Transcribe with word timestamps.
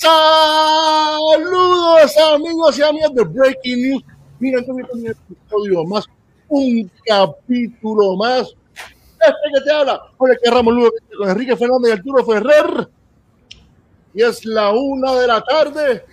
Saludos 0.00 1.36
amigos 2.32 2.78
y 2.78 2.82
amigas 2.82 3.14
de 3.14 3.22
Breaking 3.22 3.82
News. 3.82 4.02
Entonces 4.40 4.86
un 4.94 5.06
episodio 5.06 5.84
más, 5.84 6.06
un 6.48 6.90
capítulo 7.04 8.16
más. 8.16 8.54
Este 9.20 9.50
que 9.52 9.60
te 9.62 9.70
habla, 9.70 10.00
que 10.42 10.50
Ramos 10.50 10.72
Lugo, 10.72 10.90
con 11.18 11.28
Enrique 11.28 11.54
Fernández 11.54 11.90
y 11.90 11.92
Arturo 11.92 12.24
Ferrer. 12.24 12.88
Y 14.14 14.22
es 14.22 14.46
la 14.46 14.70
una 14.70 15.12
de 15.16 15.26
la 15.26 15.42
tarde 15.42 16.06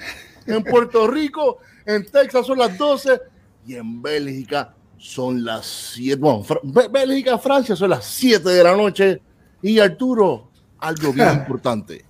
en 0.45 0.61
Puerto 0.65 1.07
Rico, 1.07 1.59
en 1.85 2.05
Texas 2.11 2.45
son 2.45 2.57
las 2.57 2.77
12 2.77 3.21
y 3.67 3.75
en 3.75 4.01
Bélgica 4.01 4.75
son 4.97 5.45
las 5.45 5.65
7. 5.93 6.17
Bueno, 6.17 6.43
Bélgica, 6.91 7.37
Francia 7.37 7.73
son 7.73 7.91
las 7.91 8.03
7 8.03 8.49
de 8.49 8.63
la 8.65 8.75
noche. 8.75 9.21
Y 9.61 9.79
Arturo, 9.79 10.49
algo 10.79 11.13
bien 11.13 11.33
importante. 11.35 12.06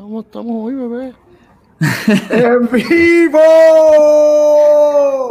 ¿Cómo 0.00 0.20
estamos 0.20 0.52
hoy, 0.64 0.74
bebé? 0.74 1.12
¡En 2.30 2.66
vivo! 2.72 3.38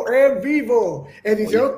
¡En 0.07 0.43
vivo! 0.43 1.07
Edición. 1.23 1.71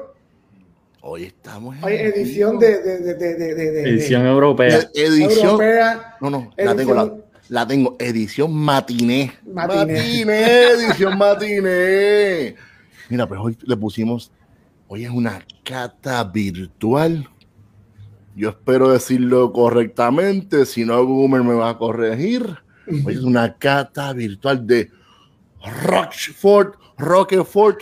Hoy, 0.99 1.23
estamos 1.23 1.77
en. 1.77 1.83
Hoy 1.85 1.93
edición 1.93 2.59
de, 2.59 2.81
de, 2.81 2.99
de, 3.15 3.15
de, 3.15 3.89
Edición 3.89 4.25
europea. 4.25 4.89
Edición. 4.93 5.51
Europea, 5.51 6.17
no, 6.19 6.29
no, 6.29 6.51
la 6.57 6.75
tengo, 6.75 6.93
la, 6.93 7.13
la, 7.47 7.65
tengo. 7.65 7.95
Edición 7.97 8.53
matiné. 8.53 9.31
Matiné. 9.45 9.85
matiné 9.85 10.63
edición 10.71 11.17
matiné. 11.17 12.55
Mira, 13.07 13.25
pues 13.25 13.39
hoy 13.41 13.57
le 13.61 13.77
pusimos. 13.77 14.33
Hoy 14.89 15.05
es 15.05 15.11
una 15.11 15.45
cata 15.63 16.25
virtual. 16.25 17.29
Yo 18.35 18.49
espero 18.49 18.91
decirlo 18.91 19.53
correctamente. 19.53 20.65
Si 20.65 20.83
no, 20.83 21.01
Goomer 21.05 21.41
me 21.43 21.53
va 21.53 21.69
a 21.69 21.77
corregir 21.77 22.57
es 23.09 23.19
una 23.23 23.53
cata 23.57 24.13
virtual 24.13 24.65
de 24.65 24.89
Rockford, 25.83 26.73
Rockford, 26.97 27.77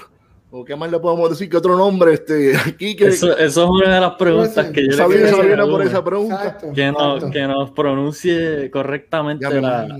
o 0.51 0.66
qué 0.66 0.75
más 0.75 0.91
le 0.91 0.99
podemos 0.99 1.29
decir 1.29 1.49
que 1.49 1.57
otro 1.57 1.77
nombre 1.77 2.13
este 2.13 2.57
aquí 2.57 2.95
que 2.95 3.07
eso, 3.07 3.38
es 3.38 3.55
una 3.55 3.95
de 3.95 4.01
las 4.01 4.13
preguntas 4.13 4.71
que 4.71 4.88
yo 4.88 4.93
sabía, 4.93 5.17
le 5.17 5.29
sabía 5.29 5.66
por 5.66 5.81
esa 5.83 6.03
pregunta 6.03 6.57
que, 6.73 6.91
nos, 6.91 7.23
que 7.25 7.47
nos 7.47 7.71
pronuncie 7.71 8.71
correctamente 8.71 9.61
la... 9.61 9.99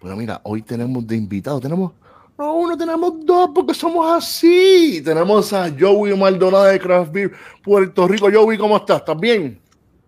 Bueno, 0.00 0.16
mira, 0.16 0.40
hoy 0.44 0.62
tenemos 0.62 1.06
de 1.06 1.16
invitado, 1.16 1.60
tenemos 1.60 1.92
no 2.38 2.54
uno, 2.54 2.76
tenemos 2.76 3.24
dos 3.24 3.50
porque 3.54 3.74
somos 3.74 4.10
así. 4.10 5.02
Tenemos 5.04 5.52
a 5.52 5.70
Joey 5.78 6.16
Maldonado 6.16 6.64
de 6.64 6.80
Craft 6.80 7.12
Beer, 7.12 7.32
Puerto 7.62 8.08
Rico. 8.08 8.28
Joey, 8.32 8.56
¿cómo 8.58 8.76
estás? 8.78 8.98
¿Estás 8.98 9.20
bien? 9.20 9.60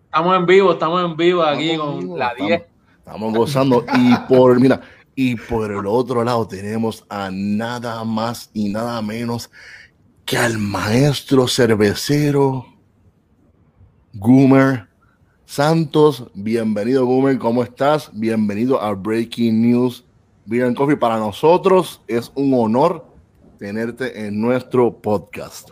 Estamos 0.05 0.35
en 0.35 0.45
vivo, 0.45 0.73
estamos 0.73 1.05
en 1.05 1.15
vivo 1.15 1.43
aquí 1.43 1.77
con 1.77 2.17
la 2.17 2.33
10. 2.33 2.63
Estamos 3.05 3.35
gozando. 3.35 3.85
Y 3.93 4.15
por, 4.27 4.59
mira, 4.59 4.81
y 5.13 5.35
por 5.35 5.71
el 5.71 5.85
otro 5.85 6.23
lado 6.23 6.47
tenemos 6.47 7.05
a 7.07 7.29
nada 7.31 8.03
más 8.03 8.49
y 8.51 8.69
nada 8.69 8.99
menos 9.03 9.51
que 10.25 10.37
al 10.39 10.57
maestro 10.57 11.47
cervecero 11.47 12.65
Goomer 14.11 14.87
Santos. 15.45 16.31
Bienvenido, 16.33 17.05
Goomer. 17.05 17.37
¿Cómo 17.37 17.61
estás? 17.61 18.09
Bienvenido 18.11 18.81
a 18.81 18.95
Breaking 18.95 19.61
News 19.61 20.03
Beer 20.47 20.65
and 20.65 20.75
Coffee. 20.75 20.97
Para 20.97 21.19
nosotros 21.19 22.01
es 22.07 22.31
un 22.33 22.55
honor 22.55 23.05
tenerte 23.59 24.25
en 24.25 24.41
nuestro 24.41 24.91
podcast. 24.91 25.69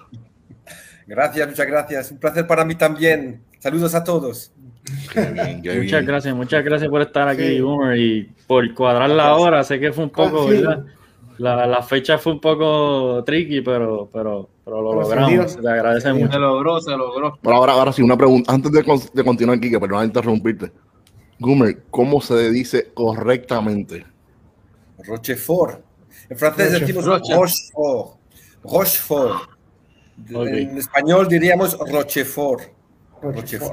Gracias, 1.07 1.47
muchas 1.47 1.65
gracias. 1.65 2.11
Un 2.11 2.19
placer 2.19 2.45
para 2.45 2.63
mí 2.63 2.75
también. 2.75 3.41
Saludos 3.63 3.95
a 3.95 4.03
todos 4.03 4.51
muchas 5.63 6.05
gracias, 6.05 6.35
muchas 6.35 6.63
gracias 6.63 6.89
por 6.89 7.01
estar 7.01 7.27
aquí, 7.27 7.59
y 7.95 8.23
por 8.47 8.73
cuadrar 8.73 9.09
la 9.09 9.35
hora. 9.35 9.63
Sé 9.63 9.79
que 9.79 9.93
fue 9.93 10.05
un 10.05 10.09
poco, 10.09 10.49
La, 11.37 11.65
la, 11.65 11.81
fecha 11.81 12.17
fue 12.17 12.33
un 12.33 12.39
poco 12.39 13.23
tricky, 13.25 13.61
pero, 13.61 14.09
pero, 14.11 14.49
pero 14.63 14.81
lo 14.81 14.93
logramos. 14.93 15.51
Se 15.53 15.61
te 15.61 15.69
agradece 15.69 16.13
mucho. 16.13 16.31
Se 16.33 16.39
logró, 16.39 16.81
se 16.81 16.91
logró. 16.91 17.39
Pero 17.41 17.55
ahora, 17.55 17.73
ahora 17.73 17.91
sí, 17.91 18.01
una 18.01 18.15
pregunta. 18.15 18.53
Antes 18.53 18.71
de, 18.71 18.83
de 19.13 19.23
continuar, 19.23 19.59
Kike, 19.59 19.79
pero 19.79 19.95
no 19.95 20.03
interrumpirte. 20.03 20.71
Gumer, 21.39 21.83
¿cómo 21.89 22.21
se 22.21 22.51
dice 22.51 22.91
correctamente? 22.93 24.05
Rochefort. 25.05 25.83
En 26.29 26.37
francés 26.37 26.79
decimos 26.79 27.05
Rochefort. 27.05 28.19
Rochefort. 28.63 29.49
En 30.29 30.77
español 30.77 31.27
diríamos 31.27 31.77
Rochefort. 31.79 32.82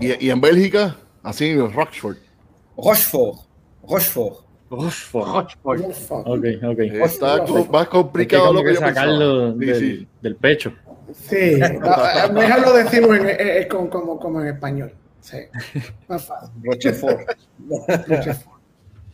¿Y, 0.01 0.27
¿Y, 0.27 0.31
en 0.31 0.41
Bélgica? 0.41 0.97
Así, 1.23 1.57
Rochefort. 1.57 2.19
Rochefort. 2.77 3.41
Rochefort. 3.83 4.45
Rochefort. 4.71 5.51
Rochefort. 5.65 6.27
Ok, 6.27 6.45
ok. 6.63 6.79
Está 6.79 7.45
más 7.71 7.89
complicado 7.89 8.53
lo 8.53 8.63
que, 8.63 8.71
que 8.71 8.77
sacarlo 8.77 9.53
del, 9.53 10.07
del, 10.21 10.37
pecho. 10.37 10.73
Sí, 11.13 11.59
mejor 12.33 12.61
lo 12.61 12.73
decimos 12.75 13.17
en, 13.17 13.29
en, 13.29 13.69
como, 13.69 14.19
como, 14.19 14.41
en 14.41 14.49
español. 14.49 14.93
Sí, 15.21 15.39
más 16.09 16.25
fácil. 16.25 16.51
Rochefort. 16.63 17.21
Rochefort. 18.07 18.61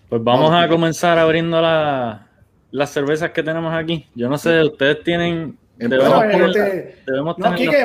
Pues 0.08 0.22
vamos 0.22 0.52
a 0.52 0.68
comenzar 0.68 1.18
abriendo 1.18 1.60
la, 1.60 2.28
las 2.70 2.90
cervezas 2.90 3.30
que 3.30 3.42
tenemos 3.42 3.74
aquí. 3.74 4.06
Yo 4.14 4.28
no 4.28 4.38
sé, 4.38 4.62
ustedes 4.62 5.02
tienen. 5.02 5.58
Debemos, 5.78 6.24
este, 6.24 7.02
debemos 7.06 7.36
tener 7.36 7.50
no, 7.50 7.56
Quique, 7.56 7.84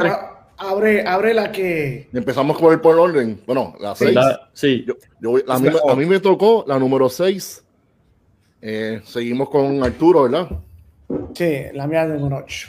Abre, 0.63 1.07
abre 1.07 1.33
la 1.33 1.51
que. 1.51 2.07
Empezamos 2.13 2.57
con 2.57 2.71
el 2.71 2.79
por 2.79 2.97
orden. 2.99 3.41
Bueno, 3.47 3.73
la 3.79 3.95
6. 3.95 4.15
Sí. 4.53 4.85
Yo, 4.87 4.93
yo, 5.19 5.51
a, 5.51 5.57
mí, 5.57 5.69
a, 5.89 5.95
mí, 5.95 6.05
me 6.05 6.19
tocó 6.19 6.63
la 6.67 6.77
número 6.77 7.09
6. 7.09 7.65
Eh, 8.61 9.01
seguimos 9.03 9.49
con 9.49 9.83
Arturo, 9.83 10.23
¿verdad? 10.23 10.49
Sí, 11.33 11.63
la 11.73 11.87
mía 11.87 12.05
de 12.05 12.19
número 12.19 12.43
8. 12.45 12.67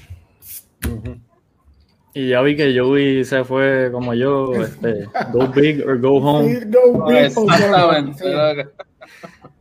Y 2.14 2.28
ya 2.30 2.40
vi 2.40 2.56
que 2.56 2.78
Joey 2.78 3.26
se 3.26 3.44
fue 3.44 3.90
como 3.92 4.14
yo, 4.14 4.54
este, 4.54 5.06
go 5.32 5.46
big 5.54 5.86
or 5.86 6.00
go 6.00 6.16
home. 6.16 6.64
Go 6.66 7.06
big 7.06 7.36
or 7.36 8.72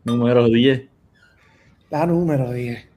Número 0.06 0.48
10. 0.48 0.84
La 1.90 2.06
número 2.06 2.52
10. 2.52 2.88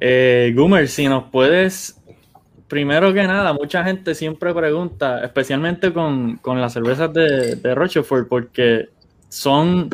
Eh, 0.00 0.52
Goomer, 0.56 0.88
si 0.88 1.08
nos 1.08 1.24
puedes 1.24 1.99
primero 2.70 3.12
que 3.12 3.26
nada, 3.26 3.52
mucha 3.52 3.84
gente 3.84 4.14
siempre 4.14 4.54
pregunta, 4.54 5.24
especialmente 5.24 5.92
con, 5.92 6.40
las 6.44 6.72
cervezas 6.72 7.12
de, 7.12 7.56
de, 7.56 7.74
Rochefort, 7.74 8.28
porque 8.28 8.88
son, 9.28 9.90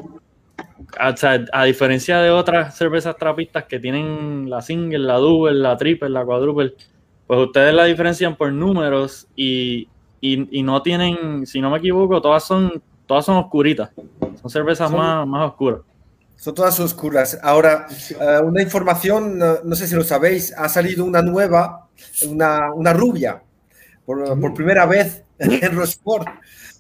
a, 0.99 1.65
diferencia 1.65 2.19
de 2.19 2.31
otras 2.31 2.77
cervezas 2.77 3.17
trapistas 3.17 3.65
que 3.65 3.81
tienen 3.81 4.51
la 4.51 4.61
single, 4.61 4.99
la 4.99 5.15
double, 5.15 5.55
la 5.55 5.77
triple, 5.79 6.11
la 6.11 6.25
quadruple, 6.25 6.75
pues 7.27 7.41
ustedes 7.41 7.75
la 7.75 7.87
diferencian 7.87 8.37
por 8.37 8.53
números 8.53 9.27
y, 9.35 9.89
no 10.21 10.83
tienen, 10.83 11.47
si 11.47 11.63
no 11.63 11.71
me 11.71 11.79
equivoco, 11.79 12.21
todas 12.21 12.45
son, 12.45 12.83
todas 13.07 13.25
son 13.25 13.39
oscuritas. 13.39 13.91
Son 14.41 14.51
cervezas 14.51 14.93
más, 14.93 15.27
más 15.27 15.49
oscuras. 15.49 15.81
Son 16.37 16.55
todas 16.55 16.79
oscuras. 16.79 17.39
Ahora, 17.43 17.87
eh, 18.11 18.41
una 18.45 18.61
información, 18.61 19.39
no, 19.39 19.75
sé 19.75 19.87
si 19.87 19.95
lo 19.95 20.05
sabéis, 20.05 20.53
ha 20.57 20.69
salido 20.69 21.05
una 21.05 21.23
nueva, 21.23 21.86
una, 22.29 22.73
una 22.73 22.93
rubia, 22.93 23.43
por, 24.05 24.41
por, 24.41 24.55
primera 24.55 24.87
vez 24.87 25.25
en 25.39 25.77
Rosport. 25.77 26.29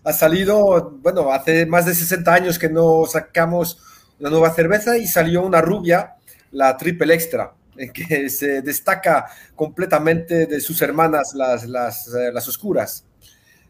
Ha 0.05 0.13
salido, 0.13 0.99
bueno, 1.03 1.33
hace 1.33 1.67
más 1.67 1.87
de 1.87 1.95
60 1.95 2.33
años 2.33 2.59
que 2.59 2.69
no 2.69 3.05
sacamos 3.07 3.83
una 4.21 4.31
nueva 4.31 4.51
cerveza 4.51 4.97
y 4.97 5.07
salió 5.07 5.45
una 5.45 5.61
rubia, 5.61 6.15
la 6.53 6.77
Triple 6.77 7.13
Extra, 7.15 7.53
que 7.93 8.31
se 8.31 8.63
destaca 8.63 9.27
completamente 9.55 10.47
de 10.47 10.61
sus 10.61 10.81
hermanas, 10.83 11.35
las, 11.35 11.67
las, 11.67 12.09
eh, 12.15 12.31
las 12.33 12.49
oscuras. 12.49 13.05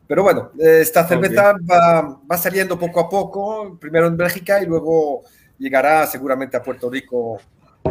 Pero 0.06 0.22
bueno, 0.22 0.52
esta 0.58 1.06
cerveza 1.08 1.54
va, 1.69 2.20
va, 2.31 2.38
saliendo 2.38 2.78
poco 2.78 3.00
a 3.00 3.08
poco, 3.08 3.76
primero 3.81 4.06
en 4.06 4.16
Bélgica 4.16 4.62
y 4.62 4.66
luego 4.66 5.25
llegará 5.58 6.06
seguramente 6.06 6.56
a 6.56 6.62
Puerto 6.62 6.88
Rico. 6.88 7.40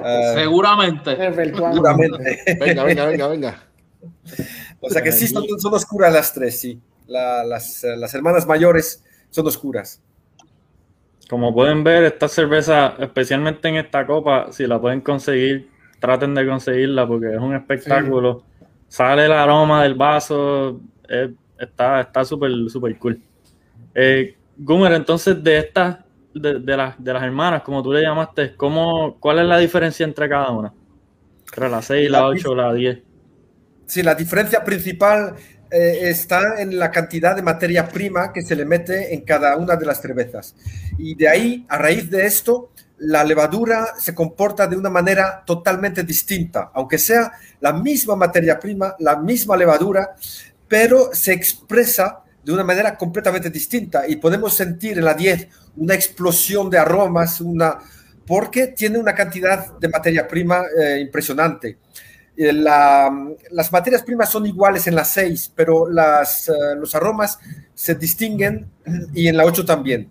Eh, 0.03 0.31
seguramente. 0.36 1.15
Seguramente. 1.15 2.57
Venga, 2.59 2.83
venga, 2.83 3.06
venga, 3.06 3.27
venga. 3.27 3.63
O 4.80 4.89
sea 4.89 5.01
que 5.01 5.12
sí, 5.12 5.27
son, 5.27 5.45
oscuras 5.74 6.13
las 6.13 6.33
tres, 6.33 6.59
sí. 6.59 6.80
las, 7.07 7.83
las, 7.83 8.13
hermanas 8.13 8.45
mayores 8.45 9.03
son 9.30 9.47
oscuras. 9.47 10.01
Como 11.30 11.53
pueden 11.53 11.83
ver, 11.83 12.03
esta 12.03 12.27
cerveza, 12.27 12.95
especialmente 13.00 13.68
en 13.68 13.77
esta 13.77 14.06
copa, 14.06 14.51
si 14.51 14.68
la 14.68 14.80
pueden 14.80 15.01
conseguir, 15.01 15.69
traten 16.00 16.36
de 16.36 16.48
conseguirla 16.48 17.07
porque 17.07 17.33
es 17.33 17.39
un 17.39 17.56
espectáculo. 17.56 18.44
Sale 18.88 19.25
el 19.25 19.31
aroma 19.31 19.83
del 19.83 19.95
vaso, 19.95 20.80
está 21.59 22.24
súper, 22.24 22.51
súper 22.69 22.98
cool. 23.00 23.19
Eh, 23.95 24.36
Gumer, 24.57 24.94
entonces 24.94 25.44
de 25.44 25.57
estas 25.57 26.05
de, 26.36 26.60
de, 26.60 26.94
de, 26.98 27.14
las 27.14 27.24
hermanas, 27.24 27.64
como 27.64 27.82
tú 27.82 27.94
le 27.94 28.02
llamaste, 28.02 28.56
¿cómo, 28.56 29.18
¿cuál 29.20 29.40
es 29.40 29.46
la 29.46 29.58
diferencia 29.58 30.04
entre 30.06 30.28
cada 30.28 30.52
una? 30.52 30.74
Entre 31.46 31.70
la 31.70 31.82
6, 31.82 32.10
la 32.12 32.28
8, 32.28 32.56
la 32.56 32.74
10. 32.74 33.00
Sí, 33.88 34.04
la 34.04 34.16
diferencia 34.16 34.64
principal 34.64 35.36
eh, 35.72 36.10
está 36.10 36.62
en 36.62 36.78
la 36.78 36.92
cantidad 36.92 37.36
de 37.36 37.42
materia 37.42 37.88
prima 37.88 38.34
que 38.34 38.42
se 38.42 38.56
le 38.56 38.66
mete 38.66 39.14
en 39.14 39.22
cada 39.22 39.56
una 39.56 39.78
de 39.78 39.86
las 39.86 40.02
cervezas. 40.02 40.56
Y 40.98 41.16
de 41.16 41.30
ahí, 41.30 41.66
a 41.70 41.78
raíz 41.78 42.10
de 42.10 42.26
esto, 42.26 42.72
la 42.98 43.24
levadura 43.24 43.94
se 43.98 44.14
comporta 44.14 44.68
de 44.68 44.76
una 44.76 44.90
manera 44.90 45.44
totalmente 45.46 46.04
distinta, 46.04 46.72
aunque 46.74 46.98
sea 46.98 47.32
la 47.62 47.72
misma 47.72 48.16
materia 48.16 48.60
prima, 48.60 48.96
la 49.00 49.18
misma 49.18 49.56
levadura, 49.56 50.16
pero 50.68 51.10
se 51.14 51.32
expresa 51.32 52.25
de 52.45 52.53
una 52.53 52.63
manera 52.63 52.95
completamente 52.95 53.50
distinta 53.50 54.07
y 54.07 54.18
podemos 54.18 54.53
sentir 54.53 55.00
en 55.00 55.06
la 55.06 55.15
10 55.15 55.47
una 55.77 55.95
explosión 55.95 56.69
de 56.69 56.77
aromas, 56.77 57.42
una, 57.42 57.80
porque 58.27 58.68
tiene 58.68 59.00
una 59.00 59.15
cantidad 59.15 59.77
de 59.80 59.89
materia 59.89 60.27
prima 60.27 60.62
eh, 60.80 61.00
impresionante. 61.00 61.80
Eh, 62.38 62.53
las 62.53 63.71
materias 63.71 64.03
primas 64.03 64.30
son 64.30 64.45
iguales 64.45 64.86
en 64.86 64.94
la 64.94 65.06
6, 65.06 65.53
pero 65.56 65.89
las, 65.89 66.50
eh, 66.50 66.53
los 66.77 66.94
aromas 66.94 67.39
se 67.74 67.95
distinguen 67.95 68.69
y 69.13 69.27
en 69.27 69.38
la 69.38 69.45
8 69.45 69.65
también. 69.65 70.07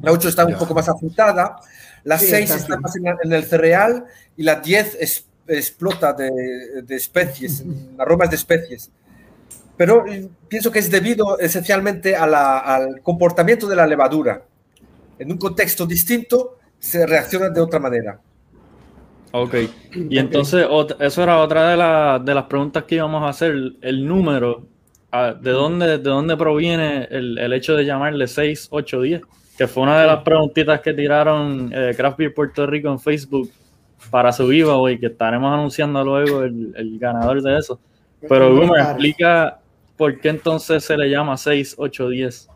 La 0.00 0.12
8 0.12 0.30
está 0.30 0.46
un 0.46 0.56
poco 0.56 0.72
más 0.74 0.88
afrutada, 0.88 1.56
la 2.04 2.18
6 2.18 2.50
está, 2.52 2.78
más 2.78 2.96
en, 2.96 3.32
el 3.32 3.44
cereal 3.44 4.06
y 4.34 4.44
la 4.44 4.56
10 4.56 4.98
explota 5.46 6.14
de, 6.14 6.82
de 6.82 6.96
especies, 6.96 7.62
aromas 7.98 8.30
de 8.30 8.36
especies. 8.36 8.90
Pero 9.76 10.04
pienso 10.48 10.70
que 10.70 10.78
es 10.78 10.90
debido 10.90 11.38
esencialmente 11.38 12.16
al 12.16 13.00
comportamiento 13.02 13.68
de 13.68 13.76
la 13.76 13.86
levadura. 13.86 14.42
En 15.18 15.32
un 15.32 15.38
contexto 15.38 15.86
distinto 15.86 16.58
se 16.78 17.06
reacciona 17.06 17.50
de 17.50 17.60
otra 17.60 17.78
manera. 17.78 18.20
Ok, 19.32 19.54
y 20.08 20.18
entonces 20.18 20.66
eso 21.00 21.22
era 21.22 21.40
otra 21.40 21.68
de, 21.68 22.24
de, 22.24 22.34
las 22.34 22.44
preguntas 22.44 22.84
que 22.84 22.94
íbamos 22.94 23.22
a 23.22 23.28
hacer, 23.28 23.54
el 23.82 24.06
número, 24.06 24.66
ah, 25.12 25.34
¿de 25.38 25.50
dónde, 25.50 25.98
de 25.98 25.98
dónde 25.98 26.36
proviene 26.36 27.06
el, 27.10 27.36
el 27.36 27.52
hecho 27.52 27.74
de 27.74 27.84
llamarle 27.84 28.28
6, 28.28 28.68
8, 28.70 29.00
10? 29.02 29.22
Que 29.58 29.66
fue 29.66 29.82
una 29.82 30.00
de 30.00 30.06
las 30.06 30.22
preguntitas 30.22 30.80
que 30.80 30.94
tiraron 30.94 31.70
eh, 31.74 31.92
Craft 31.94 32.18
Beer 32.18 32.34
Puerto 32.34 32.66
Rico 32.66 32.88
en 32.88 32.98
Facebook 32.98 33.50
para 34.10 34.32
su 34.32 34.48
giveaway, 34.48 34.98
que 34.98 35.06
estaremos 35.06 35.52
anunciando 35.52 36.02
luego 36.04 36.42
el, 36.42 36.72
el 36.76 36.98
ganador 36.98 37.42
de 37.42 37.58
eso. 37.58 37.78
Pero 38.26 38.50
me 38.50 38.80
explica 38.80 39.60
por 39.96 40.20
qué 40.20 40.28
entonces 40.28 40.84
se 40.84 40.96
le 40.96 41.08
llama 41.08 41.36
6, 41.36 41.76
8, 41.78 42.08
10. 42.08 42.48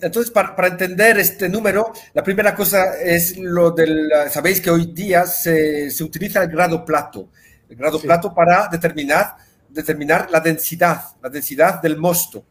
entonces, 0.00 0.30
para, 0.30 0.54
para, 0.54 0.68
entender 0.68 1.18
este 1.18 1.48
número, 1.48 1.92
la 2.12 2.22
primera 2.22 2.54
cosa 2.54 2.98
es 3.00 3.36
lo 3.38 3.70
del, 3.70 4.10
sabéis 4.30 4.60
que 4.60 4.70
hoy 4.70 4.86
día 4.86 5.26
se, 5.26 5.90
se 5.90 6.04
utiliza 6.04 6.42
el 6.42 6.50
grado 6.50 6.84
plato, 6.84 7.28
el 7.68 7.76
grado 7.76 8.00
plato 8.00 8.34
para 8.34 8.68
determinar, 8.68 9.36
determinar 9.68 10.30
la 10.30 10.40
densidad, 10.40 11.02
la 11.22 11.28
densidad 11.28 11.80
del 11.80 11.96
mosto. 11.96 12.44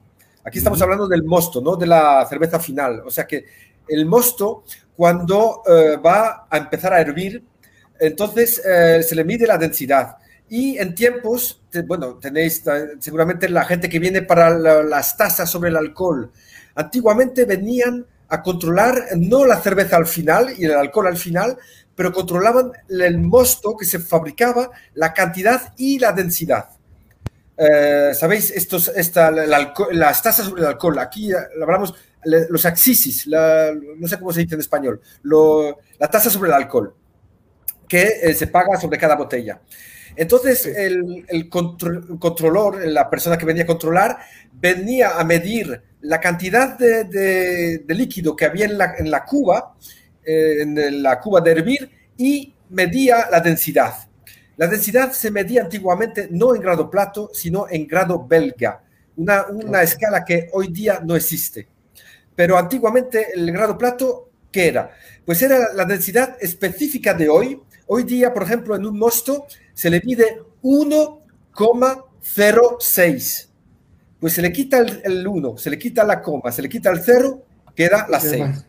Aquí 0.45 0.57
estamos 0.57 0.81
hablando 0.81 1.07
del 1.07 1.24
mosto, 1.24 1.62
no 1.62 1.77
de 1.77 1.88
la 1.88 2.25
cerveza 2.27 2.59
final. 2.59 3.01
O 3.06 3.09
sea 3.09 3.25
que 3.25 3.45
el 3.88 4.06
mosto, 4.06 4.65
cuando 4.95 5.62
eh, 5.65 5.97
va 5.97 6.47
a 6.50 6.57
empezar 6.57 6.94
a 6.94 7.00
hervir, 7.00 7.44
entonces 8.00 8.62
eh, 8.65 9.01
se 9.03 9.15
le 9.15 9.24
mide 9.24 9.47
la 9.47 9.57
densidad. 9.57 10.18
Y 10.56 10.78
en 10.78 10.94
tiempos, 10.94 11.64
bueno, 11.88 12.20
tenéis 12.20 12.62
seguramente 13.00 13.50
la 13.50 13.66
gente 13.66 13.90
que 13.90 13.98
viene 13.98 14.22
para 14.22 14.52
las 14.52 15.18
tasas 15.18 15.50
sobre 15.50 15.72
el 15.72 15.76
alcohol. 15.76 16.32
Antiguamente 16.76 17.46
venían 17.46 18.06
a 18.28 18.44
controlar 18.44 19.04
no 19.18 19.48
la 19.48 19.60
cerveza 19.60 19.96
al 19.96 20.06
final 20.06 20.54
y 20.56 20.66
el 20.66 20.74
alcohol 20.74 21.08
al 21.08 21.18
final, 21.18 21.58
pero 21.96 22.14
controlaban 22.14 22.72
el 22.88 23.18
mosto 23.18 23.76
que 23.76 23.86
se 23.86 23.98
fabricaba, 23.98 24.70
la 24.94 25.12
cantidad 25.12 25.74
y 25.76 25.98
la 25.98 26.12
densidad. 26.12 26.70
Eh, 27.58 28.12
¿Sabéis? 28.14 28.52
Estos, 28.52 28.90
esta, 28.90 29.32
las 29.32 30.22
tasas 30.22 30.46
sobre 30.46 30.62
el 30.62 30.68
alcohol. 30.68 31.00
Aquí 31.00 31.32
hablamos 31.64 31.96
los 32.26 32.64
axisis, 32.68 33.26
no 33.26 34.08
sé 34.08 34.20
cómo 34.20 34.32
se 34.32 34.42
dice 34.42 34.54
en 34.54 34.62
español, 34.62 35.02
la 35.24 36.12
tasa 36.12 36.30
sobre 36.30 36.50
el 36.50 36.54
alcohol 36.58 36.94
que 37.88 38.20
eh, 38.22 38.34
se 38.34 38.48
paga 38.48 38.80
sobre 38.80 38.98
cada 38.98 39.16
botella. 39.16 39.60
Entonces, 40.15 40.65
el, 40.65 41.25
el 41.27 41.50
controlor, 41.50 42.86
la 42.86 43.10
persona 43.10 43.38
que 43.38 43.45
venía 43.45 43.63
a 43.63 43.68
controlar, 43.68 44.18
venía 44.54 45.19
a 45.19 45.24
medir 45.24 45.81
la 46.04 46.19
cantidad 46.19 46.77
de, 46.77 47.83
líquido 47.88 48.36
que 48.36 48.45
había 48.45 48.65
en 48.65 48.77
la, 48.77 48.95
en 48.98 49.10
la 49.10 49.24
cuba, 49.25 49.75
eh, 50.24 50.57
en 50.62 51.04
la 51.04 51.19
cuba 51.19 51.42
de 51.42 51.51
hervir, 51.51 51.89
y 52.18 52.54
medía 52.69 53.30
la 53.31 53.39
densidad. 53.39 53.94
La 54.57 54.68
densidad 54.68 55.12
se 55.12 55.31
medía 55.31 55.63
antiguamente 55.63 56.27
no 56.30 56.56
en 56.56 56.62
grado 56.62 56.89
plato, 56.89 57.31
sino 57.33 57.68
en 57.69 57.88
grado 57.88 58.25
belga, 58.27 58.83
una, 59.16 59.48
una 59.48 59.81
escala 59.81 60.24
que 60.24 60.50
hoy 60.54 60.68
día 60.68 61.01
no 61.04 61.16
existe. 61.16 61.68
Pero 62.36 62.57
antiguamente 62.57 63.27
el 63.33 63.51
grado 63.51 63.77
plato, 63.77 64.30
¿qué 64.51 64.68
era? 64.68 64.92
Pues 65.25 65.42
era 65.42 65.74
la 65.74 65.86
densidad 65.86 66.36
específica 66.39 67.13
de 67.13 67.30
hoy. 67.30 67.62
Hoy 67.95 68.06
día, 68.06 68.34
por 68.34 68.42
ejemplo, 68.42 68.75
en 68.75 68.88
un 68.88 68.98
mosto 68.98 69.45
se 69.75 69.92
le 69.92 70.01
mide 70.04 70.42
1,06. 70.63 73.48
Pues 74.19 74.34
se 74.34 74.42
le 74.42 74.51
quita 74.51 74.80
el, 74.80 75.28
1, 75.28 75.57
se 75.60 75.69
le 75.69 75.78
quita 75.78 76.04
la 76.04 76.19
coma, 76.19 76.51
se 76.51 76.63
le 76.63 76.69
quita 76.69 76.90
el 76.90 77.04
0, 77.04 77.44
queda 77.75 78.07
la 78.10 78.19
6. 78.19 78.66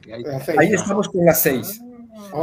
Ahí 0.58 0.74
estamos 0.74 1.08
con 1.08 1.24
la 1.24 1.32
6. 1.32 1.80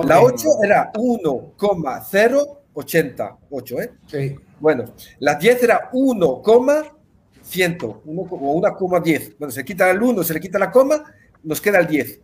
La 0.06 0.24
8 0.24 0.48
era 0.64 0.92
1,088, 0.96 3.80
¿eh? 3.80 3.92
Sí. 4.08 4.36
Bueno, 4.60 4.86
la 5.20 5.36
10 5.36 5.62
era 5.62 5.92
1,100, 5.94 7.78
1,10. 7.78 9.36
Bueno, 9.38 9.52
se 9.52 9.64
quita 9.64 9.92
el 9.92 10.02
1, 10.02 10.24
se 10.24 10.34
le 10.34 10.40
quita 10.40 10.58
la 10.58 10.72
coma, 10.72 11.04
nos 11.44 11.62
queda 11.62 11.78
el 11.78 11.86
10. 11.86 12.22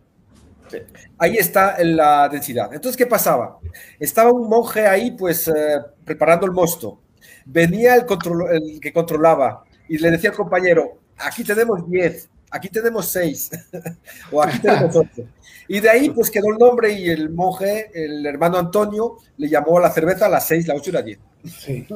Ahí 1.18 1.36
está 1.36 1.76
la 1.82 2.28
densidad. 2.28 2.72
Entonces, 2.72 2.96
¿qué 2.96 3.06
pasaba? 3.06 3.58
Estaba 3.98 4.32
un 4.32 4.48
monje 4.48 4.86
ahí, 4.86 5.12
pues, 5.12 5.48
eh, 5.48 5.78
preparando 6.04 6.46
el 6.46 6.52
mosto. 6.52 7.00
Venía 7.44 7.94
el, 7.94 8.06
el 8.50 8.80
que 8.80 8.92
controlaba 8.92 9.64
y 9.88 9.98
le 9.98 10.10
decía 10.10 10.30
al 10.30 10.36
compañero, 10.36 10.98
aquí 11.18 11.44
tenemos 11.44 11.88
10, 11.88 12.30
aquí 12.50 12.68
tenemos 12.68 13.08
6, 13.08 13.50
o 14.32 14.42
aquí 14.42 14.58
tenemos 14.60 14.94
8. 14.94 15.22
Y 15.68 15.80
de 15.80 15.90
ahí, 15.90 16.10
pues, 16.10 16.30
quedó 16.30 16.50
el 16.52 16.58
nombre 16.58 16.92
y 16.92 17.08
el 17.08 17.30
monje, 17.30 17.90
el 17.94 18.24
hermano 18.26 18.58
Antonio, 18.58 19.18
le 19.36 19.48
llamó 19.48 19.78
a 19.78 19.82
la 19.82 19.90
cerveza 19.90 20.26
a 20.26 20.30
las 20.30 20.46
6, 20.46 20.66
la 20.66 20.74
8 20.74 20.90
y 20.90 20.92
la 20.92 21.02
10. 21.02 21.18
Sí. 21.44 21.86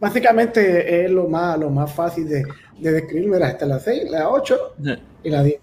Básicamente 0.00 1.04
es 1.04 1.10
lo 1.10 1.28
más, 1.28 1.58
lo 1.58 1.70
más 1.70 1.92
fácil 1.92 2.28
de, 2.28 2.44
de 2.78 2.92
describir, 2.92 3.28
mira, 3.28 3.48
esta 3.48 3.66
la 3.66 3.78
6, 3.78 4.10
la 4.10 4.28
8 4.28 4.58
y 5.24 5.30
la 5.30 5.42
10. 5.42 5.60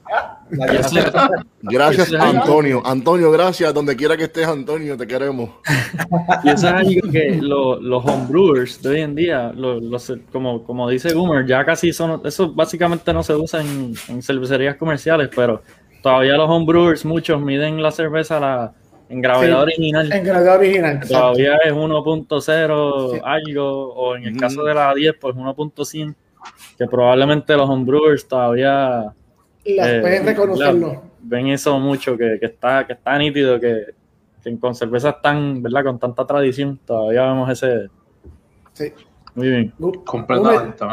Gracias, 1.62 2.13
Antonio. 2.13 2.81
Antonio, 2.86 3.31
gracias. 3.31 3.74
Donde 3.74 3.96
quiera 3.96 4.17
que 4.17 4.24
estés, 4.24 4.48
Antonio, 4.48 4.98
te 4.98 5.08
queremos. 5.08 5.50
Y 6.43 6.50
eso 6.50 6.67
es 6.67 6.74
algo 6.74 7.12
que 7.12 7.39
los 7.41 8.05
homebrewers 8.05 8.81
de 8.81 8.89
hoy 8.89 9.01
en 9.01 9.15
día, 9.15 9.53
como, 10.31 10.63
como 10.63 10.89
dice 10.89 11.13
Goomer, 11.13 11.46
ya 11.46 11.63
casi 11.63 11.93
son, 11.93 12.22
eso 12.25 12.51
básicamente 12.51 13.13
no 13.13 13.24
se 13.24 13.36
usa 13.36 13.62
en, 13.62 13.96
cervecerías 14.22 14.75
comerciales, 14.75 15.29
pero 15.36 15.62
todavía 16.01 16.36
los 16.36 16.50
homebrewers, 16.50 17.05
muchos 17.05 17.41
miden 17.41 17.81
la 17.81 17.91
cerveza 17.91 18.39
la, 18.39 18.74
en 19.10 19.22
gravedad 19.22 19.62
original. 19.62 20.12
En 20.12 20.24
gravedad 20.24 20.55
original. 20.57 21.00
Todavía 21.07 21.57
es 21.63 21.74
1.0 21.74 23.22
algo, 23.24 23.93
o 23.93 24.15
en 24.15 24.24
el 24.25 24.38
caso 24.38 24.63
de 24.63 24.74
la 24.74 24.93
10, 24.93 25.15
pues 25.19 25.36
1.100 25.36 26.15
que 26.77 26.88
probablemente 26.88 27.55
los 27.55 27.69
homebrewers 27.69 28.27
todavía 28.27 29.13
las 29.65 30.01
pueden 30.01 30.24
eh, 30.24 30.25
reconocerlo. 30.25 31.03
ven 31.22 31.48
eso 31.48 31.79
mucho, 31.79 32.17
que, 32.17 32.38
que, 32.39 32.48
está, 32.48 32.86
que 32.86 32.93
está 32.93 33.17
nítido, 33.17 33.60
que, 33.60 33.93
que 34.43 34.60
con 34.60 34.75
cervezas 34.75 35.22
tan, 35.22 35.62
¿verdad? 35.62 35.83
Con 35.83 36.00
tanta 36.00 36.25
tradición, 36.25 36.79
todavía 36.86 37.24
vemos 37.24 37.50
ese. 37.50 37.89
Sí. 38.74 38.91
Muy 39.36 39.50
bien. 39.50 39.74
Completamente, 40.05 40.86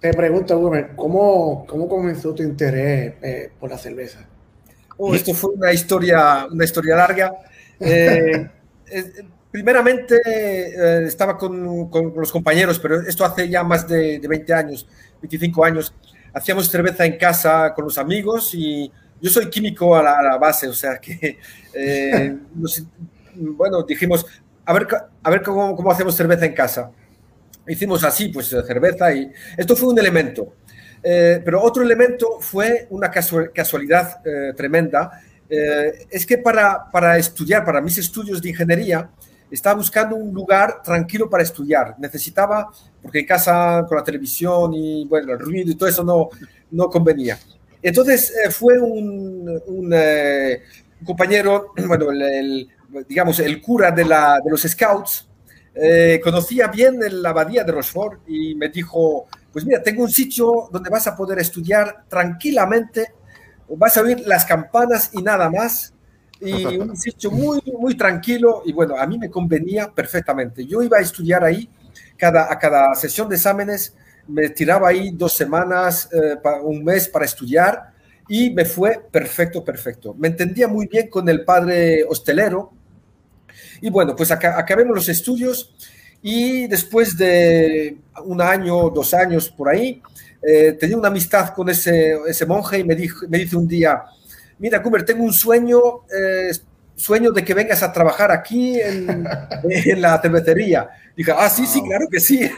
Te 0.00 0.14
pregunto, 0.14 0.58
Gumer, 0.58 0.94
¿cómo, 0.96 1.66
¿cómo 1.66 1.88
comenzó 1.88 2.34
tu 2.34 2.42
interés 2.42 3.14
eh, 3.22 3.52
por 3.58 3.70
la 3.70 3.76
cerveza? 3.78 4.26
Oh, 4.98 5.14
esto 5.14 5.32
fue 5.32 5.50
una 5.54 5.72
historia, 5.72 6.46
una 6.50 6.64
historia 6.64 6.96
larga. 6.96 7.32
Eh, 8.90 9.04
primeramente 9.50 10.16
eh, 10.24 11.04
estaba 11.06 11.36
con, 11.36 11.90
con, 11.90 12.12
los 12.16 12.32
compañeros, 12.32 12.78
pero 12.78 13.02
esto 13.02 13.24
hace 13.24 13.48
ya 13.48 13.62
más 13.62 13.86
de, 13.86 14.18
de, 14.18 14.26
20 14.26 14.52
años, 14.54 14.88
25 15.20 15.64
años. 15.64 15.94
Hacíamos 16.32 16.68
cerveza 16.68 17.04
en 17.04 17.18
casa 17.18 17.72
con 17.74 17.84
los 17.84 17.98
amigos 17.98 18.54
y 18.54 18.90
yo 19.20 19.30
soy 19.30 19.50
químico 19.50 19.94
a 19.96 20.02
la, 20.02 20.18
a 20.18 20.22
la 20.22 20.38
base, 20.38 20.68
o 20.68 20.72
sea 20.72 20.98
que, 20.98 21.38
eh, 21.74 22.36
nos, 22.54 22.82
bueno, 23.34 23.82
dijimos, 23.82 24.26
a 24.64 24.72
ver, 24.72 24.86
a 25.22 25.30
ver 25.30 25.42
cómo, 25.42 25.74
cómo, 25.74 25.90
hacemos 25.90 26.14
cerveza 26.14 26.46
en 26.46 26.54
casa. 26.54 26.90
Hicimos 27.66 28.02
así, 28.04 28.28
pues 28.28 28.48
cerveza 28.48 29.12
y 29.12 29.30
esto 29.56 29.76
fue 29.76 29.90
un 29.90 29.98
elemento. 29.98 30.54
Eh, 31.02 31.40
pero 31.44 31.62
otro 31.62 31.82
elemento 31.82 32.38
fue 32.40 32.86
una 32.90 33.10
casualidad 33.10 34.20
eh, 34.26 34.52
tremenda. 34.56 35.20
Eh, 35.48 36.06
es 36.10 36.26
que 36.26 36.38
para, 36.38 36.90
para 36.90 37.16
estudiar, 37.18 37.64
para 37.64 37.80
mis 37.80 37.98
estudios 37.98 38.42
de 38.42 38.50
ingeniería, 38.50 39.10
estaba 39.50 39.76
buscando 39.76 40.16
un 40.16 40.32
lugar 40.32 40.82
tranquilo 40.82 41.28
para 41.30 41.42
estudiar. 41.42 41.94
Necesitaba, 41.98 42.70
porque 43.02 43.20
en 43.20 43.26
casa 43.26 43.84
con 43.88 43.96
la 43.96 44.04
televisión 44.04 44.74
y 44.74 45.06
bueno, 45.06 45.32
el 45.32 45.38
ruido 45.38 45.70
y 45.70 45.74
todo 45.74 45.88
eso 45.88 46.04
no, 46.04 46.28
no 46.70 46.90
convenía. 46.90 47.38
Entonces 47.82 48.34
eh, 48.44 48.50
fue 48.50 48.78
un, 48.78 49.60
un, 49.66 49.92
eh, 49.94 50.62
un, 51.00 51.06
compañero, 51.06 51.72
bueno, 51.86 52.10
el, 52.10 52.22
el, 52.22 52.68
digamos, 53.08 53.38
el 53.40 53.60
cura 53.60 53.90
de, 53.90 54.04
la, 54.04 54.40
de 54.44 54.50
los 54.50 54.62
scouts, 54.62 55.28
eh, 55.74 56.20
conocía 56.22 56.66
bien 56.66 56.98
la 57.22 57.30
abadía 57.30 57.62
de 57.62 57.70
Rochefort 57.70 58.22
y 58.28 58.54
me 58.56 58.68
dijo, 58.68 59.28
pues 59.58 59.66
mira, 59.66 59.82
tengo 59.82 60.04
un 60.04 60.10
sitio 60.10 60.68
donde 60.70 60.88
vas 60.88 61.08
a 61.08 61.16
poder 61.16 61.40
estudiar 61.40 62.04
tranquilamente, 62.06 63.12
vas 63.70 63.96
a 63.96 64.02
oír 64.02 64.20
las 64.24 64.44
campanas 64.44 65.10
y 65.12 65.20
nada 65.20 65.50
más, 65.50 65.92
y 66.40 66.64
un 66.78 66.96
sitio 66.96 67.32
muy, 67.32 67.60
muy 67.76 67.96
tranquilo, 67.96 68.62
y 68.64 68.72
bueno, 68.72 68.96
a 68.96 69.04
mí 69.04 69.18
me 69.18 69.28
convenía 69.28 69.92
perfectamente. 69.92 70.64
Yo 70.64 70.80
iba 70.80 70.98
a 70.98 71.00
estudiar 71.00 71.42
ahí, 71.42 71.68
cada, 72.16 72.52
a 72.52 72.56
cada 72.56 72.94
sesión 72.94 73.28
de 73.28 73.34
exámenes 73.34 73.96
me 74.28 74.48
tiraba 74.50 74.90
ahí 74.90 75.10
dos 75.10 75.32
semanas, 75.32 76.08
eh, 76.12 76.36
un 76.62 76.84
mes 76.84 77.08
para 77.08 77.24
estudiar, 77.24 77.92
y 78.28 78.50
me 78.50 78.64
fue 78.64 79.04
perfecto, 79.10 79.64
perfecto. 79.64 80.14
Me 80.14 80.28
entendía 80.28 80.68
muy 80.68 80.86
bien 80.86 81.08
con 81.08 81.28
el 81.28 81.44
padre 81.44 82.04
hostelero, 82.08 82.70
y 83.80 83.90
bueno, 83.90 84.14
pues 84.14 84.30
acá, 84.30 84.56
acabemos 84.56 84.94
los 84.94 85.08
estudios 85.08 85.74
y 86.22 86.66
después 86.66 87.16
de 87.16 87.96
un 88.24 88.40
año, 88.40 88.90
dos 88.90 89.14
años 89.14 89.48
por 89.48 89.68
ahí, 89.68 90.02
eh, 90.42 90.76
tenía 90.78 90.96
una 90.96 91.08
amistad 91.08 91.50
con 91.50 91.68
ese, 91.68 92.16
ese 92.26 92.46
monje 92.46 92.78
y 92.78 92.84
me, 92.84 92.94
dijo, 92.94 93.26
me 93.28 93.38
dice 93.38 93.56
un 93.56 93.66
día, 93.66 94.02
mira, 94.58 94.82
Cooper, 94.82 95.04
tengo 95.04 95.24
un 95.24 95.32
sueño, 95.32 95.78
eh, 96.12 96.52
sueño 96.94 97.32
de 97.32 97.44
que 97.44 97.54
vengas 97.54 97.82
a 97.82 97.92
trabajar 97.92 98.30
aquí 98.30 98.80
en, 98.80 99.08
en 99.70 100.00
la 100.00 100.20
cervecería. 100.20 100.88
Dije, 101.16 101.32
ah, 101.36 101.50
sí, 101.50 101.66
sí, 101.66 101.82
claro 101.82 102.06
que 102.10 102.20
sí. 102.20 102.40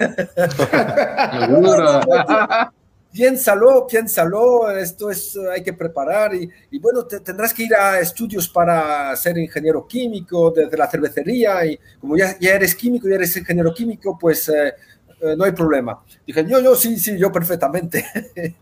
piénsalo, 3.12 3.86
piénsalo, 3.86 4.70
esto 4.70 5.10
es, 5.10 5.36
hay 5.36 5.62
que 5.62 5.72
preparar 5.72 6.34
y, 6.34 6.48
y 6.70 6.78
bueno, 6.78 7.04
te, 7.04 7.20
tendrás 7.20 7.52
que 7.52 7.64
ir 7.64 7.74
a 7.74 8.00
estudios 8.00 8.48
para 8.48 9.14
ser 9.16 9.36
ingeniero 9.38 9.86
químico 9.86 10.50
desde 10.50 10.76
la 10.76 10.88
cervecería 10.88 11.64
y 11.66 11.78
como 12.00 12.16
ya, 12.16 12.38
ya 12.38 12.54
eres 12.54 12.74
químico, 12.74 13.08
ya 13.08 13.16
eres 13.16 13.36
ingeniero 13.36 13.74
químico, 13.74 14.16
pues 14.18 14.48
eh, 14.48 14.74
eh, 15.20 15.34
no 15.36 15.44
hay 15.44 15.52
problema. 15.52 16.02
Dije, 16.26 16.44
yo, 16.46 16.60
yo, 16.60 16.74
sí, 16.74 16.98
sí, 16.98 17.18
yo 17.18 17.32
perfectamente. 17.32 18.06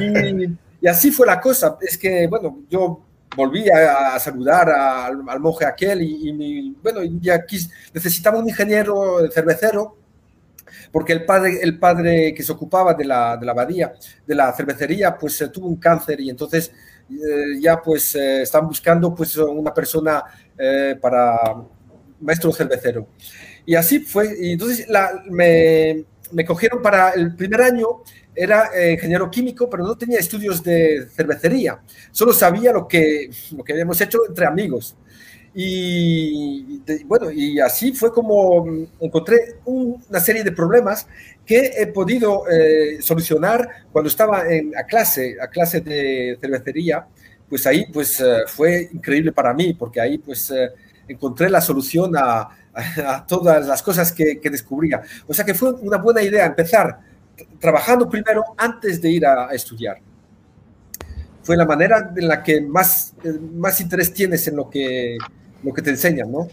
y, 0.00 0.56
y, 0.80 0.88
así 0.88 1.10
fue 1.10 1.26
la 1.26 1.40
cosa, 1.40 1.78
es 1.80 1.96
que, 1.96 2.26
bueno, 2.26 2.60
yo 2.68 3.00
volví 3.34 3.68
a, 3.68 4.18
saludar 4.18 4.70
a, 4.70 5.06
al, 5.06 5.40
monje 5.40 5.64
aquel 5.64 6.02
y, 6.02 6.30
y 6.30 6.76
bueno, 6.82 7.00
ya 7.20 7.44
quis, 7.44 7.70
necesitaba 7.92 8.38
un 8.38 8.48
ingeniero 8.48 9.30
cervecero 9.30 9.96
porque 10.92 11.12
el 11.12 11.24
padre, 11.24 11.58
el 11.62 11.78
padre 11.78 12.34
que 12.34 12.42
se 12.42 12.52
ocupaba 12.52 12.94
de 12.94 13.04
la, 13.04 13.36
de 13.36 13.46
la 13.46 13.52
abadía, 13.52 13.92
de 14.26 14.34
la 14.34 14.52
cervecería, 14.52 15.16
pues 15.16 15.40
eh, 15.40 15.48
tuvo 15.48 15.68
un 15.68 15.76
cáncer 15.76 16.20
y 16.20 16.30
entonces 16.30 16.72
eh, 17.08 17.60
ya 17.60 17.80
pues 17.80 18.16
eh, 18.16 18.42
están 18.42 18.66
buscando 18.66 19.14
pues 19.14 19.36
una 19.36 19.72
persona 19.72 20.24
eh, 20.58 20.96
para 21.00 21.54
maestro 22.20 22.52
cervecero. 22.52 23.08
Y 23.64 23.74
así 23.74 24.00
fue, 24.00 24.34
y 24.40 24.52
entonces 24.52 24.88
la, 24.88 25.22
me, 25.30 26.04
me, 26.32 26.44
cogieron 26.44 26.82
para 26.82 27.10
el 27.10 27.34
primer 27.36 27.62
año, 27.62 28.02
era 28.34 28.70
ingeniero 28.92 29.30
químico, 29.30 29.68
pero 29.68 29.84
no 29.84 29.96
tenía 29.96 30.18
estudios 30.18 30.62
de 30.62 31.08
cervecería, 31.10 31.80
solo 32.12 32.32
sabía 32.32 32.72
lo 32.72 32.86
que, 32.86 33.30
lo 33.56 33.64
que 33.64 33.72
habíamos 33.72 34.00
hecho 34.00 34.18
entre 34.28 34.46
amigos. 34.46 34.96
Y, 35.58 36.82
de, 36.84 37.02
bueno, 37.06 37.30
y 37.30 37.58
así 37.60 37.92
fue 37.92 38.12
como 38.12 38.66
encontré 39.00 39.54
un, 39.64 40.04
una 40.06 40.20
serie 40.20 40.44
de 40.44 40.52
problemas 40.52 41.08
que 41.46 41.72
he 41.78 41.86
podido 41.86 42.44
eh, 42.46 42.98
solucionar 43.00 43.66
cuando 43.90 44.10
estaba 44.10 44.46
en, 44.52 44.76
a 44.76 44.84
clase, 44.84 45.38
a 45.40 45.46
clase 45.48 45.80
de 45.80 46.36
cervecería. 46.38 47.06
Pues 47.48 47.66
ahí 47.66 47.86
pues 47.90 48.20
uh, 48.20 48.46
fue 48.46 48.90
increíble 48.92 49.32
para 49.32 49.54
mí, 49.54 49.72
porque 49.72 49.98
ahí 49.98 50.18
pues 50.18 50.50
uh, 50.50 50.68
encontré 51.08 51.48
la 51.48 51.62
solución 51.62 52.14
a, 52.18 52.40
a, 52.74 53.16
a 53.16 53.26
todas 53.26 53.66
las 53.66 53.82
cosas 53.82 54.12
que, 54.12 54.38
que, 54.38 54.50
descubría. 54.50 55.00
O 55.26 55.32
sea 55.32 55.46
que 55.46 55.54
fue 55.54 55.72
una 55.72 55.96
buena 55.96 56.20
idea 56.22 56.44
empezar 56.44 57.00
trabajando 57.58 58.06
primero 58.10 58.44
antes 58.58 59.00
de 59.00 59.08
ir 59.08 59.24
a, 59.24 59.48
a 59.48 59.54
estudiar 59.54 60.02
fue 61.42 61.56
la 61.56 61.64
manera 61.64 62.12
en 62.16 62.26
la 62.26 62.42
que 62.42 62.60
más, 62.60 63.14
eh, 63.22 63.38
más 63.54 63.80
interés 63.80 64.12
tienes 64.12 64.48
en 64.48 64.56
lo 64.56 64.68
que, 64.68 65.16
lo 65.66 65.74
que 65.74 65.82
te 65.82 65.90
enseñan, 65.90 66.30
¿no? 66.30 66.48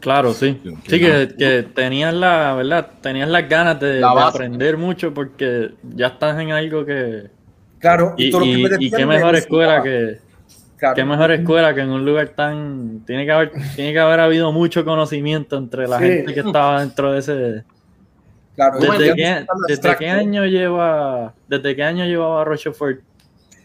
Claro, 0.00 0.32
sí. 0.34 0.60
Sí, 0.88 1.00
que, 1.00 1.34
que 1.38 1.66
tenías 1.74 2.14
la, 2.14 2.54
¿verdad? 2.54 2.90
Tenías 3.00 3.28
las 3.28 3.48
ganas 3.48 3.78
de, 3.78 3.94
de, 3.94 4.04
aprender 4.04 4.76
mucho 4.76 5.12
porque 5.14 5.74
ya 5.94 6.08
estás 6.08 6.40
en 6.40 6.50
algo 6.50 6.84
que. 6.84 7.30
Claro, 7.78 8.14
y, 8.16 8.24
y, 8.24 8.86
y 8.86 8.90
qué 8.90 9.06
mejor 9.06 9.36
escuela 9.36 9.82
que. 9.82 10.18
Claro. 10.76 10.96
Qué 10.96 11.04
mejor 11.04 11.30
escuela 11.30 11.72
que 11.74 11.82
en 11.82 11.90
un 11.90 12.04
lugar 12.04 12.30
tan. 12.30 13.04
Tiene 13.06 13.24
que 13.24 13.30
haber, 13.30 13.52
tiene 13.76 13.92
que 13.92 13.98
haber 14.00 14.18
habido 14.18 14.50
mucho 14.50 14.84
conocimiento 14.84 15.56
entre 15.56 15.86
la 15.86 15.98
sí. 15.98 16.04
gente 16.04 16.34
que 16.34 16.40
estaba 16.40 16.80
dentro 16.80 17.12
de 17.12 17.18
ese. 17.18 17.64
Claro, 18.56 18.80
¿Desde, 18.80 19.14
qué, 19.14 19.46
¿desde 19.68 19.96
qué 19.96 20.10
año 20.10 20.44
lleva, 20.44 21.32
desde 21.48 21.74
qué 21.76 21.84
año 21.84 22.04
llevaba 22.04 22.44
Rochefort? 22.44 23.00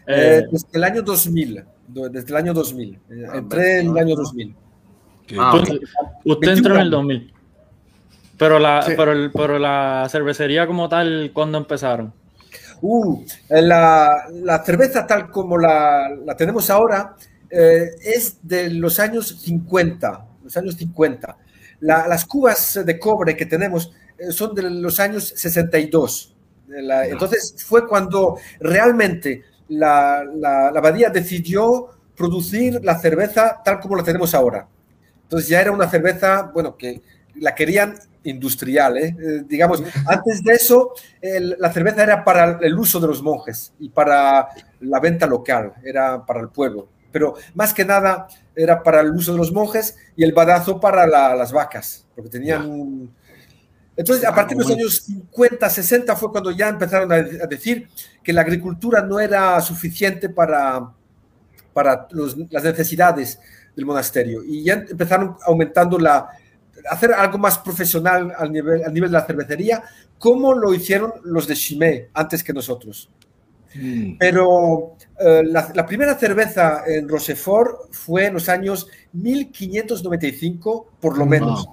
Eh, 0.05 0.43
desde 0.51 0.67
el 0.73 0.83
año 0.83 1.01
2000. 1.01 1.65
Desde 1.87 2.29
el 2.29 2.35
año 2.35 2.53
2000. 2.53 2.99
Entré 3.33 3.79
en 3.79 3.89
el 3.89 3.97
año 3.97 4.15
2000. 4.15 4.55
Ah, 5.37 5.55
okay. 5.55 5.79
Usted 6.23 6.49
entró 6.49 6.75
en 6.75 6.81
el 6.81 6.89
2000. 6.89 7.33
Pero 8.37 8.59
la, 8.59 8.83
sí. 8.83 8.93
pero, 8.95 9.11
el, 9.11 9.31
pero 9.31 9.57
la 9.57 10.07
cervecería 10.09 10.67
como 10.67 10.87
tal, 10.87 11.31
¿cuándo 11.33 11.57
empezaron? 11.57 12.13
Uh, 12.81 13.23
la, 13.49 14.27
la, 14.31 14.63
cerveza 14.63 15.07
tal 15.07 15.31
como 15.31 15.57
la, 15.57 16.09
la 16.23 16.37
tenemos 16.37 16.69
ahora 16.69 17.15
eh, 17.49 17.89
es 17.99 18.37
de 18.43 18.69
los 18.69 18.99
años 18.99 19.39
50, 19.41 20.25
los 20.43 20.55
años 20.57 20.75
50. 20.75 21.37
La, 21.79 22.07
las 22.07 22.25
cubas 22.25 22.79
de 22.85 22.99
cobre 22.99 23.35
que 23.35 23.47
tenemos 23.47 23.91
eh, 24.19 24.31
son 24.31 24.53
de 24.53 24.69
los 24.69 24.99
años 24.99 25.33
62. 25.35 26.35
La, 26.67 27.07
entonces 27.07 27.55
fue 27.65 27.87
cuando 27.87 28.37
realmente 28.59 29.43
la 29.69 30.19
abadía 30.75 31.09
decidió 31.09 31.89
producir 32.15 32.83
la 32.83 32.99
cerveza 32.99 33.61
tal 33.63 33.79
como 33.79 33.95
la 33.95 34.03
tenemos 34.03 34.35
ahora. 34.35 34.67
Entonces 35.27 35.49
ya 35.49 35.59
era 35.59 35.73
una 35.73 35.89
cerveza, 35.89 36.43
bueno, 36.53 36.77
que 36.77 37.01
la 37.35 37.53
querían 37.53 37.99
industrial, 38.23 38.97
¿eh? 38.97 39.15
Eh, 39.19 39.43
digamos, 39.45 39.83
antes 40.05 40.41
de 40.41 40.53
eso 40.53 40.93
el, 41.21 41.57
la 41.59 41.71
cerveza 41.71 42.03
era 42.03 42.23
para 42.23 42.59
el 42.61 42.79
uso 42.79 43.01
de 43.01 43.07
los 43.07 43.21
monjes 43.21 43.73
y 43.77 43.89
para 43.89 44.47
la 44.79 44.99
venta 45.01 45.27
local, 45.27 45.73
era 45.83 46.25
para 46.25 46.39
el 46.39 46.47
pueblo, 46.47 46.87
pero 47.11 47.35
más 47.55 47.73
que 47.73 47.83
nada 47.83 48.27
era 48.55 48.81
para 48.81 49.01
el 49.01 49.11
uso 49.11 49.33
de 49.33 49.37
los 49.37 49.51
monjes 49.51 49.97
y 50.15 50.23
el 50.23 50.31
badazo 50.31 50.79
para 50.79 51.05
la, 51.05 51.35
las 51.35 51.51
vacas, 51.51 52.05
porque 52.15 52.29
tenían 52.29 52.69
un... 52.69 53.13
Entonces, 53.97 54.23
a 54.25 54.33
partir 54.33 54.55
de 54.55 54.63
los 54.63 54.71
años 54.71 55.01
50, 55.05 55.69
60 55.69 56.15
fue 56.15 56.31
cuando 56.31 56.51
ya 56.51 56.69
empezaron 56.69 57.11
a, 57.11 57.15
a 57.15 57.47
decir 57.47 57.89
que 58.23 58.31
la 58.31 58.41
agricultura 58.41 59.01
no 59.01 59.19
era 59.19 59.59
suficiente 59.59 60.29
para, 60.29 60.91
para 61.73 62.07
los, 62.11 62.37
las 62.49 62.63
necesidades 62.63 63.39
del 63.77 63.85
monasterio. 63.85 64.43
Y 64.43 64.63
ya 64.63 64.73
empezaron 64.73 65.37
aumentando 65.45 65.99
la, 65.99 66.27
hacer 66.89 67.13
algo 67.13 67.37
más 67.37 67.59
profesional 67.59 68.33
al 68.35 68.51
nivel, 68.51 68.83
al 68.83 68.93
nivel 68.93 69.11
de 69.11 69.17
la 69.17 69.25
cervecería, 69.25 69.83
como 70.17 70.53
lo 70.53 70.73
hicieron 70.73 71.13
los 71.23 71.47
de 71.47 71.53
Chimay 71.53 72.07
antes 72.13 72.43
que 72.43 72.53
nosotros. 72.53 73.09
Mm. 73.75 74.17
Pero 74.17 74.95
eh, 75.19 75.43
la, 75.45 75.71
la, 75.75 75.85
primera 75.85 76.15
cerveza 76.15 76.83
en 76.87 77.07
Rochefort 77.07 77.93
fue 77.93 78.25
en 78.25 78.33
los 78.33 78.49
años 78.49 78.87
1595, 79.13 80.93
por 80.99 81.17
lo 81.19 81.27
menos. 81.27 81.69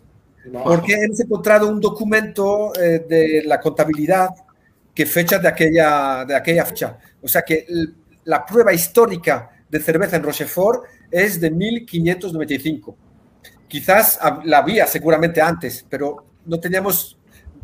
Wow. 0.53 0.63
Porque 0.63 0.93
hemos 0.93 1.19
encontrado 1.21 1.69
un 1.69 1.81
documento 1.81 2.73
eh, 2.79 3.07
de 3.09 3.45
la 3.47 3.59
contabilidad 3.61 4.29
que 4.95 5.07
fecha 5.07 5.39
de 5.39 5.49
aquella, 5.49 6.27
de 6.27 6.37
aquella 6.37 6.67
fecha. 6.67 6.99
O 7.23 7.29
sea 7.29 7.41
que 7.41 7.67
la 8.25 8.45
prueba 8.45 8.75
histórica 8.75 9.51
de 9.71 9.81
cerveza 9.81 10.17
en 10.17 10.23
Rochefort 10.23 10.85
es 11.11 11.41
de 11.41 11.51
1595. 11.51 12.97
Quizás 13.69 14.19
la 14.45 14.59
había 14.59 14.87
seguramente 14.87 15.41
antes, 15.41 15.85
pero 15.89 16.27
no 16.47 16.61
teníamos 16.61 17.19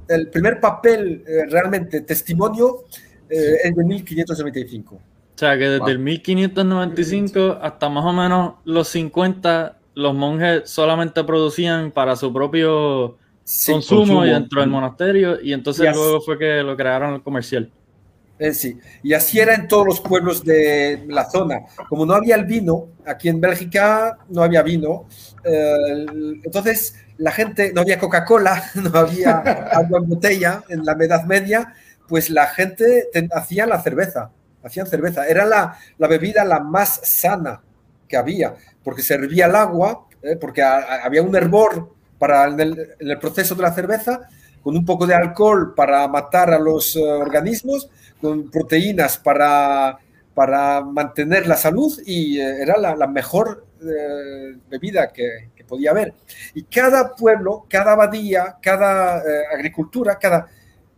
el 0.09 0.29
primer 0.29 0.61
papel 0.61 1.23
eh, 1.27 1.47
realmente 1.49 2.01
testimonio 2.01 2.85
eh, 3.29 3.59
es 3.65 3.77
de 3.77 3.85
1595. 3.85 4.95
O 4.95 5.01
sea 5.37 5.57
que 5.57 5.65
desde 5.65 5.79
wow. 5.79 5.89
el 5.89 5.99
1595 6.01 7.59
hasta 7.63 7.89
más 7.89 8.05
o 8.05 8.13
menos 8.13 8.55
los 8.65 8.89
50 8.89 9.79
los 9.95 10.15
monjes 10.15 10.69
solamente 10.69 11.25
producían 11.25 11.93
para 11.93 12.17
su 12.17 12.33
propio 12.33 13.17
sí, 13.45 13.73
consumo, 13.73 14.01
consumo, 14.01 14.27
y 14.27 14.31
dentro 14.31 14.61
del 14.61 14.71
monasterio 14.71 15.41
y 15.41 15.53
entonces 15.53 15.87
yes. 15.87 15.97
luego 15.97 16.21
fue 16.21 16.39
que 16.39 16.63
lo 16.63 16.77
crearon 16.77 17.15
el 17.15 17.23
comercial. 17.23 17.71
Eh, 18.41 18.55
sí, 18.55 18.81
y 19.03 19.13
así 19.13 19.39
era 19.39 19.55
en 19.55 19.69
todos 19.69 19.87
los 19.87 20.01
pueblos 20.01 20.43
de 20.43 21.05
la 21.09 21.29
zona. 21.29 21.61
Como 21.91 22.07
no 22.07 22.15
había 22.15 22.37
el 22.37 22.47
vino, 22.47 22.89
aquí 23.05 23.29
en 23.29 23.39
Bélgica 23.39 24.17
no 24.31 24.43
había 24.43 24.63
vino, 24.63 25.07
eh, 25.45 26.07
entonces 26.43 26.95
la 27.19 27.33
gente, 27.33 27.71
no 27.75 27.83
había 27.83 27.99
Coca-Cola, 27.99 28.65
no 28.77 28.99
había 28.99 29.41
agua 29.73 29.99
en 29.99 30.09
botella 30.09 30.65
en 30.71 30.87
la 30.87 30.93
Edad 30.93 31.25
Media, 31.25 31.75
pues 32.09 32.31
la 32.31 32.47
gente 32.47 33.11
hacía 33.31 33.67
la 33.67 33.83
cerveza, 33.83 34.31
hacían 34.65 34.87
cerveza. 34.87 35.27
Era 35.29 35.45
la, 35.45 35.77
la, 35.99 36.09
bebida 36.09 36.43
la 36.43 36.61
más 36.61 36.99
sana 37.05 37.61
que 38.09 38.17
había, 38.17 38.55
porque 38.83 39.03
servía 39.03 39.47
el 39.47 39.55
agua, 39.55 40.07
¿eh? 40.23 40.37
porque 40.37 40.63
había 40.63 41.23
un 41.23 41.37
hervor 41.37 41.93
para 42.19 42.47
en 42.49 42.59
el, 42.59 43.19
proceso 43.19 43.55
de 43.55 43.63
la 43.63 43.73
cerveza, 43.75 44.23
con 44.63 44.77
un 44.79 44.87
poco 44.87 45.07
de 45.07 45.15
alcohol 45.15 45.75
para 45.75 46.09
matar 46.09 46.55
a 46.55 46.59
los 46.59 46.97
eh, 46.97 47.03
organismos, 47.03 47.91
proteínas 48.51 49.19
para, 49.19 49.99
para 50.35 50.83
mantener 50.83 51.47
la 51.47 51.57
salud 51.57 51.93
y 52.07 52.39
eh, 52.39 52.63
era 52.63 52.77
la, 52.79 53.07
mejor 53.07 53.67
bebida 54.69 55.13
que, 55.13 55.51
podía 55.67 55.93
haber. 55.93 56.15
Y 56.53 56.65
cada 56.65 57.15
pueblo, 57.15 57.65
cada 57.69 57.93
abadía, 57.93 58.57
cada 58.61 59.23
agricultura, 59.55 60.19
cada, 60.19 60.49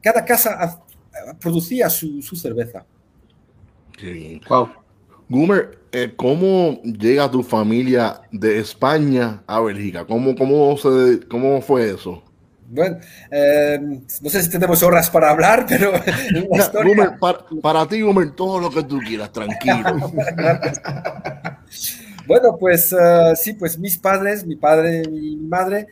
cada 0.03 0.25
casa 0.25 0.83
producía 1.39 1.91
su, 1.91 2.23
su 2.23 2.35
cerveza. 2.37 2.87
Wow. 4.49 4.71
Gumer, 5.29 5.79
eh, 5.93 6.13
¿cómo 6.17 6.81
llega 6.83 7.31
tu 7.31 7.43
familia 7.43 8.21
de 8.31 8.59
España 8.59 9.43
a 9.47 9.61
Bélgica? 9.61 10.05
¿Cómo, 10.05 10.35
cómo, 10.35 10.77
se, 10.77 11.27
cómo 11.29 11.63
fue 11.63 11.91
eso? 11.91 12.23
Bueno, 12.73 12.97
eh, 13.31 13.79
no 13.81 14.31
sé 14.31 14.43
si 14.43 14.49
tenemos 14.51 14.83
horas 14.83 15.11
para 15.11 15.31
hablar, 15.31 15.67
pero... 15.69 15.93
para, 17.63 17.87
ti, 17.87 18.01
Gumer, 18.01 18.31
todo 18.31 18.59
lo 18.59 18.71
que 18.71 18.83
tú 18.83 18.99
quieras, 18.99 19.31
tranquilo. 19.31 20.11
bueno, 22.27 22.57
pues 22.59 22.93
uh, 22.93 23.37
sí, 23.37 23.53
pues 23.53 23.79
mis 23.79 23.99
padres, 23.99 24.47
mi 24.47 24.57
padre 24.57 25.03
y 25.05 25.37
mi 25.37 25.47
madre, 25.47 25.87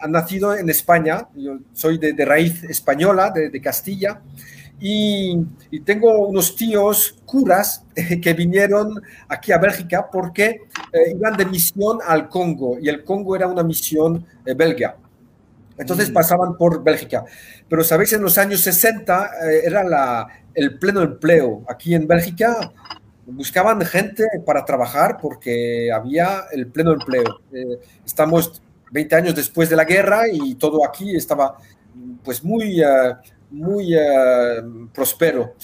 han 0.00 0.10
nacido 0.10 0.56
en 0.56 0.68
España. 0.70 1.28
Yo 1.34 1.58
soy 1.74 1.98
de, 1.98 2.14
de 2.14 2.24
raíz 2.24 2.64
española, 2.64 3.30
de, 3.30 3.50
de 3.50 3.60
Castilla. 3.60 4.20
Y, 4.80 5.36
tengo 5.84 6.26
unos 6.26 6.56
tíos 6.56 7.16
curas 7.26 7.84
que 8.22 8.32
vinieron 8.32 9.00
aquí 9.28 9.52
a 9.52 9.58
Bélgica 9.58 10.08
porque 10.10 10.62
eh, 10.92 11.12
iban 11.14 11.36
de 11.36 11.44
misión 11.44 11.98
al 12.06 12.28
Congo 12.28 12.78
y 12.80 12.88
el 12.88 13.04
Congo 13.04 13.36
era 13.36 13.46
una 13.46 13.62
misión 13.62 14.24
eh, 14.46 14.54
belga. 14.54 14.96
Entonces 15.80 16.10
mm. 16.10 16.12
pasaban 16.12 16.56
por 16.56 16.84
Bélgica. 16.84 17.24
Pero, 17.68 17.82
¿sabéis? 17.82 18.12
En 18.12 18.22
los 18.22 18.38
años 18.38 18.60
60 18.60 19.30
eh, 19.42 19.60
era 19.64 19.82
la, 19.82 20.28
el 20.54 20.78
pleno 20.78 21.02
empleo. 21.02 21.64
Aquí 21.68 21.94
en 21.94 22.06
Bélgica 22.06 22.72
buscaban 23.26 23.80
gente 23.82 24.26
para 24.44 24.64
trabajar 24.64 25.16
porque 25.20 25.90
había 25.92 26.44
el 26.52 26.66
pleno 26.66 26.92
empleo. 26.92 27.40
estamos 28.04 28.62
20 28.92 29.14
años 29.14 29.34
después 29.34 29.70
de 29.70 29.76
la 29.76 29.84
guerra 29.84 30.22
y 30.30 30.56
todo 30.56 30.84
aquí 30.84 31.14
estaba 31.14 31.56
pues 32.24 32.42
muy 32.42 32.82
muy 33.50 33.94
uh, 33.96 34.88
próspero. 34.92 35.54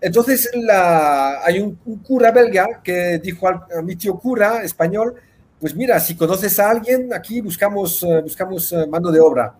Entonces 0.00 0.50
la, 0.54 1.44
hay 1.44 1.60
un, 1.60 1.76
cura 2.02 2.32
belga 2.32 2.80
que 2.82 3.18
dijo 3.18 3.48
a, 3.48 3.66
mi 3.82 3.96
tío 3.96 4.18
cura 4.18 4.62
español, 4.62 5.14
pues 5.62 5.76
mira, 5.76 6.00
si 6.00 6.16
conoces 6.16 6.58
a 6.58 6.70
alguien, 6.70 7.14
aquí 7.14 7.40
buscamos, 7.40 8.02
uh, 8.02 8.20
buscamos 8.20 8.72
uh, 8.72 8.88
mano 8.88 9.12
de 9.12 9.20
obra. 9.20 9.54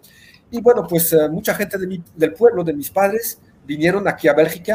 Y 0.51 0.61
bueno, 0.61 0.85
pues 0.85 1.17
mucha 1.31 1.55
gente 1.55 1.79
del 2.17 2.35
pueblo, 2.35 2.65
de 2.65 2.75
mis 2.75 2.91
padres, 2.91 3.39
vinieron 3.65 4.09
aquí 4.09 4.27
a 4.27 4.35
Bélgica 4.35 4.75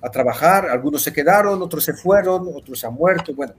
a, 0.00 0.10
trabajar, 0.10 0.66
algunos 0.66 1.02
se 1.02 1.12
quedaron, 1.12 1.60
otros 1.60 1.84
se 1.84 1.92
fueron, 1.92 2.48
otros 2.56 2.82
han 2.84 2.94
muerto, 2.94 3.34
bueno. 3.34 3.52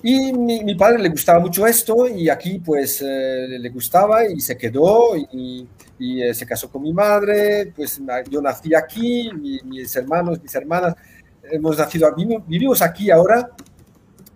Y 0.00 0.32
mi, 0.32 0.74
padre 0.76 1.00
le 1.00 1.08
gustaba 1.08 1.40
mucho 1.40 1.66
esto 1.66 2.06
y 2.06 2.28
aquí 2.28 2.60
pues 2.60 3.02
le 3.02 3.68
gustaba 3.68 4.24
y 4.24 4.40
se 4.40 4.56
quedó 4.56 5.16
y, 5.16 5.66
eh, 5.98 6.32
se 6.32 6.46
casó 6.46 6.70
con 6.70 6.82
mi 6.82 6.92
madre, 6.92 7.72
pues 7.74 8.00
yo 8.30 8.40
nací 8.40 8.72
aquí, 8.72 9.30
mis 9.34 9.96
hermanos, 9.96 10.40
mis 10.40 10.54
hermanas, 10.54 10.94
hemos 11.42 11.76
nacido, 11.76 12.14
vivimos 12.14 12.80
aquí 12.80 13.10
ahora 13.10 13.50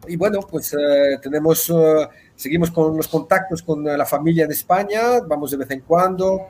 y 0.07 0.17
bueno, 0.17 0.41
pues 0.41 0.73
eh, 0.75 1.19
tenemos, 1.23 1.71
eh, 1.71 2.09
seguimos 2.35 2.71
con 2.71 2.97
los 2.97 3.09
contactos 3.09 3.63
con 3.63 3.85
la 3.85 4.07
familia 4.07 4.45
en 4.45 4.51
España, 4.51 5.21
vamos 5.27 5.51
de 5.51 5.57
vez 5.57 5.71
en 5.71 5.81
cuando, 5.81 6.49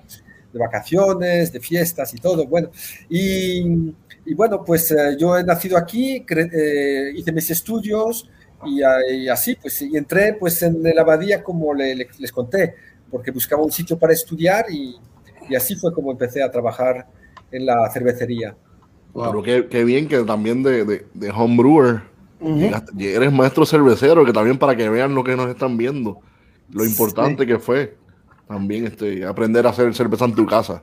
de 0.52 0.58
vacaciones, 0.58 1.52
de 1.52 1.60
fiestas 1.60 2.14
y 2.14 2.18
todo, 2.18 2.46
bueno, 2.46 2.70
y, 3.08 3.60
y 4.24 4.34
bueno, 4.34 4.64
pues 4.64 4.94
yo 5.18 5.36
he 5.36 5.44
nacido 5.44 5.76
aquí, 5.76 6.24
hice 7.14 7.32
mis 7.32 7.50
estudios 7.50 8.28
y, 8.64 9.28
así, 9.28 9.56
pues 9.56 9.82
y 9.82 9.96
entré 9.96 10.34
pues 10.34 10.62
en 10.62 10.82
la 10.82 11.02
abadía 11.02 11.42
como 11.42 11.74
les 11.74 12.32
conté, 12.32 12.74
porque 13.10 13.30
buscaba 13.30 13.62
un 13.62 13.72
sitio 13.72 13.98
para 13.98 14.12
estudiar 14.12 14.66
y, 14.70 14.96
y 15.48 15.54
así 15.54 15.74
fue 15.74 15.92
como 15.92 16.12
empecé 16.12 16.42
a 16.42 16.50
trabajar 16.50 17.06
en 17.50 17.66
la 17.66 17.90
cervecería. 17.90 18.54
Pero 19.14 19.42
qué, 19.42 19.84
bien 19.84 20.08
que 20.08 20.22
también 20.22 20.62
de, 20.62 20.84
de, 20.84 21.06
de 21.12 21.30
homebrewer 21.30 22.12
eres 22.98 23.33
maestro 23.33 23.66
cervecero, 23.66 24.24
que 24.24 24.33
también 24.33 24.59
para 24.59 24.76
que 24.76 24.88
vean 24.88 25.14
lo 25.14 25.24
que 25.24 25.37
nos 25.37 25.48
están 25.48 25.76
viendo, 25.76 26.20
lo 26.70 26.85
importante 26.85 27.46
que 27.46 27.59
fue 27.59 27.96
también 28.46 28.87
este, 28.87 29.24
aprender 29.24 29.66
a 29.66 29.70
hacer 29.70 29.94
cerveza 29.94 30.26
en 30.26 30.35
tu 30.35 30.46
casa. 30.46 30.83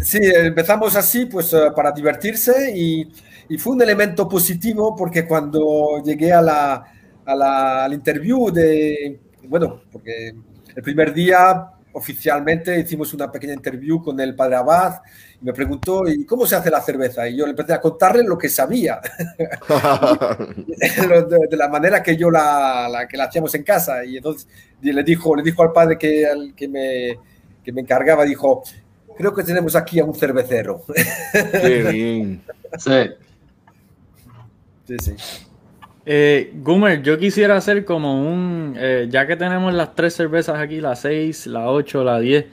Sí, 0.00 0.18
empezamos 0.22 0.96
así, 0.96 1.26
pues 1.26 1.52
eh, 1.52 1.70
para 1.76 1.92
divertirse 1.92 2.72
y, 2.74 3.12
y, 3.48 3.58
fue 3.58 3.74
un 3.74 3.82
elemento 3.82 4.28
positivo 4.28 4.96
porque 4.96 5.26
cuando 5.26 6.02
llegué 6.04 6.32
a 6.32 6.40
la, 6.40 6.84
a 7.24 7.34
la, 7.34 7.84
al 7.84 7.92
interview 7.92 8.50
de, 8.50 9.20
bueno, 9.48 9.82
porque 9.92 10.34
el 10.74 10.82
primer 10.82 11.12
día 11.12 11.68
oficialmente 11.92 12.80
hicimos 12.80 13.12
una 13.12 13.30
pequeña 13.30 13.52
interview 13.52 14.02
con 14.02 14.18
el 14.18 14.34
padre 14.34 14.56
Abad 14.56 14.94
me 15.42 15.52
preguntó, 15.52 16.08
¿y 16.08 16.24
cómo 16.24 16.46
se 16.46 16.56
hace 16.56 16.70
la 16.70 16.80
cerveza? 16.80 17.28
Y 17.28 17.36
yo 17.36 17.44
le 17.44 17.50
empecé 17.50 17.72
a 17.72 17.80
contarle 17.80 18.22
lo 18.22 18.38
que 18.38 18.48
sabía, 18.48 19.00
de, 21.50 21.56
la 21.56 21.68
manera 21.68 22.02
que 22.02 22.16
yo 22.16 22.30
la, 22.30 23.06
que 23.08 23.16
la 23.16 23.24
hacíamos 23.24 23.54
en 23.54 23.62
casa. 23.62 24.04
Y 24.04 24.16
entonces 24.16 24.46
le 24.80 25.02
dijo, 25.02 25.34
le 25.36 25.42
dijo 25.42 25.62
al 25.62 25.72
padre 25.72 25.98
que, 25.98 26.26
al, 26.26 26.54
que, 26.54 26.68
me, 26.68 27.18
que 27.64 27.72
me 27.72 27.80
encargaba, 27.80 28.24
dijo, 28.24 28.62
creo 29.16 29.34
que 29.34 29.42
tenemos 29.42 29.74
aquí 29.76 29.98
a 30.00 30.04
un 30.04 30.14
cervecero. 30.14 30.84
Qué 31.32 31.82
bien. 31.90 32.42
Sí. 32.78 33.10
Sí, 34.86 34.96
sí. 34.98 35.14
Eh, 36.04 36.52
Gumer, 36.56 37.02
yo 37.02 37.16
quisiera 37.16 37.56
hacer 37.56 37.84
como 37.84 38.28
un, 38.28 38.74
eh, 38.76 39.06
ya 39.08 39.26
que 39.26 39.36
tenemos 39.36 39.72
las 39.72 39.94
tres 39.94 40.14
cervezas 40.14 40.58
aquí, 40.58 40.80
la 40.80 40.96
6, 40.96 41.46
la 41.46 41.70
8, 41.70 42.02
la 42.02 42.18
10, 42.18 42.44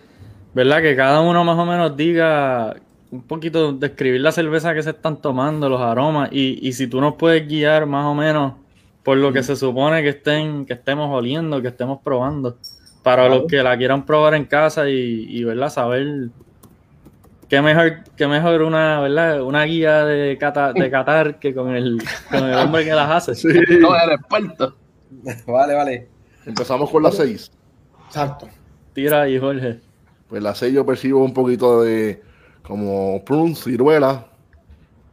¿verdad? 0.54 0.82
Que 0.82 0.96
cada 0.96 1.22
uno 1.22 1.44
más 1.44 1.58
o 1.58 1.66
menos 1.66 1.96
diga 1.96 2.76
un 3.12 3.24
poquito, 3.24 3.74
describir 3.74 4.22
la 4.22 4.32
cerveza 4.32 4.74
que 4.74 4.84
se 4.84 4.92
están 4.92 5.18
tomando, 5.22 5.68
los 5.68 5.82
aromas, 5.82 6.30
y, 6.32 6.60
y 6.68 6.74
si 6.74 6.88
tú 6.88 7.02
nos 7.02 7.16
puedes 7.16 7.48
guiar 7.48 7.86
más 7.86 8.06
o 8.06 8.14
menos 8.14 8.54
por 9.04 9.18
lo 9.18 9.34
que 9.34 9.42
se 9.42 9.56
supone 9.56 10.04
que 10.04 10.10
estén, 10.10 10.66
que 10.66 10.74
estemos 10.74 11.10
oliendo, 11.12 11.62
que 11.62 11.70
estemos 11.70 12.00
probando, 12.04 12.58
para 13.02 13.28
los 13.28 13.46
que 13.48 13.64
la 13.64 13.78
quieran 13.78 14.06
probar 14.06 14.36
en 14.36 14.46
casa 14.46 14.90
y, 14.90 15.26
y 15.28 15.44
¿verdad? 15.44 15.70
Saber 15.70 16.30
qué 17.48 17.62
mejor, 17.62 18.04
qué 18.16 18.28
mejor 18.28 18.62
una, 18.62 19.00
¿verdad? 19.00 19.42
Una 19.42 19.64
guía 19.64 20.06
de, 20.06 20.38
cata, 20.38 20.74
de 20.74 20.92
Qatar 20.92 21.40
que 21.40 21.54
con 21.54 21.76
el, 21.76 22.02
con 22.30 22.44
el 22.44 22.56
hombre 22.56 22.86
que 22.86 22.94
las 22.94 23.10
hace. 23.10 23.36
Sí. 23.36 23.48
No, 23.80 23.96
el 23.96 24.12
experto. 24.12 24.76
Vale, 25.48 25.74
vale. 25.74 26.08
Empezamos 26.46 26.90
con 26.90 27.02
la 27.02 27.12
6. 27.12 27.52
Exacto. 28.08 28.48
Tira 28.94 29.24
ahí, 29.24 29.40
Jorge. 29.40 29.80
Pues 30.30 30.44
la 30.44 30.54
6 30.54 30.74
yo 30.74 30.86
percibo 30.86 31.24
un 31.24 31.34
poquito 31.34 31.82
de 31.82 32.22
como 32.62 33.24
prune, 33.26 33.56
ciruela. 33.56 34.28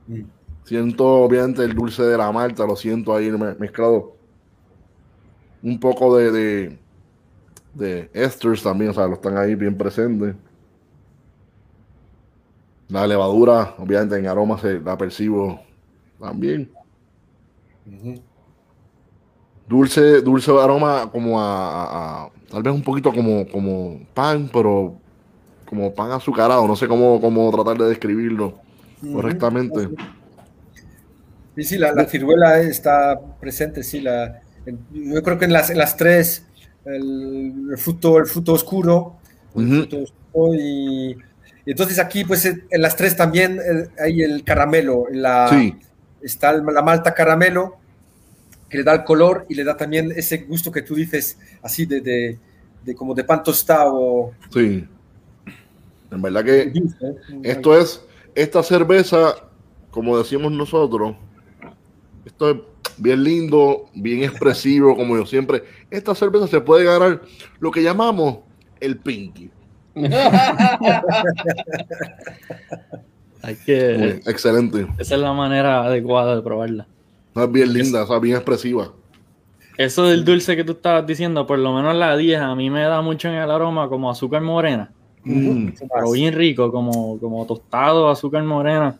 Mm. 0.06 0.22
Siento 0.64 1.06
obviamente 1.06 1.64
el 1.64 1.74
dulce 1.74 2.02
de 2.02 2.18
la 2.18 2.30
malta, 2.30 2.66
lo 2.66 2.76
siento 2.76 3.14
ahí 3.14 3.30
mezclado. 3.58 4.14
Un 5.62 5.80
poco 5.80 6.16
de, 6.16 6.30
de, 6.30 6.78
de 7.74 8.10
esters 8.12 8.62
también, 8.62 8.90
o 8.90 8.94
sea, 8.94 9.06
lo 9.06 9.14
están 9.14 9.38
ahí 9.38 9.54
bien 9.54 9.76
presentes. 9.76 10.34
La 12.88 13.06
levadura, 13.06 13.74
obviamente 13.78 14.16
en 14.16 14.26
aroma 14.26 14.58
se 14.58 14.80
la 14.80 14.98
percibo 14.98 15.60
también. 16.20 16.70
Dulce, 19.68 20.20
dulce 20.20 20.50
aroma 20.50 21.08
como 21.10 21.40
a, 21.40 22.30
tal 22.50 22.62
vez 22.62 22.74
un 22.74 22.82
poquito 22.82 23.12
como, 23.12 23.46
como 23.48 24.00
pan, 24.14 24.48
pero 24.52 24.96
como 25.68 25.94
pan 25.94 26.12
azucarado. 26.12 26.66
No 26.66 26.76
sé 26.76 26.88
cómo, 26.88 27.20
cómo 27.20 27.50
tratar 27.50 27.76
de 27.76 27.88
describirlo 27.88 28.58
correctamente. 29.12 29.88
Sí, 31.56 31.64
sí, 31.64 31.78
la, 31.78 32.04
ciruela 32.06 32.60
está 32.60 33.18
presente, 33.40 33.82
sí. 33.82 34.00
La, 34.00 34.42
yo 34.92 35.22
creo 35.22 35.38
que 35.38 35.46
en 35.46 35.52
las, 35.52 35.74
las 35.74 35.96
tres, 35.96 36.46
el, 36.84 37.74
fruto, 37.76 38.18
el 38.18 38.26
fruto 38.26 38.52
oscuro, 38.52 39.16
el 39.54 39.68
fruto 39.68 40.02
oscuro 40.02 40.54
y 40.54 41.16
entonces 41.64 41.98
aquí, 41.98 42.24
pues 42.24 42.44
en 42.44 42.82
las 42.82 42.94
tres 42.94 43.16
también 43.16 43.58
eh, 43.58 43.88
hay 43.98 44.22
el 44.22 44.44
caramelo, 44.44 45.06
la, 45.10 45.50
está 46.22 46.52
la 46.52 46.82
malta 46.82 47.12
caramelo, 47.12 47.78
que 48.68 48.78
le 48.78 48.84
da 48.84 48.92
el 48.92 49.04
color 49.04 49.46
y 49.48 49.54
le 49.54 49.64
da 49.64 49.76
también 49.76 50.12
ese 50.14 50.38
gusto 50.38 50.70
que 50.70 50.82
tú 50.82 50.94
dices, 50.94 51.38
así 51.62 51.86
de, 51.86 52.00
de 52.84 52.94
como 52.94 53.14
de 53.14 53.24
pan 53.24 53.42
tostado. 53.42 54.32
Sí. 54.52 54.86
En 56.10 56.22
verdad 56.22 56.44
que 56.44 56.72
esto 57.42 57.76
es, 57.76 58.04
esta 58.34 58.62
cerveza, 58.62 59.34
como 59.90 60.16
decimos 60.18 60.52
nosotros, 60.52 61.16
esto 62.24 62.50
es 62.50 62.56
bien 62.98 63.24
lindo, 63.24 63.86
bien 63.94 64.22
expresivo, 64.22 64.96
como 64.96 65.16
yo 65.16 65.26
siempre. 65.26 65.64
Esta 65.90 66.14
cerveza 66.14 66.46
se 66.46 66.60
puede 66.60 66.84
ganar 66.84 67.22
lo 67.58 67.70
que 67.70 67.82
llamamos 67.82 68.38
el 68.80 68.98
pinky. 68.98 69.50
Hay 73.42 73.56
que. 73.64 74.20
Excelente. 74.26 74.86
Esa 74.98 75.14
es 75.14 75.20
la 75.20 75.32
manera 75.32 75.84
adecuada 75.84 76.36
de 76.36 76.42
probarla. 76.42 76.86
Es 77.34 77.52
bien 77.52 77.72
linda, 77.72 78.02
o 78.02 78.06
sea, 78.06 78.18
bien 78.18 78.36
expresiva. 78.36 78.92
Eso 79.76 80.04
del 80.04 80.24
dulce 80.24 80.56
que 80.56 80.64
tú 80.64 80.72
estabas 80.72 81.06
diciendo, 81.06 81.46
por 81.46 81.58
lo 81.58 81.74
menos 81.74 81.94
la 81.94 82.16
10, 82.16 82.40
a 82.40 82.54
mí 82.54 82.70
me 82.70 82.82
da 82.82 83.02
mucho 83.02 83.28
en 83.28 83.34
el 83.34 83.50
aroma 83.50 83.88
como 83.88 84.10
azúcar 84.10 84.40
morena. 84.42 84.90
Mm. 85.28 85.72
Pero 85.92 86.10
bien 86.12 86.34
rico, 86.34 86.70
como, 86.70 87.18
como 87.18 87.44
tostado, 87.46 88.08
azúcar 88.08 88.42
morena. 88.44 88.96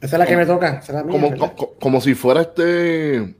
Esa 0.00 0.16
es 0.16 0.18
la 0.20 0.26
que 0.26 0.36
me 0.36 0.46
toca. 0.46 0.78
Esa 0.78 0.92
es 0.92 0.94
la 0.94 1.04
mía, 1.04 1.34
Como, 1.36 1.54
como 1.80 2.00
si 2.00 2.14
fuera 2.14 2.40
este. 2.42 3.34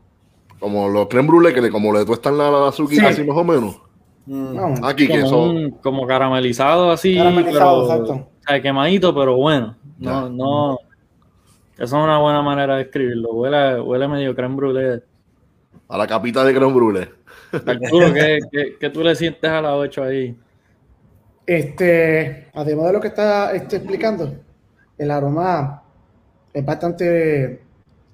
Como 0.60 0.88
los 0.88 1.06
creme 1.08 1.28
brulee 1.28 1.54
que 1.54 1.60
le, 1.62 1.70
como 1.70 1.92
le 1.92 2.04
tuestan 2.04 2.36
la, 2.36 2.50
la 2.50 2.68
azúcar 2.68 2.98
Sí. 2.98 3.04
así 3.06 3.24
más 3.24 3.36
o 3.36 3.44
menos. 3.44 3.80
Mm. 4.26 4.54
Vamos. 4.56 4.80
Aquí 4.82 5.06
que 5.06 5.20
Como, 5.20 5.26
eso. 5.26 5.42
un- 5.44 5.70
como 5.82 6.06
caramelizado 6.06 6.90
así, 6.90 7.16
Caramelizado, 7.16 7.86
pero, 7.88 8.02
exacto. 8.02 8.12
o 8.12 8.42
sea, 8.46 8.60
quemadito, 8.60 9.14
pero 9.14 9.36
bueno. 9.36 9.76
No, 9.98 10.24
Ya. 10.24 10.28
no. 10.34 10.78
Esa 11.74 11.84
es 11.84 11.92
una 12.04 12.18
buena 12.18 12.42
manera 12.42 12.76
de 12.76 12.82
escribirlo. 12.82 13.32
Huele, 13.32 13.80
huele 13.80 14.08
medio 14.08 14.34
creme 14.34 14.56
brulee. 14.56 15.00
A 15.88 15.96
la 15.96 16.06
capita 16.08 16.44
de 16.44 16.52
creme 16.54 16.72
brulee. 16.72 17.08
¿qué, 17.50 18.38
qué, 18.52 18.76
qué 18.78 18.90
tú 18.90 19.02
le 19.02 19.14
sientes 19.14 19.48
a 19.48 19.62
la 19.62 19.74
8 19.76 20.02
ahí? 20.02 20.36
Este, 21.48 22.50
además 22.54 22.86
de 22.88 22.92
lo 22.92 23.00
que 23.00 23.08
está 23.08 23.52
este, 23.54 23.76
explicando, 23.76 24.34
el 24.98 25.10
aroma 25.10 25.82
es 26.52 26.64
bastante, 26.64 27.62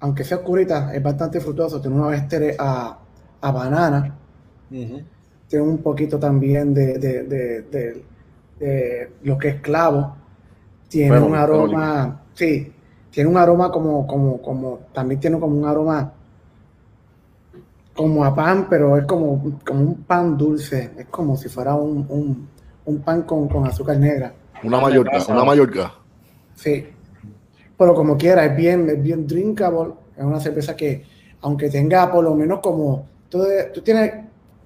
aunque 0.01 0.23
sea 0.23 0.37
oscurita, 0.39 0.93
es 0.95 1.03
bastante 1.03 1.41
frutoso. 1.41 1.81
Tiene 1.81 1.97
unos 1.97 2.13
ésteres 2.15 2.55
a, 2.59 2.99
a 3.41 3.51
banana. 3.51 4.17
Tiene 5.47 5.65
un 5.65 5.77
poquito 5.81 6.19
también 6.19 6.73
de, 6.73 6.97
de, 6.97 7.23
de, 7.23 7.61
de- 7.63 8.05
de 8.59 9.11
lo 9.23 9.37
que 9.37 9.49
es 9.49 9.61
clavo. 9.61 10.15
Tiene 10.89 11.19
un 11.21 11.35
aroma, 11.35 12.23
sí, 12.33 12.73
tiene 13.11 13.29
un 13.29 13.37
aroma 13.37 13.71
como, 13.71 14.07
como, 14.07 14.41
como, 14.41 14.79
también 14.93 15.19
tiene 15.19 15.39
como 15.39 15.57
un 15.57 15.65
aroma 15.65 16.13
como 17.95 18.23
a 18.25 18.35
pan, 18.35 18.67
pero 18.69 18.97
es 18.97 19.05
como, 19.05 19.59
como 19.65 19.79
un 19.81 20.03
pan 20.03 20.37
dulce. 20.37 20.91
Es 20.97 21.07
como 21.07 21.37
si 21.37 21.49
fuera 21.49 21.75
un, 21.75 22.05
un, 22.09 22.49
un 22.85 22.99
pan 23.01 23.23
con, 23.23 23.47
con 23.47 23.65
azúcar 23.67 23.97
negra. 23.97 24.33
Una 24.63 24.79
mallorca, 24.79 25.17
una 25.29 25.43
mallorca. 25.43 25.93
Sí. 26.55 26.87
Pero 27.77 27.93
como 27.93 28.17
quiera, 28.17 28.45
es 28.45 28.55
bien, 28.55 28.89
es 28.89 29.01
bien 29.01 29.27
drinkable. 29.27 29.93
Es 30.17 30.23
una 30.23 30.39
cerveza 30.39 30.75
que, 30.75 31.03
aunque 31.41 31.69
tenga 31.69 32.11
por 32.11 32.23
lo 32.23 32.33
menos 32.35 32.59
como. 32.59 33.07
Tú, 33.29 33.43
tú 33.73 33.81
tienes 33.81 34.13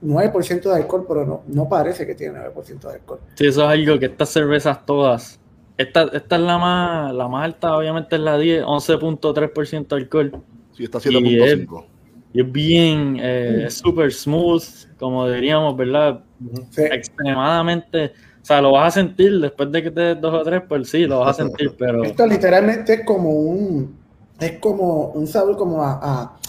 9% 0.03 0.61
de 0.61 0.75
alcohol, 0.75 1.05
pero 1.07 1.25
no, 1.25 1.41
no 1.47 1.67
parece 1.67 2.05
que 2.05 2.13
tiene 2.15 2.37
9% 2.39 2.79
de 2.87 2.93
alcohol. 2.93 3.19
Sí, 3.35 3.47
eso 3.47 3.63
es 3.63 3.67
algo 3.69 3.97
que 3.99 4.05
estas 4.07 4.29
cervezas 4.29 4.85
todas. 4.85 5.39
Esta, 5.77 6.03
esta 6.13 6.35
es 6.35 6.41
la 6.41 6.57
más, 6.57 7.13
la 7.13 7.27
más 7.29 7.45
alta, 7.45 7.75
obviamente 7.75 8.15
es 8.17 8.21
la 8.21 8.37
10, 8.37 8.63
11.3% 8.65 9.87
de 9.87 9.95
alcohol. 9.95 10.43
Sí, 10.73 10.83
está 10.83 10.99
Y 11.09 11.39
es- 11.41 11.59
7.5. 11.59 11.85
Y 12.31 12.41
es 12.41 12.51
bien, 12.51 13.17
eh, 13.19 13.65
es 13.67 13.75
súper 13.79 14.11
smooth, 14.13 14.63
como 14.97 15.27
diríamos, 15.29 15.75
¿verdad? 15.75 16.23
Sí. 16.69 16.83
Extremadamente. 16.83 18.13
O 18.41 18.45
sea, 18.45 18.61
lo 18.61 18.71
vas 18.71 18.95
a 18.97 19.01
sentir 19.01 19.39
después 19.39 19.71
de 19.71 19.83
que 19.83 19.91
te 19.91 20.01
des 20.01 20.21
dos 20.21 20.33
o 20.33 20.43
tres, 20.43 20.61
pues 20.67 20.89
sí, 20.89 21.05
lo 21.05 21.19
vas 21.19 21.31
a 21.39 21.43
sentir, 21.43 21.75
pero 21.77 22.03
Esto 22.03 22.25
literalmente 22.27 22.93
es 22.93 23.05
como 23.05 23.29
un. 23.31 23.97
Es 24.39 24.53
como 24.59 25.07
un 25.09 25.27
sabor 25.27 25.57
como 25.57 25.83
a, 25.83 25.99
a, 26.01 26.39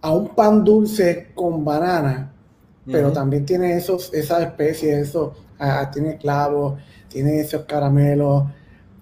a 0.00 0.10
un 0.12 0.28
pan 0.34 0.64
dulce 0.64 1.28
con 1.34 1.64
banana, 1.64 2.32
pero 2.90 3.12
también 3.12 3.44
tiene 3.44 3.76
esos, 3.76 4.12
esas 4.14 4.42
especies, 4.42 5.08
eso, 5.08 5.34
ah, 5.58 5.90
tiene 5.92 6.16
clavos, 6.16 6.80
tiene 7.08 7.40
esos 7.40 7.64
caramelos, 7.66 8.44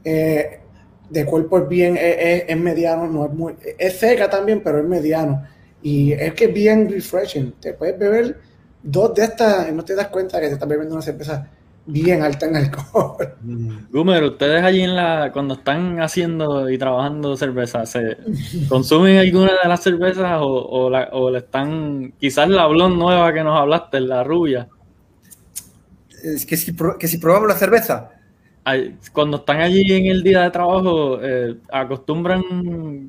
eh, 0.04 0.60
de 1.10 1.26
cuerpo 1.26 1.58
es 1.58 1.68
bien, 1.68 1.96
es, 1.96 2.16
es- 2.18 2.44
es 2.48 2.56
mediano, 2.56 3.06
no 3.06 3.26
es 3.26 3.32
muy, 3.32 3.54
es 3.78 3.98
seca 3.98 4.28
también, 4.28 4.62
pero 4.64 4.78
es 4.78 4.84
mediano. 4.84 5.44
Y 5.84 6.12
es 6.12 6.32
que 6.32 6.46
es 6.46 6.54
bien 6.54 6.90
refreshing. 6.90 7.52
Te 7.60 7.74
puedes 7.74 7.98
beber 7.98 8.38
dos 8.82 9.14
de 9.14 9.24
estas 9.24 9.68
y 9.68 9.72
no 9.72 9.84
te 9.84 9.94
das 9.94 10.08
cuenta 10.08 10.40
que 10.40 10.46
te 10.46 10.54
estás 10.54 10.66
bebiendo 10.66 10.94
una 10.94 11.02
cerveza 11.02 11.46
bien 11.84 12.22
alta 12.22 12.46
en 12.46 12.56
alcohol. 12.56 13.34
Gumer, 13.92 14.24
ustedes 14.24 14.64
allí 14.64 14.80
en 14.80 14.96
la, 14.96 15.30
cuando 15.30 15.52
están 15.52 16.00
haciendo 16.00 16.70
y 16.70 16.78
trabajando 16.78 17.36
cerveza, 17.36 17.84
¿se 17.84 18.16
consumen 18.66 19.18
alguna 19.18 19.52
de 19.62 19.68
las 19.68 19.82
cervezas 19.82 20.40
o, 20.40 20.46
o, 20.46 20.88
la, 20.88 21.10
o 21.12 21.30
le 21.30 21.40
están, 21.40 22.14
quizás 22.18 22.48
la 22.48 22.66
blond 22.66 22.96
nueva 22.96 23.34
que 23.34 23.44
nos 23.44 23.60
hablaste, 23.60 24.00
la 24.00 24.24
rubia, 24.24 24.66
Es 26.22 26.46
que 26.46 26.56
si, 26.56 26.74
que 26.98 27.06
si 27.06 27.18
probamos 27.18 27.48
la 27.48 27.56
cerveza. 27.56 28.10
Cuando 29.12 29.38
están 29.38 29.60
allí 29.60 29.92
en 29.92 30.06
el 30.06 30.22
día 30.22 30.42
de 30.42 30.50
trabajo, 30.50 31.18
eh, 31.22 31.56
¿acostumbran 31.72 32.42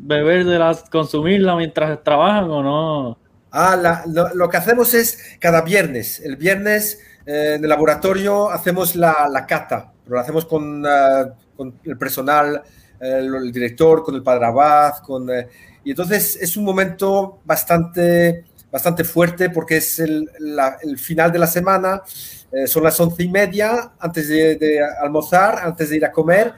beber 0.07 0.45
de 0.45 0.59
las, 0.59 0.89
consumirla 0.89 1.55
mientras 1.55 2.03
trabajan 2.03 2.49
o 2.49 2.61
no? 2.63 3.17
Ah, 3.51 3.75
la- 3.77 4.03
lo, 4.07 4.33
lo 4.33 4.49
que 4.49 4.57
hacemos 4.57 4.93
es 4.93 5.17
cada 5.39 5.61
viernes. 5.61 6.19
El 6.19 6.35
viernes 6.35 6.99
eh, 7.25 7.53
en 7.55 7.63
el 7.63 7.69
laboratorio 7.69 8.49
hacemos 8.49 8.95
la, 8.95 9.27
la 9.31 9.45
cata, 9.45 9.93
pero 10.05 10.19
hacemos 10.19 10.45
con, 10.45 10.85
ah, 10.85 11.33
con 11.55 11.79
el 11.85 11.97
personal, 11.97 12.61
el, 12.99 13.33
el 13.35 13.51
director, 13.51 14.03
con 14.03 14.15
el 14.15 14.23
padre 14.23 14.45
Abad, 14.47 14.97
con, 15.03 15.29
eh, 15.29 15.47
y 15.83 15.91
entonces 15.91 16.35
es 16.41 16.57
un 16.57 16.65
momento 16.65 17.39
bastante, 17.45 18.45
bastante 18.71 19.03
fuerte 19.05 19.49
porque 19.49 19.77
es 19.77 19.99
el, 19.99 20.29
la- 20.39 20.77
el 20.81 20.97
final 20.97 21.31
de 21.31 21.39
la 21.39 21.47
semana, 21.47 22.01
eh, 22.55 22.67
son 22.67 22.83
las 22.83 22.99
once 22.99 23.23
y 23.23 23.27
media 23.29 23.91
antes 23.99 24.27
de, 24.29 24.55
de 24.55 24.79
almorzar, 24.83 25.59
antes 25.59 25.89
de 25.89 25.97
ir 25.97 26.05
a 26.05 26.11
comer. 26.11 26.53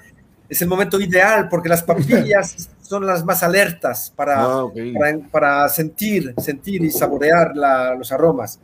Es 0.50 0.62
el 0.62 0.68
momento 0.68 1.00
ideal 1.02 1.50
porque 1.50 1.68
las 1.70 1.82
papillas 1.84 2.70
son 2.82 3.06
las 3.06 3.26
más 3.26 3.42
alertas 3.44 4.14
para, 4.16 4.44
Ah, 4.44 4.64
para, 4.98 5.18
para 5.30 5.70
sentir, 5.70 6.34
sentir 6.38 6.84
y 6.84 6.92
saborear 6.92 7.56
la- 7.58 7.96
los 7.96 8.12
aromas. 8.12 8.60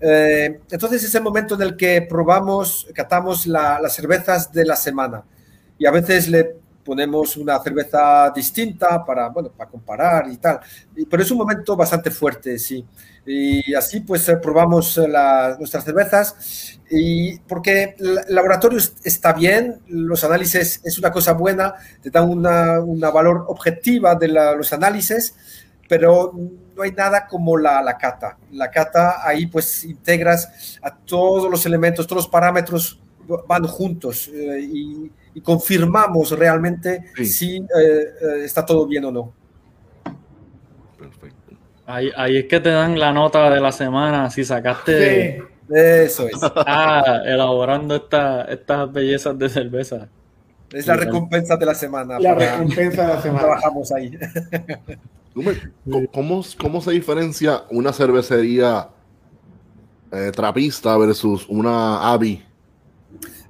Eh, 0.00 0.60
entonces 0.70 1.02
es 1.04 1.14
el 1.14 1.22
momento 1.22 1.54
en 1.54 1.62
el 1.62 1.76
que 1.76 2.02
probamos, 2.02 2.86
catamos 2.94 3.46
la- 3.46 3.78
las 3.80 3.94
cervezas 3.94 4.52
de 4.52 4.64
la 4.66 4.76
semana 4.76 5.22
y 5.78 5.86
a 5.86 5.90
veces 5.90 6.28
le 6.28 6.56
ponemos 6.84 7.36
una 7.36 7.58
cerveza 7.60 8.30
distinta 8.34 9.04
para, 9.04 9.28
bueno, 9.28 9.50
para 9.50 9.70
comparar 9.70 10.28
y 10.30 10.36
tal. 10.36 10.60
Pero 11.08 11.22
es 11.22 11.30
un 11.30 11.38
momento 11.38 11.76
bastante 11.76 12.10
fuerte, 12.10 12.58
sí. 12.58 12.84
Y 13.26 13.74
así 13.74 14.00
pues 14.00 14.28
eh, 14.28 14.36
probamos 14.36 14.98
eh, 14.98 15.08
la- 15.08 15.56
nuestras 15.58 15.84
cervezas 15.84 16.78
y 16.90 17.38
porque 17.40 17.94
el 17.98 18.20
laboratorio 18.28 18.78
es- 18.78 18.94
está 19.02 19.32
bien, 19.32 19.80
los 19.88 20.24
análisis 20.24 20.80
es 20.84 20.98
una 20.98 21.10
cosa 21.10 21.32
buena, 21.32 21.74
te 22.02 22.10
dan 22.10 22.28
una, 22.28 22.80
una 22.80 23.10
valor 23.10 23.44
objetiva 23.48 24.14
de 24.14 24.28
la- 24.28 24.54
los 24.54 24.72
análisis, 24.72 25.34
pero 25.88 26.32
no 26.76 26.82
hay 26.82 26.92
nada 26.92 27.26
como 27.26 27.56
la, 27.56 27.82
la 27.82 27.96
cata. 27.96 28.36
La 28.52 28.70
cata 28.70 29.26
ahí 29.26 29.46
pues 29.46 29.84
integras 29.84 30.78
a 30.82 30.94
todos 30.94 31.50
los 31.50 31.64
elementos, 31.66 32.06
todos 32.06 32.24
los 32.24 32.28
parámetros 32.28 33.00
van 33.48 33.66
juntos 33.66 34.28
eh, 34.28 34.60
y, 34.60 35.10
y 35.34 35.40
confirmamos 35.40 36.30
realmente 36.38 37.04
Sí. 37.16 37.24
si 37.26 37.56
eh, 37.56 37.62
eh, 37.78 38.44
está 38.44 38.64
todo 38.64 38.86
bien 38.86 39.04
o 39.06 39.10
no. 39.12 39.32
Perfecto. 40.98 41.52
Ahí, 41.86 42.10
ahí 42.16 42.36
es 42.38 42.46
que 42.46 42.60
te 42.60 42.70
dan 42.70 42.98
la 42.98 43.12
nota 43.12 43.50
de 43.50 43.60
la 43.60 43.72
semana, 43.72 44.30
si 44.30 44.44
sacaste, 44.44 45.38
Sí. 45.38 45.42
Eso 45.74 46.26
es. 46.28 46.34
ah, 46.42 47.20
elaborando 47.24 47.94
esta, 47.96 48.42
estas 48.44 48.92
bellezas 48.92 49.38
de 49.38 49.48
cerveza. 49.48 50.08
Es 50.72 50.86
la 50.86 50.96
recompensa 50.96 51.56
de 51.56 51.66
la 51.66 51.74
semana. 51.74 52.18
La 52.18 52.34
recompensa 52.34 53.02
de 53.02 53.08
la 53.14 53.22
semana. 53.22 53.40
Trabajamos 53.44 53.92
ahí. 53.92 54.18
Gumer, 55.34 55.72
¿cómo- 55.84 56.06
¿Cómo, 56.12 56.42
¿Cómo 56.60 56.80
se 56.80 56.90
diferencia 56.92 57.62
una 57.70 57.92
cervecería 57.92 58.88
eh, 60.12 60.30
trapista 60.34 60.96
versus 60.98 61.46
una 61.48 62.12
AVI? 62.12 62.42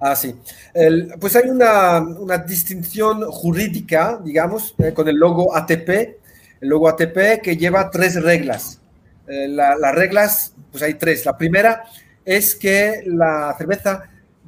Ah, 0.07 0.15
sí. 0.15 0.35
El- 0.75 1.15
pues 1.19 1.35
hay 1.35 1.49
una, 1.49 1.99
una 1.99 2.37
distinción 2.37 3.23
jurídica, 3.23 4.21
digamos, 4.23 4.75
eh, 4.77 4.93
con 4.93 5.09
el 5.09 5.17
logo 5.17 5.57
ATP. 5.57 6.19
El 6.61 6.69
logo 6.69 6.91
ATP 6.91 7.41
que 7.43 7.57
lleva 7.57 7.89
tres 7.89 8.23
reglas. 8.23 8.79
Eh, 9.27 9.49
la- 9.49 9.77
las 9.77 9.95
reglas, 9.95 10.53
pues 10.71 10.83
hay 10.83 10.93
tres. 10.95 11.25
La 11.25 11.39
primera 11.39 11.85
es 12.23 12.55
que 12.55 13.03
la 13.07 13.55
cerveza 13.57 14.03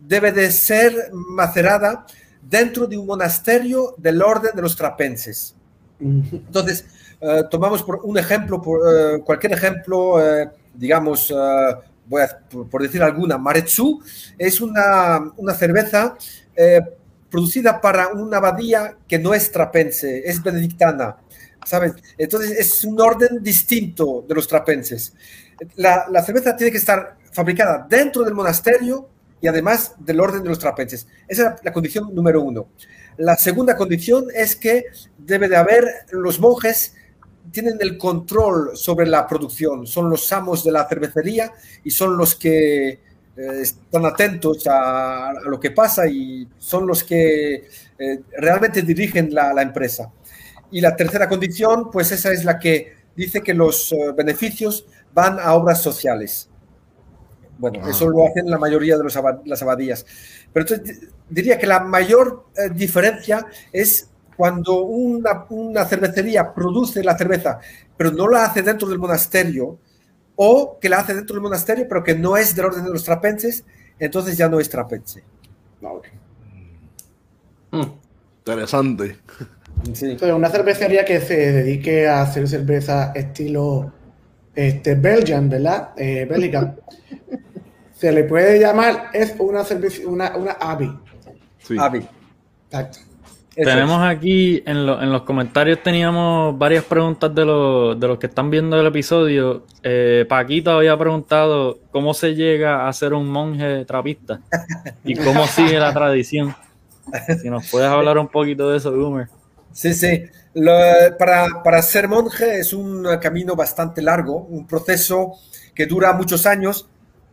debe 0.06 0.30
de 0.30 0.50
ser 0.50 0.92
macerada 1.12 2.04
dentro 2.42 2.86
de 2.86 2.98
un 2.98 3.06
monasterio 3.06 3.94
del 3.96 4.20
orden 4.20 4.50
de 4.54 4.60
los 4.60 4.76
trapenses. 4.76 5.54
Entonces, 5.98 6.84
eh, 7.18 7.44
tomamos 7.50 7.82
por 7.82 8.00
un 8.04 8.18
ejemplo, 8.18 8.60
por, 8.60 9.24
cualquier 9.24 9.54
ejemplo, 9.54 10.16
digamos, 10.74 11.32
voy 12.06 12.22
a, 12.22 12.38
por, 12.48 12.82
decir 12.82 13.02
alguna, 13.02 13.38
Maretsu 13.38 14.02
es 14.38 14.60
una, 14.60 15.32
una 15.36 15.54
cerveza 15.54 16.16
eh, 16.54 16.80
producida 17.30 17.80
para 17.80 18.08
una 18.08 18.38
abadía 18.38 18.96
que 19.06 19.18
no 19.18 19.34
es 19.34 19.50
trapense, 19.50 20.22
es 20.24 20.42
benedictana, 20.42 21.16
¿sabes? 21.64 21.94
Entonces 22.16 22.52
es 22.52 22.84
un 22.84 23.00
orden 23.00 23.42
distinto 23.42 24.24
de 24.26 24.34
los 24.34 24.46
trapenses. 24.48 25.14
La, 25.76 26.06
la 26.10 26.22
cerveza 26.22 26.56
tiene 26.56 26.70
que 26.70 26.78
estar 26.78 27.16
fabricada 27.32 27.86
dentro 27.88 28.22
del 28.24 28.34
monasterio 28.34 29.08
y 29.40 29.48
además 29.48 29.94
del 29.98 30.20
orden 30.20 30.42
de 30.42 30.48
los 30.48 30.58
trapenses. 30.58 31.06
Esa 31.28 31.54
es 31.54 31.64
la 31.64 31.72
condición 31.72 32.14
número 32.14 32.40
uno. 32.42 32.68
La 33.16 33.36
segunda 33.36 33.76
condición 33.76 34.26
es 34.34 34.56
que 34.56 34.84
debe 35.18 35.48
de 35.48 35.56
haber 35.56 35.84
los 36.10 36.40
monjes 36.40 36.95
tienen 37.50 37.76
el 37.80 37.98
control 37.98 38.76
sobre 38.76 39.06
la 39.06 39.26
producción, 39.26 39.86
son 39.86 40.10
los 40.10 40.32
amos 40.32 40.64
de 40.64 40.72
la 40.72 40.88
cervecería 40.88 41.52
y 41.84 41.90
son 41.90 42.16
los 42.16 42.34
que 42.34 42.88
eh, 43.36 43.60
están 43.60 44.06
atentos 44.06 44.66
a, 44.66 45.32
lo 45.44 45.60
que 45.60 45.70
pasa 45.70 46.06
y 46.06 46.48
son 46.58 46.86
los 46.86 47.04
que 47.04 47.68
eh, 47.98 48.20
realmente 48.38 48.82
dirigen 48.82 49.32
la, 49.34 49.52
la, 49.52 49.62
empresa. 49.62 50.10
Y 50.70 50.80
la 50.80 50.96
tercera 50.96 51.28
condición, 51.28 51.90
pues 51.90 52.10
esa 52.12 52.32
es 52.32 52.44
la 52.44 52.58
que 52.58 52.94
dice 53.14 53.42
que 53.42 53.52
los 53.52 53.92
eh, 53.92 54.12
beneficios 54.16 54.86
van 55.12 55.38
a 55.38 55.54
obras 55.54 55.82
sociales. 55.82 56.48
Bueno, 57.58 57.80
ah. 57.82 57.90
eso 57.90 58.08
lo 58.08 58.26
hacen 58.26 58.50
la 58.50 58.58
mayoría 58.58 58.96
de 58.96 59.04
los 59.04 59.18
las 59.44 59.62
abadías. 59.62 60.06
Pero 60.52 60.66
entonces 60.66 61.08
diría 61.28 61.58
que 61.58 61.66
la 61.66 61.80
mayor 61.80 62.46
diferencia 62.74 63.46
es 63.72 64.08
cuando 64.36 64.82
una, 64.82 65.46
una, 65.48 65.84
cervecería 65.84 66.52
produce 66.52 67.02
la 67.02 67.16
cerveza, 67.16 67.58
pero 67.96 68.10
no 68.12 68.28
la 68.28 68.44
hace 68.44 68.62
dentro 68.62 68.88
del 68.88 68.98
monasterio, 68.98 69.78
o 70.36 70.78
que 70.78 70.88
la 70.88 70.98
hace 70.98 71.14
dentro 71.14 71.34
del 71.34 71.42
monasterio, 71.42 71.86
pero 71.88 72.04
que 72.04 72.14
no 72.14 72.36
es 72.36 72.54
del 72.54 72.66
orden 72.66 72.84
de 72.84 72.90
los 72.90 73.04
trapenses, 73.04 73.64
entonces 73.98 74.36
ya 74.36 74.48
no 74.48 74.60
es 74.60 74.68
trapense. 74.68 75.24
Hmm, 77.70 77.82
interesante. 78.38 79.16
Sí. 79.92 80.16
una 80.22 80.48
cervecería 80.48 81.04
que 81.04 81.20
se 81.20 81.52
dedique 81.52 82.06
a 82.08 82.22
hacer 82.22 82.48
cerveza 82.48 83.12
estilo 83.14 83.92
este, 84.54 84.94
Belgian, 84.94 85.48
¿verdad? 85.48 85.90
Eh, 85.96 86.26
Bélgica. 86.28 86.76
se 87.94 88.12
le 88.12 88.24
puede 88.24 88.58
llamar, 88.58 89.10
es 89.12 89.34
una 89.38 89.64
cerveza, 89.64 90.06
una, 90.06 90.36
una 90.36 90.52
AVI. 90.52 90.98
Sí. 91.58 91.76
AVI. 91.78 92.06
Exacto. 92.66 92.98
Tenemos 93.56 94.02
aquí 94.02 94.62
en, 94.66 94.84
los 94.84 95.22
comentarios 95.22 95.82
teníamos 95.82 96.58
varias 96.58 96.84
preguntas 96.84 97.34
de, 97.34 97.40
de 97.42 98.06
los 98.06 98.18
que 98.18 98.26
están 98.26 98.50
viendo 98.50 98.78
el 98.78 98.86
episodio. 98.86 99.64
Eh, 99.82 100.26
Paquito 100.28 100.72
había 100.72 100.96
preguntado 100.98 101.78
cómo 101.90 102.12
se 102.12 102.34
llega 102.34 102.86
a 102.86 102.92
ser 102.92 103.14
un 103.14 103.28
monje 103.28 103.86
trapista 103.86 104.40
y 105.04 105.14
cómo 105.16 105.46
sigue 105.46 105.78
la 105.78 105.94
tradición. 105.94 106.54
Si 107.40 107.48
nos 107.48 107.70
puedes 107.70 107.88
hablar 107.88 108.18
un 108.18 108.28
poquito 108.28 108.70
de 108.70 108.76
eso, 108.76 108.92
Gumer. 108.92 109.28
Sí, 109.72 109.94
sí. 109.94 110.24
para, 111.18 111.62
para 111.64 111.80
ser 111.80 112.08
monje 112.08 112.58
es 112.58 112.74
un 112.74 113.06
camino 113.22 113.56
bastante 113.56 114.02
largo, 114.02 114.36
un 114.36 114.66
proceso 114.66 115.32
que 115.74 115.86
dura 115.86 116.12
muchos 116.12 116.44
años 116.44 116.88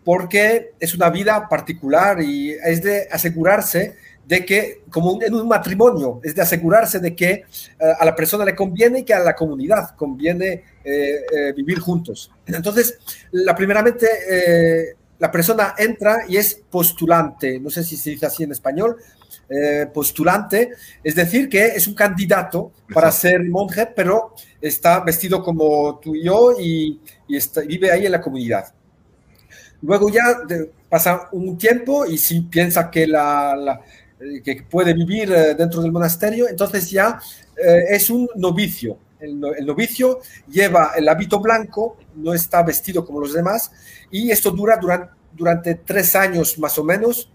porque 0.05 0.71
es 0.79 0.93
una 0.93 1.09
vida 1.09 1.47
particular 1.49 2.21
y 2.21 2.51
es 2.51 2.83
de 2.83 3.07
asegurarse 3.11 3.95
de 4.25 4.45
que, 4.45 4.83
como 4.89 5.21
en 5.21 5.33
un 5.33 5.47
matrimonio, 5.47 6.21
es 6.23 6.33
de 6.35 6.41
asegurarse 6.41 6.99
de 6.99 7.15
que 7.15 7.31
eh, 7.31 7.43
a 7.99 8.05
la 8.05 8.15
persona 8.15 8.45
le 8.45 8.55
conviene 8.55 8.99
y 8.99 9.03
que 9.03 9.13
a 9.13 9.19
la 9.19 9.35
comunidad 9.35 9.95
conviene 9.95 10.63
eh, 10.83 11.21
eh, 11.31 11.53
vivir 11.55 11.79
juntos. 11.79 12.31
Entonces, 12.45 12.99
la 13.31 13.55
primeramente, 13.55 14.07
la 15.19 15.31
persona 15.31 15.75
entra 15.77 16.25
y 16.27 16.37
es 16.37 16.61
postulante, 16.69 17.59
no 17.59 17.69
sé 17.69 17.83
si 17.83 17.97
se 17.97 18.11
dice 18.11 18.25
así 18.25 18.43
en 18.43 18.51
español, 18.51 18.97
postulante, 19.93 20.71
es 21.03 21.15
decir, 21.15 21.47
que 21.47 21.67
es 21.67 21.87
un 21.87 21.93
candidato 21.93 22.71
para 22.91 23.11
ser 23.11 23.43
monje, 23.43 23.87
pero 23.95 24.33
está 24.59 25.01
vestido 25.01 25.43
como 25.43 25.99
tú 25.99 26.15
y 26.15 26.23
yo 26.23 26.53
y, 26.59 26.99
vive 27.67 27.91
ahí 27.91 28.05
en 28.05 28.11
la 28.13 28.21
comunidad. 28.21 28.73
Luego 29.81 30.09
ya 30.09 30.23
pasa 30.89 31.29
un 31.33 31.57
tiempo 31.57 32.05
y 32.05 32.17
si 32.17 32.41
piensa 32.41 32.89
que 32.89 33.05
la 33.05 33.81
eh, 33.83 34.02
que 34.43 34.63
puede 34.69 34.93
vivir 34.93 35.31
eh, 35.31 35.55
dentro 35.55 35.81
del 35.81 35.91
monasterio, 35.91 36.47
entonces 36.47 36.89
ya 36.89 37.19
eh, 37.57 37.85
es 37.89 38.09
un 38.09 38.27
novicio. 38.35 38.97
El, 39.19 39.39
novicio 39.39 40.19
lleva 40.49 40.91
el 40.97 41.07
hábito 41.07 41.39
blanco, 41.39 41.97
no 42.15 42.33
está 42.33 42.61
vestido 42.61 43.05
como 43.05 43.21
los 43.21 43.33
demás, 43.33 43.71
y 44.11 44.31
esto 44.31 44.51
dura 44.51 44.77
durante, 44.77 45.13
durante 45.31 45.75
tres 45.75 46.15
años 46.15 46.59
más 46.59 46.77
o 46.77 46.83
menos, 46.83 47.31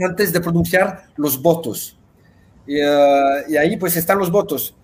antes 0.00 0.32
de 0.32 0.40
pronunciar 0.40 1.10
los 1.16 1.40
votos. 1.40 1.98
Y, 2.66 2.80
ahí 2.80 3.76
pues 3.76 3.96
están 3.96 4.18
los 4.18 4.30
votos 4.30 4.74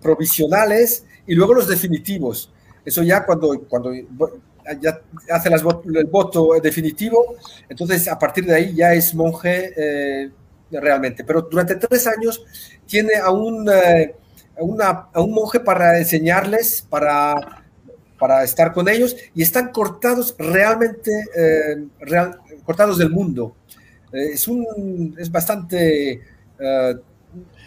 provisionales 0.00 1.04
y 1.26 1.34
luego 1.34 1.52
los 1.52 1.68
definitivos. 1.68 2.50
Eso 2.82 3.02
ya 3.02 3.26
cuando, 3.26 3.60
cuando 3.68 3.92
ya 4.80 5.02
hace 5.30 5.50
las, 5.50 5.62
el 5.62 6.06
voto 6.06 6.54
definitivo, 6.62 7.36
entonces 7.68 8.08
a 8.08 8.18
partir 8.18 8.46
de 8.46 8.54
ahí 8.54 8.74
ya 8.74 8.94
es 8.94 9.14
monje 9.14 10.32
realmente, 10.70 11.24
pero 11.24 11.42
durante 11.42 11.76
tres 11.76 12.06
años 12.06 12.44
tiene 12.86 13.14
a 13.14 13.30
un, 13.30 13.68
eh, 13.68 14.14
a 14.56 15.20
un 15.20 15.32
monje 15.32 15.60
para 15.60 15.98
enseñarles, 15.98 16.86
para, 16.88 17.64
para 18.18 18.44
estar 18.44 18.72
con 18.72 18.88
ellos, 18.88 19.16
y 19.34 19.42
están 19.42 19.70
cortados 19.70 20.34
realmente, 20.38 21.10
eh, 21.36 21.86
cortados 22.64 22.98
del 22.98 23.10
mundo. 23.10 23.56
Eh, 24.12 24.30
es, 24.34 24.48
un, 24.48 25.16
es 25.18 25.30
bastante... 25.30 26.22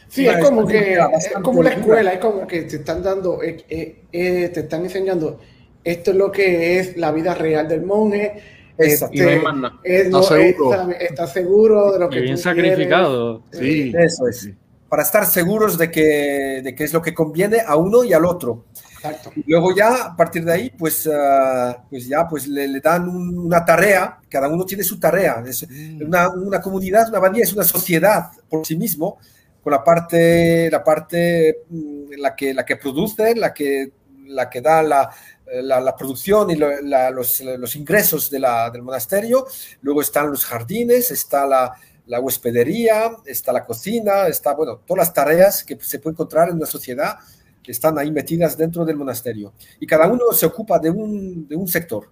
Sí, 0.10 0.28
es 0.28 0.44
como 0.44 0.68
que 0.68 0.96
es 0.96 1.32
como 1.42 1.64
la 1.64 1.70
escuela, 1.70 2.12
es 2.12 2.20
como 2.20 2.46
que 2.46 2.64
te 2.64 2.76
están 2.76 3.02
dando, 3.02 3.40
te 3.40 4.60
están 4.60 4.84
enseñando 4.84 5.40
esto 5.84 6.12
es 6.12 6.18
lo 6.18 6.32
que 6.32 6.80
es 6.80 6.98
la 6.98 7.12
vida 7.12 7.34
real 7.34 7.68
del 7.68 7.84
monje, 7.84 8.42
este, 8.82 9.42
está, 9.84 10.24
seguro. 10.24 10.92
Está, 11.00 11.28
seguro 11.28 11.92
de 11.94 12.00
lo 12.00 12.10
que 12.10 12.22
bien 12.22 12.38
sacrificado. 12.38 13.44
Sí. 13.52 13.94
Eso 13.98 14.28
es. 14.28 14.50
Para 14.90 15.04
estar 15.04 15.26
seguros 15.26 15.78
de 15.78 15.90
que, 15.90 16.62
de 16.64 16.76
que 16.76 16.84
es 16.84 16.94
lo 16.94 17.02
que 17.02 17.14
conviene 17.14 17.62
a 17.66 17.76
uno 17.78 18.04
y 18.04 18.14
al 18.14 18.26
otro. 18.26 18.66
Exacto. 18.96 19.32
Y 19.36 19.50
luego 19.50 19.74
ya, 19.76 20.06
a 20.06 20.16
partir 20.16 20.44
de 20.44 20.54
ahí, 20.54 20.70
pues, 20.70 21.10
ah, 21.12 21.84
pues 21.90 22.08
ya 22.08 22.28
pues 22.28 22.48
le, 22.48 22.68
le 22.68 22.80
dan 22.82 23.08
una 23.08 23.64
tarea, 23.64 24.20
cada 24.30 24.50
uno 24.50 24.66
tiene 24.66 24.84
su 24.84 25.00
tarea. 25.00 25.42
Es 25.48 25.68
mm. 25.68 26.06
una, 26.06 26.30
una, 26.30 26.62
comunidad, 26.62 27.08
una 27.10 27.20
abadía 27.20 27.44
es 27.44 27.54
una 27.54 27.64
sociedad 27.64 28.32
por 28.50 28.66
sí 28.66 28.78
mismo, 28.78 29.18
con 29.64 29.72
la 29.72 29.84
parte, 29.84 30.70
la 30.70 30.84
parte 30.84 31.60
mm, 31.70 32.12
la 32.18 32.36
que, 32.36 32.54
la 32.54 32.66
que 32.66 32.76
produce, 32.76 33.36
la 33.36 33.54
que, 33.54 33.92
la 34.26 34.50
que 34.50 34.62
da 34.62 34.84
la, 34.84 35.10
la, 35.52 35.96
producción 35.96 36.50
y 36.52 36.56
los, 36.56 37.76
ingresos 37.76 38.30
de 38.30 38.40
del 38.72 38.82
monasterio, 38.82 39.46
luego 39.82 40.02
están 40.02 40.30
los 40.30 40.46
jardines, 40.46 41.12
está 41.12 41.46
la, 41.46 42.20
huespedería, 42.20 43.12
está 43.26 43.52
la 43.52 43.66
cocina, 43.66 44.28
está, 44.28 44.54
bueno, 44.54 44.78
todas 44.86 45.08
las 45.08 45.14
tareas 45.14 45.64
que 45.64 45.78
se 45.80 46.00
puede 46.00 46.14
encontrar 46.14 46.50
en 46.50 46.56
una 46.56 46.66
sociedad 46.66 47.18
que 47.62 47.72
están 47.72 47.98
ahí 48.00 48.12
metidas 48.12 48.58
dentro 48.58 48.86
del 48.86 48.96
monasterio. 48.96 49.54
Y 49.80 49.86
cada 49.86 50.08
uno 50.08 50.32
se 50.32 50.46
ocupa 50.46 50.80
de 50.80 50.90
un, 50.90 51.48
de 51.48 51.56
un 51.56 51.68
sector. 51.68 52.10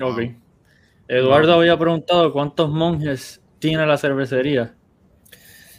Ok. 0.00 0.20
Eduardo 1.08 1.54
había 1.54 1.76
preguntado 1.78 2.32
cuántos 2.32 2.70
monjes 2.70 3.40
tiene 3.58 3.86
la 3.86 3.96
cervecería. 3.96 4.74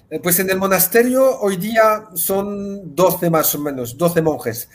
Eh, 0.10 0.20
pues 0.20 0.40
en 0.40 0.50
el 0.50 0.58
monasterio 0.58 1.40
hoy 1.40 1.56
día 1.56 2.06
son 2.16 2.96
12 2.96 3.30
más 3.30 3.54
o 3.54 3.60
menos, 3.60 3.96
12 3.96 4.22
monjes 4.24 4.70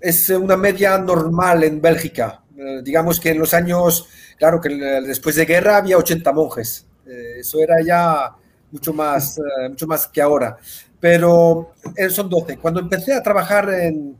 es 0.00 0.28
una 0.30 0.56
media 0.56 0.98
normal 0.98 1.64
en 1.64 1.80
Bélgica. 1.80 2.42
Eh, 2.56 2.80
digamos 2.82 3.20
que 3.20 3.30
en 3.30 3.38
los 3.38 3.54
años, 3.54 4.08
claro 4.36 4.60
que 4.60 4.68
después 4.68 5.36
de 5.36 5.44
guerra 5.44 5.76
había 5.76 5.96
80 5.96 6.32
monjes. 6.32 6.86
Eh, 7.06 7.36
eso 7.40 7.60
era 7.60 7.76
ya 7.84 8.34
mucho 8.70 8.92
más, 8.92 9.38
eh, 9.38 9.68
mucho 9.68 9.86
más 9.86 10.08
que 10.08 10.20
ahora. 10.20 10.56
Pero 11.00 11.72
son 12.10 12.28
12. 12.28 12.58
Cuando 12.58 12.80
empecé 12.80 13.14
a 13.14 13.22
trabajar 13.22 13.70
en 13.70 14.16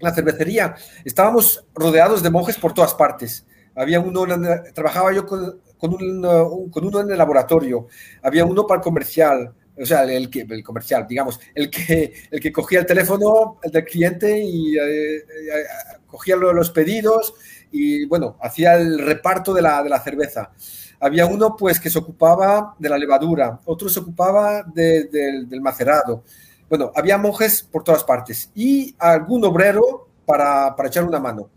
la 0.00 0.12
cervecería, 0.12 0.74
estábamos 1.04 1.64
rodeados 1.74 2.22
de 2.22 2.30
monjes 2.30 2.58
por 2.58 2.74
todas 2.74 2.94
partes. 2.94 3.46
Había 3.74 4.00
uno, 4.00 4.26
trabajaba 4.74 5.14
yo 5.14 5.24
con, 5.24 5.58
con, 5.78 5.96
con 6.70 6.84
uno 6.84 7.00
en 7.00 7.10
el 7.10 7.16
laboratorio, 7.16 7.86
había 8.22 8.44
uno 8.44 8.66
para 8.66 8.80
el 8.80 8.84
comercial, 8.84 9.54
o 9.82 9.86
sea, 9.86 10.04
el, 10.04 10.30
el, 10.32 10.64
comercial, 10.64 11.06
digamos, 11.08 11.40
el 11.54 11.68
que, 11.70 12.12
el 12.30 12.40
que 12.40 12.52
cogía 12.52 12.80
el 12.80 12.86
teléfono 12.86 13.58
del 13.62 13.84
cliente 13.84 14.42
y 14.42 14.76
eh, 14.76 15.16
eh, 15.16 15.24
cogía 16.06 16.36
los 16.36 16.70
pedidos 16.70 17.34
y, 17.70 18.04
bueno, 18.06 18.36
hacía 18.40 18.76
el 18.76 18.98
reparto 18.98 19.52
de 19.52 19.62
la, 19.62 19.82
de 19.82 19.90
la, 19.90 20.00
cerveza. 20.00 20.52
Había 21.00 21.26
uno, 21.26 21.56
pues, 21.56 21.80
que 21.80 21.90
se 21.90 21.98
ocupaba 21.98 22.76
de 22.78 22.88
la 22.88 22.98
levadura, 22.98 23.60
otro 23.64 23.88
se 23.88 24.00
ocupaba 24.00 24.62
del 24.62 25.60
macerado. 25.60 26.22
Bueno, 26.68 26.92
había 26.94 27.18
monjes 27.18 27.62
por 27.62 27.82
todas 27.82 28.04
partes 28.04 28.50
y 28.54 28.94
algún 28.98 29.44
obrero 29.44 30.08
para, 30.24 30.74
para 30.76 30.88
echar 30.88 31.04
una 31.04 31.18
mano. 31.18 31.50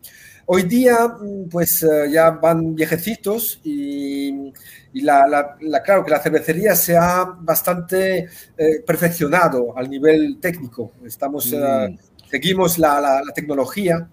Hoy 0.48 0.64
día, 0.64 1.08
mm, 1.08 1.50
pues 1.50 1.82
eh, 1.82 2.12
ya 2.12 2.30
van 2.30 2.76
viejecitos 2.76 3.60
y, 3.64 4.54
y 4.98 5.02
la, 5.02 5.28
la- 5.28 5.58
la- 5.62 5.84
claro 5.84 6.04
que 6.06 6.12
la 6.12 6.20
cervecería 6.20 6.76
se 6.76 6.96
ha 6.98 7.26
bastante 7.52 8.28
eh, 8.58 8.80
perfeccionado 8.88 9.78
al 9.78 9.90
nivel 9.90 10.40
técnico. 10.40 10.94
Estamos, 11.06 11.52
eh, 11.54 11.98
seguimos 12.32 12.78
la, 12.80 13.00
la- 13.02 13.22
la 13.28 13.34
tecnología 13.34 14.08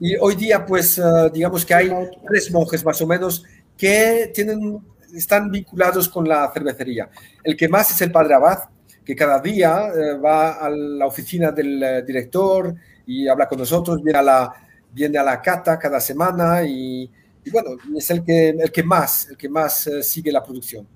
y 0.00 0.16
hoy 0.16 0.34
día, 0.36 0.64
pues, 0.64 0.98
eh, 0.98 1.02
digamos 1.32 1.64
que 1.64 1.74
hay 1.74 1.90
tres 2.26 2.50
monjes 2.50 2.84
más 2.84 3.00
o 3.00 3.06
menos 3.06 3.44
que 3.76 4.30
tienen, 4.34 4.78
están 5.14 5.50
vinculados 5.50 6.08
con 6.08 6.28
la 6.28 6.50
cervecería. 6.52 7.08
El 7.42 7.56
que 7.56 7.68
más 7.68 7.90
es 7.90 8.00
el 8.02 8.12
padre 8.12 8.34
Abad, 8.34 8.58
que 9.04 9.16
cada 9.16 9.40
día 9.40 9.88
eh, 9.94 10.14
va 10.18 10.52
a 10.54 10.68
la 10.70 11.06
oficina 11.06 11.50
del 11.52 11.82
eh, 11.82 12.02
director 12.02 12.74
y 13.06 13.26
habla 13.28 13.48
con 13.48 13.58
nosotros, 13.58 14.02
viene 14.02 14.18
a 14.18 14.22
la, 14.22 14.52
viene 14.92 15.18
a 15.18 15.22
la 15.22 15.40
cata 15.40 15.78
cada 15.78 16.00
semana 16.00 16.62
y, 16.64 17.10
y 17.48 17.50
bueno, 17.50 17.70
es 17.96 18.10
el 18.10 18.22
que, 18.24 18.50
el 18.50 18.70
que 18.70 18.82
más, 18.82 19.28
el 19.30 19.36
que 19.36 19.48
más 19.48 19.86
eh, 19.86 20.02
sigue 20.02 20.30
la 20.32 20.42
producción. 20.42 20.86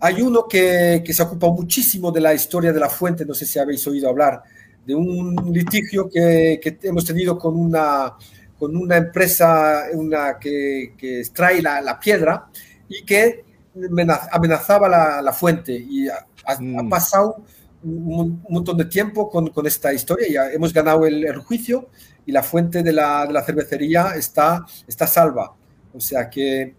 Hay 0.00 0.20
uno 0.20 0.46
que, 0.48 1.02
que 1.04 1.14
se 1.14 1.22
ocupa 1.22 1.46
muchísimo 1.48 2.10
de 2.12 2.20
la 2.20 2.34
historia 2.34 2.72
de 2.72 2.80
la 2.80 2.88
fuente, 2.90 3.24
no 3.24 3.32
sé 3.34 3.46
si 3.46 3.58
habéis 3.58 3.86
oído 3.86 4.08
hablar, 4.08 4.42
de 4.84 4.94
un 4.94 5.34
litigio 5.52 6.08
que, 6.12 6.60
que 6.62 6.78
hemos 6.82 7.04
tenido 7.04 7.38
con 7.38 7.56
una, 7.56 8.14
con 8.58 8.76
una 8.76 8.96
empresa 8.96 9.84
una 9.94 10.38
que, 10.38 10.94
que 10.98 11.20
extrae 11.20 11.62
la, 11.62 11.80
la 11.80 11.98
piedra 11.98 12.46
y 12.88 13.02
que 13.04 13.44
amena- 13.76 14.28
amenazaba 14.30 14.88
la, 14.88 15.22
la 15.22 15.32
fuente. 15.32 15.72
Y 15.72 16.08
ha, 16.08 16.26
ha- 16.46 16.60
Mm. 16.60 16.78
ha 16.80 16.88
pasado 16.90 17.36
un, 17.82 18.42
un 18.44 18.52
montón 18.54 18.76
de 18.76 18.84
tiempo 18.86 19.30
con, 19.30 19.48
con 19.48 19.66
esta 19.66 19.92
historia. 19.94 20.26
Ya 20.30 20.52
hemos 20.52 20.72
ganado 20.74 21.06
el, 21.06 21.24
el 21.24 21.38
juicio 21.38 21.88
y 22.26 22.32
la 22.32 22.42
fuente 22.42 22.82
de 22.82 22.92
la, 22.92 23.26
de 23.26 23.32
la 23.32 23.42
cervecería 23.42 24.12
está, 24.16 24.66
está 24.86 25.06
salva. 25.06 25.54
O 25.94 26.00
sea 26.00 26.28
que 26.28 26.74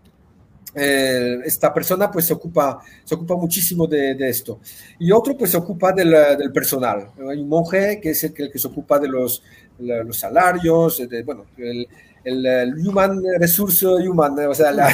eh, 0.75 1.39
esta 1.45 1.73
persona 1.73 2.11
pues 2.11 2.25
se 2.25 2.33
ocupa, 2.33 2.79
se 3.03 3.15
ocupa 3.15 3.35
muchísimo 3.35 3.87
de, 3.87 4.13
de 4.15 4.29
esto. 4.29 4.59
Y 4.99 5.11
otro 5.11 5.37
pues 5.37 5.51
se 5.51 5.57
ocupa 5.57 5.91
del, 5.93 6.11
del 6.37 6.51
personal. 6.51 7.09
Hay 7.29 7.39
un 7.39 7.47
monje 7.47 7.99
que 8.01 8.09
es 8.09 8.23
el 8.25 8.33
que, 8.33 8.43
el 8.43 8.51
que 8.51 8.59
se 8.59 8.67
ocupa 8.67 8.99
de 8.99 9.07
los, 9.07 9.41
la- 9.79 10.03
los 10.03 10.17
salarios, 10.17 11.07
de, 11.09 11.23
bueno, 11.23 11.45
el, 11.57 11.87
el, 12.25 12.45
el 12.45 12.87
human 12.87 13.21
resource 13.39 13.85
human, 13.85 14.37
o 14.47 14.53
sea, 14.53 14.71
la- 14.73 14.91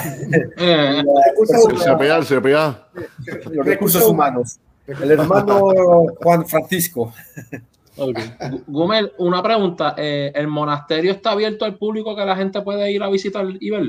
Eh, 0.57 1.01
Se, 1.45 1.83
se 1.83 1.95
pega, 1.97 2.23
se 2.23 2.39
pega. 2.41 2.87
los 3.51 3.65
recursos 3.65 4.03
humanos. 4.07 4.59
El 4.87 5.11
hermano 5.11 6.05
Juan 6.21 6.45
Francisco. 6.47 7.13
Ok. 7.97 8.19
Gumer, 8.67 9.13
una 9.19 9.41
pregunta. 9.41 9.95
eh, 9.97 10.31
¿El 10.35 10.47
monasterio 10.47 11.11
está 11.11 11.31
abierto 11.31 11.65
al 11.65 11.77
público 11.77 12.15
que 12.15 12.25
la 12.25 12.35
gente 12.35 12.61
puede 12.61 12.91
ir 12.91 13.01
a 13.03 13.09
visitar 13.09 13.45
y 13.59 13.69
ver? 13.69 13.83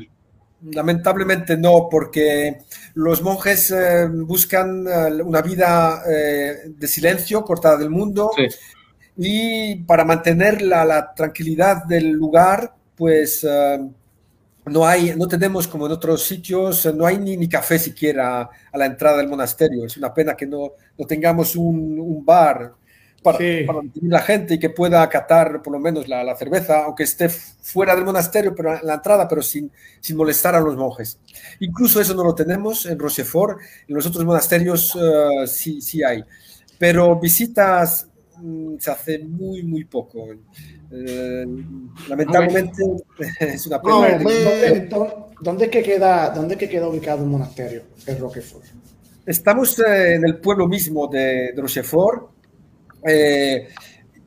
Lamentablemente 0.70 1.56
no, 1.56 1.88
porque 1.90 2.58
los 2.94 3.20
monjes 3.22 3.70
eh, 3.72 4.06
buscan 4.08 4.86
eh, 4.86 5.22
una 5.22 5.42
vida 5.42 6.02
eh, 6.08 6.56
de 6.68 6.86
silencio, 6.88 7.42
cortada 7.42 7.76
del 7.78 7.90
mundo, 7.90 8.30
Sí. 8.36 8.46
y 9.16 9.76
para 9.84 10.04
mantener 10.04 10.62
la, 10.62 10.84
la 10.84 11.14
tranquilidad 11.14 11.84
del 11.84 12.10
lugar, 12.12 12.74
pues 12.96 13.44
eh, 13.48 13.80
no 14.66 14.86
hay, 14.86 15.14
no 15.16 15.26
tenemos 15.28 15.66
como 15.68 15.86
en 15.86 15.92
otros 15.92 16.24
sitios, 16.24 16.86
no 16.94 17.06
hay 17.06 17.18
ni, 17.18 17.36
ni 17.36 17.48
café 17.48 17.78
siquiera 17.78 18.42
a 18.72 18.78
la 18.78 18.86
entrada 18.86 19.18
del 19.18 19.28
monasterio. 19.28 19.84
Es 19.86 19.96
una 19.96 20.14
pena 20.14 20.36
que 20.36 20.46
no, 20.46 20.72
no 20.96 21.06
tengamos 21.06 21.56
un, 21.56 21.98
un 22.00 22.24
bar 22.24 22.72
para, 23.22 23.38
Sí. 23.38 23.64
para 23.66 23.80
la 24.02 24.20
gente 24.20 24.54
y 24.54 24.58
que 24.58 24.70
pueda 24.70 25.08
catar 25.08 25.62
por 25.62 25.72
lo 25.72 25.78
menos 25.78 26.08
la, 26.08 26.24
la 26.24 26.36
cerveza, 26.36 26.84
aunque 26.84 27.04
esté 27.04 27.28
fuera 27.28 27.94
del 27.94 28.04
monasterio, 28.04 28.54
pero 28.54 28.76
en 28.76 28.86
la 28.86 28.94
entrada, 28.94 29.28
pero 29.28 29.42
sin, 29.42 29.70
sin 30.00 30.16
molestar 30.16 30.54
a 30.54 30.60
los 30.60 30.76
monjes. 30.76 31.18
Incluso 31.60 32.00
eso 32.00 32.14
no 32.14 32.24
lo 32.24 32.34
tenemos 32.34 32.86
en 32.86 32.98
Rochefort, 32.98 33.58
en 33.88 33.94
los 33.94 34.06
otros 34.06 34.24
monasterios 34.24 34.96
eh, 35.00 35.46
sí, 35.46 35.80
sí 35.80 36.02
hay. 36.02 36.24
Pero 36.78 37.18
visitas 37.20 38.08
mm, 38.38 38.76
se 38.78 38.90
hace 38.90 39.18
muy, 39.20 39.62
muy 39.62 39.84
poco. 39.84 40.26
Eh, 40.90 41.46
lamentablemente 42.08 42.82
es 43.40 43.66
una 43.66 43.80
pena. 43.80 44.18
¿Dónde, 44.18 44.88
dónde- 44.90 45.12
dónde 45.40 45.70
que 45.70 45.82
queda, 45.82 46.30
¿Dónde 46.30 46.56
que 46.56 46.68
queda 46.68 46.88
ubicado 46.88 47.22
un 47.24 47.30
monasterio? 47.30 47.82
El 48.06 48.18
Roquefort. 48.18 48.64
Estamos 49.24 49.78
eh, 49.78 50.14
en 50.14 50.24
el 50.26 50.38
pueblo 50.38 50.66
mismo 50.66 51.06
de, 51.06 51.52
de 51.54 51.62
Rochefort. 51.62 52.31
Eh, 53.04 53.68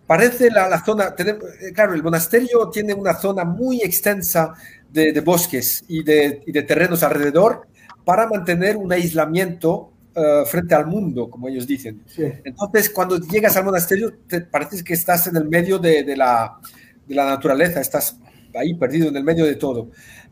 parece 0.07 0.49
la, 0.51 0.69
la 0.69 0.83
zona, 0.83 1.15
tenem- 1.15 1.41
eh, 1.61 1.71
claro, 1.73 1.93
el 1.93 2.03
monasterio 2.03 2.69
tiene 2.69 2.93
una 2.93 3.13
zona 3.15 3.43
muy 3.43 3.81
extensa 3.81 4.53
de, 4.91 5.11
de 5.13 5.21
bosques 5.21 5.83
y 5.87 6.03
de, 6.03 6.41
y 6.45 6.51
de 6.51 6.63
terrenos 6.63 7.03
alrededor 7.03 7.67
para 8.03 8.27
mantener 8.27 8.77
un 8.77 8.91
aislamiento 8.91 9.91
eh, 10.15 10.43
frente 10.45 10.75
al 10.75 10.87
mundo, 10.87 11.29
como 11.29 11.47
ellos 11.47 11.65
dicen. 11.67 12.01
Sí. 12.05 12.23
Entonces, 12.43 12.89
cuando 12.89 13.17
llegas 13.17 13.57
al 13.57 13.65
monasterio, 13.65 14.13
te 14.27 14.41
parece 14.41 14.83
que 14.83 14.93
estás 14.93 15.27
en 15.27 15.35
el 15.37 15.47
medio 15.49 15.79
de, 15.79 16.03
de 16.03 16.15
la, 16.15 16.59
de 17.07 17.15
la 17.15 17.25
naturaleza, 17.25 17.81
estás 17.81 18.17
ahí 18.53 18.73
perdido 18.75 19.09
en 19.09 19.17
el 19.17 19.23
medio 19.23 19.45
de 19.45 19.55
todo. 19.55 19.89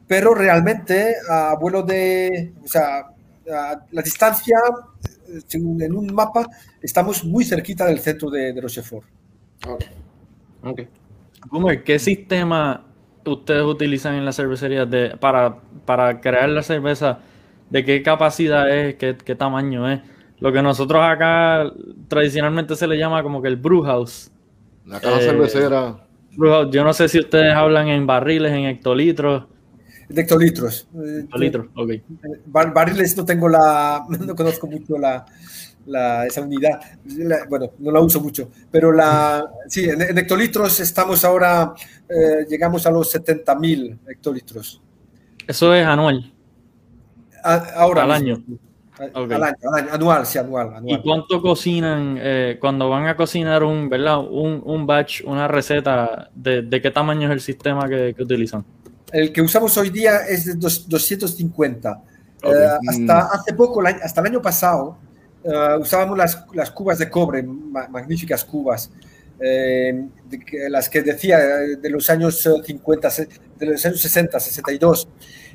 Pero 0.07 0.33
realmente, 0.35 1.15
a 1.29 1.55
vuelo 1.59 1.81
de, 1.81 2.53
o 2.63 2.67
sea, 2.67 3.07
a 3.51 3.85
la 3.91 4.01
distancia, 4.01 4.57
según 5.47 5.81
en 5.81 5.95
un 5.95 6.13
mapa, 6.13 6.47
estamos 6.81 7.23
muy 7.23 7.43
cerquita 7.45 7.85
del 7.85 7.99
centro 7.99 8.29
de, 8.29 8.53
de 8.53 8.61
Rochefort. 8.61 9.07
Ok. 10.61 10.87
¿qué 11.83 11.99
sistema 11.99 12.85
ustedes 13.25 13.63
utilizan 13.63 14.15
en 14.15 14.25
las 14.25 14.35
cervecerías 14.35 14.89
de, 14.89 15.17
para, 15.19 15.59
para 15.85 16.21
crear 16.21 16.49
la 16.49 16.63
cerveza? 16.63 17.19
¿De 17.69 17.83
qué 17.85 18.01
capacidad 18.03 18.69
es? 18.69 18.95
¿Qué, 18.95 19.17
qué 19.23 19.35
tamaño 19.35 19.89
es? 19.89 20.01
Lo 20.39 20.51
que 20.51 20.61
nosotros 20.61 21.01
acá 21.03 21.71
tradicionalmente 22.07 22.75
se 22.75 22.87
le 22.87 22.97
llama 22.97 23.23
como 23.23 23.41
que 23.41 23.47
el 23.47 23.55
brew 23.57 23.81
house. 23.83 24.31
La 24.85 25.01
caja 25.01 25.19
Eh, 25.19 25.21
cervecera. 25.21 26.07
Brew 26.31 26.51
house, 26.51 26.69
Yo 26.71 26.83
no 26.83 26.93
sé 26.93 27.09
si 27.09 27.19
ustedes 27.19 27.53
hablan 27.55 27.87
en 27.89 28.07
barriles, 28.07 28.51
en 28.53 28.65
hectolitros. 28.65 29.45
De 30.09 30.21
hectolitros. 30.21 30.87
Hectolitros, 30.93 31.67
ok. 31.75 31.91
Bar- 32.47 32.73
barriles 32.73 33.15
no 33.17 33.25
tengo 33.25 33.47
la, 33.49 34.03
no 34.19 34.35
conozco 34.35 34.67
mucho 34.67 34.97
la, 34.97 35.25
la- 35.85 36.25
esa 36.25 36.41
unidad. 36.41 36.79
La- 37.17 37.45
bueno, 37.49 37.71
no 37.79 37.91
la 37.91 37.99
uso 38.01 38.19
mucho, 38.21 38.49
pero 38.71 38.91
la, 38.91 39.45
sí, 39.67 39.85
en, 39.85 40.01
en 40.01 40.17
hectolitros 40.17 40.79
estamos 40.79 41.23
ahora, 41.25 41.73
eh, 42.09 42.45
llegamos 42.49 42.85
a 42.85 42.91
los 42.91 43.13
70.000 43.15 43.97
hectolitros. 44.07 44.81
Eso 45.47 45.73
es 45.73 45.85
anual. 45.85 46.31
A- 47.43 47.55
ahora 47.75 48.03
Al 48.03 48.21
mismo. 48.23 48.35
año. 48.35 48.43
A- 48.47 48.59
Ok. 49.21 49.31
Al 49.31 49.43
año, 49.43 49.55
al 49.73 49.83
año, 49.83 49.93
anual, 49.93 50.25
sí, 50.25 50.37
anual. 50.37 50.67
¿Y 50.73 50.77
anual. 50.77 51.01
cuánto 51.01 51.41
cocinan 51.41 52.15
eh, 52.21 52.57
cuando 52.61 52.89
van 52.89 53.07
a 53.07 53.15
cocinar 53.17 53.63
un, 53.63 53.89
¿verdad? 53.89 54.19
Un, 54.19 54.61
un 54.63 54.85
batch, 54.85 55.23
una 55.25 55.47
receta? 55.47 56.29
De, 56.35 56.61
de 56.61 56.79
qué 56.81 56.91
tamaño 56.91 57.27
es 57.27 57.33
el 57.33 57.41
sistema 57.41 57.89
que, 57.89 58.13
que 58.15 58.21
utilizan? 58.23 58.63
El 59.13 59.31
que 59.31 59.41
usamos 59.41 59.77
hoy 59.77 59.89
día 59.91 60.25
es 60.27 60.45
de 60.45 60.55
dos- 60.55 60.89
250. 60.89 62.01
Ok. 62.43 62.53
Eh, 62.53 62.67
Mm. 62.81 62.89
hasta 62.89 63.19
hace 63.35 63.53
poco, 63.53 63.81
hasta 63.81 64.21
el 64.21 64.27
año 64.27 64.41
pasado, 64.41 64.97
eh, 65.43 65.77
usábamos 65.79 66.17
las, 66.17 66.43
las 66.53 66.71
cubas 66.71 66.97
de 66.97 67.09
cobre, 67.09 67.43
ma- 67.43 67.87
magníficas 67.89 68.43
cubas, 68.43 68.89
eh, 69.39 70.07
de 70.29 70.39
que- 70.39 70.67
las 70.69 70.89
que 70.89 71.03
decía 71.03 71.37
eh, 71.63 71.75
de 71.77 71.89
los 71.91 72.09
años 72.09 72.43
eh, 72.45 72.51
50, 72.65 73.09
se- 73.11 73.27
de 73.59 73.65
los 73.67 73.85
años 73.85 74.01
60, 74.01 74.39
62. 74.39 75.07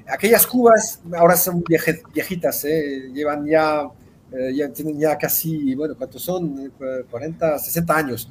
Aquellas 0.06 0.46
cubas 0.46 1.00
ahora 1.18 1.36
son 1.36 1.62
vieje- 1.64 2.02
viejitas, 2.14 2.64
eh, 2.64 3.10
llevan 3.12 3.44
ya, 3.44 3.82
eh, 4.32 4.52
ya, 4.54 4.68
tienen 4.72 4.98
ya 4.98 5.18
casi, 5.18 5.74
bueno, 5.74 5.94
¿cuántos 5.98 6.22
son? 6.22 6.72
Eh, 6.80 7.04
40, 7.10 7.58
60 7.58 7.96
años. 7.96 8.30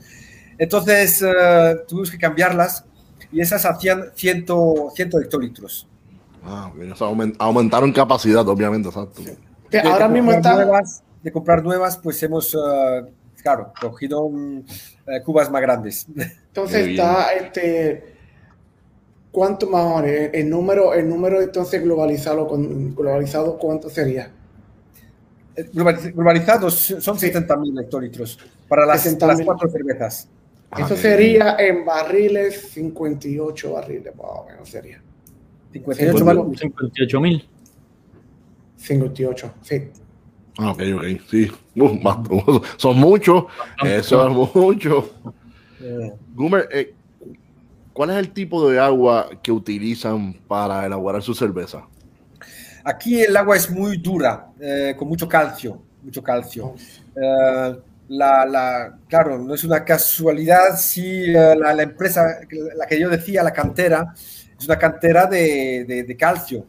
Entonces 0.58 1.22
eh, 1.22 1.76
tuvimos 1.88 2.10
que 2.10 2.18
cambiarlas 2.18 2.86
y 3.32 3.42
esas 3.42 3.66
hacían 3.66 4.06
100, 4.16 4.46
100 4.96 5.10
hectolitros. 5.22 5.88
Ah, 6.44 6.72
ok, 6.74 6.82
o 6.92 6.96
sea, 6.96 7.08
aument- 7.08 7.36
aumentaron 7.40 7.92
capacidad, 7.92 8.48
obviamente, 8.48 8.88
exacto. 8.90 9.22
De- 9.70 9.80
ahora 9.82 10.08
de 10.08 10.14
mismo 10.14 10.32
comprar 10.32 10.54
está. 10.54 10.66
nuevas, 10.66 11.04
de 11.24 11.32
comprar 11.32 11.64
nuevas, 11.64 11.98
pues 11.98 12.24
hemos, 12.24 12.54
eh, 12.56 13.12
claro, 13.42 13.74
cogido 13.82 14.30
mm, 14.30 14.60
eh, 15.08 15.22
cubas 15.26 15.52
más 15.52 15.62
grandes. 15.62 16.08
Entonces 16.48 16.88
está 16.88 17.34
este. 17.34 18.16
¿Cuánto 19.32 19.68
más 19.70 19.84
o 19.84 20.02
menos? 20.02 20.30
El, 20.34 20.50
número, 20.50 20.94
el 20.94 21.08
número 21.08 21.42
entonces 21.42 21.84
globalizado, 21.84 22.48
con, 22.48 22.96
globalizado 22.96 23.58
¿cuánto 23.60 23.90
sería? 23.90 24.32
Eh, 25.56 25.70
globaliz- 25.74 26.14
Globalizados 26.14 26.74
son 27.00 27.18
70.000 27.18 27.80
hectolitros 27.82 28.40
para 28.68 28.86
las, 28.86 29.06
70.000. 29.06 29.28
las 29.28 29.42
cuatro 29.42 29.70
cervezas. 29.70 30.30
Eso 30.76 30.96
sería 30.98 31.56
en 31.60 31.86
barriles, 31.86 32.70
58 32.72 33.74
barriles, 33.74 34.16
más 34.16 34.26
o 34.26 34.46
menos 34.50 34.70
sería. 34.70 35.02
58 35.72 36.18
Sí, 36.18 36.24
mal- 36.24 36.58
58 36.58 37.22
mil. 37.22 37.48
58, 38.78 39.54
sí. 39.62 39.90
Ah, 40.60 40.72
ok, 40.72 40.82
ok, 40.96 41.04
sí. 41.30 41.52
Uh, 41.76 42.62
son 42.78 42.98
muchos, 42.98 43.46
eso 43.86 44.28
es 44.28 44.56
mucho. 44.56 45.10
eh, 45.80 46.14
Gumer, 46.34 46.68
eh, 46.72 46.94
¿cuál 47.94 48.10
es 48.12 48.16
el 48.18 48.32
tipo 48.32 48.70
de 48.70 48.80
agua 48.80 49.30
que 49.44 49.52
utilizan 49.52 50.34
para 50.48 50.86
elaborar 50.86 51.22
su 51.22 51.34
cerveza? 51.34 51.88
Aquí 52.84 53.22
el 53.22 53.36
agua 53.38 53.56
es 53.58 53.70
muy 53.70 53.98
dura, 53.98 54.48
eh, 54.60 54.96
con 54.98 55.08
mucho 55.08 55.28
calcio, 55.28 55.82
mucho 56.02 56.24
calcio. 56.24 56.74
Eh, 57.16 57.76
la, 58.10 58.46
la, 58.46 59.00
claro, 59.08 59.38
no 59.38 59.54
es 59.54 59.64
una 59.64 59.84
casualidad 59.84 60.78
si 60.78 61.28
la, 61.28 61.56
la, 61.56 61.84
empresa, 61.84 62.40
la 62.76 62.86
que 62.86 63.00
yo 63.00 63.10
decía, 63.10 63.44
la 63.44 63.52
cantera, 63.52 64.14
es 64.60 64.66
una 64.66 64.78
cantera 64.78 65.26
de, 65.26 65.86
de, 65.88 66.04
de 66.04 66.18
calcio. 66.18 66.66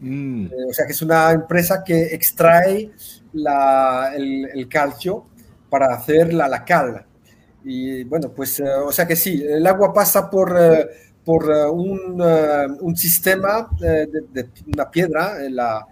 Mm. 0.00 0.46
Eh, 0.46 0.50
o 0.68 0.72
sea 0.72 0.86
que 0.86 0.92
es 0.92 1.02
una 1.02 1.30
empresa 1.32 1.82
que 1.84 2.14
extrae 2.14 2.90
la, 3.32 4.12
el, 4.14 4.50
el, 4.52 4.68
calcio 4.68 5.26
para 5.70 5.94
hacer 5.94 6.32
la, 6.34 6.48
la 6.48 6.64
cal. 6.64 7.06
Y 7.64 8.04
bueno, 8.04 8.30
pues, 8.30 8.60
eh, 8.60 8.64
o 8.68 8.92
sea 8.92 9.06
que 9.06 9.16
sí, 9.16 9.42
el 9.48 9.66
agua 9.66 9.92
pasa 9.92 10.28
por, 10.28 10.54
eh, 10.60 10.88
por 11.24 11.48
un, 11.48 12.20
un, 12.20 12.96
sistema 12.96 13.70
de, 13.80 14.06
de, 14.06 14.48
una 14.74 14.90
piedra 14.90 15.38
la, 15.48 15.86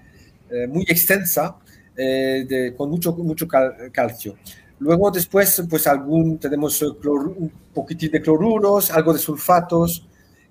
muy 0.68 0.82
extensa 0.86 1.56
de, 1.96 2.74
con 2.76 2.90
mucho, 2.90 3.12
mucho 3.16 3.48
cal, 3.48 3.90
calcio. 3.90 4.36
Luego 4.82 5.12
después, 5.12 5.64
pues 5.70 5.86
algún, 5.86 6.38
tenemos 6.38 6.84
clor, 7.00 7.28
un 7.28 7.52
poquitín 7.72 8.10
de 8.10 8.20
cloruros, 8.20 8.90
algo 8.90 9.12
de 9.12 9.20
sulfatos 9.20 10.04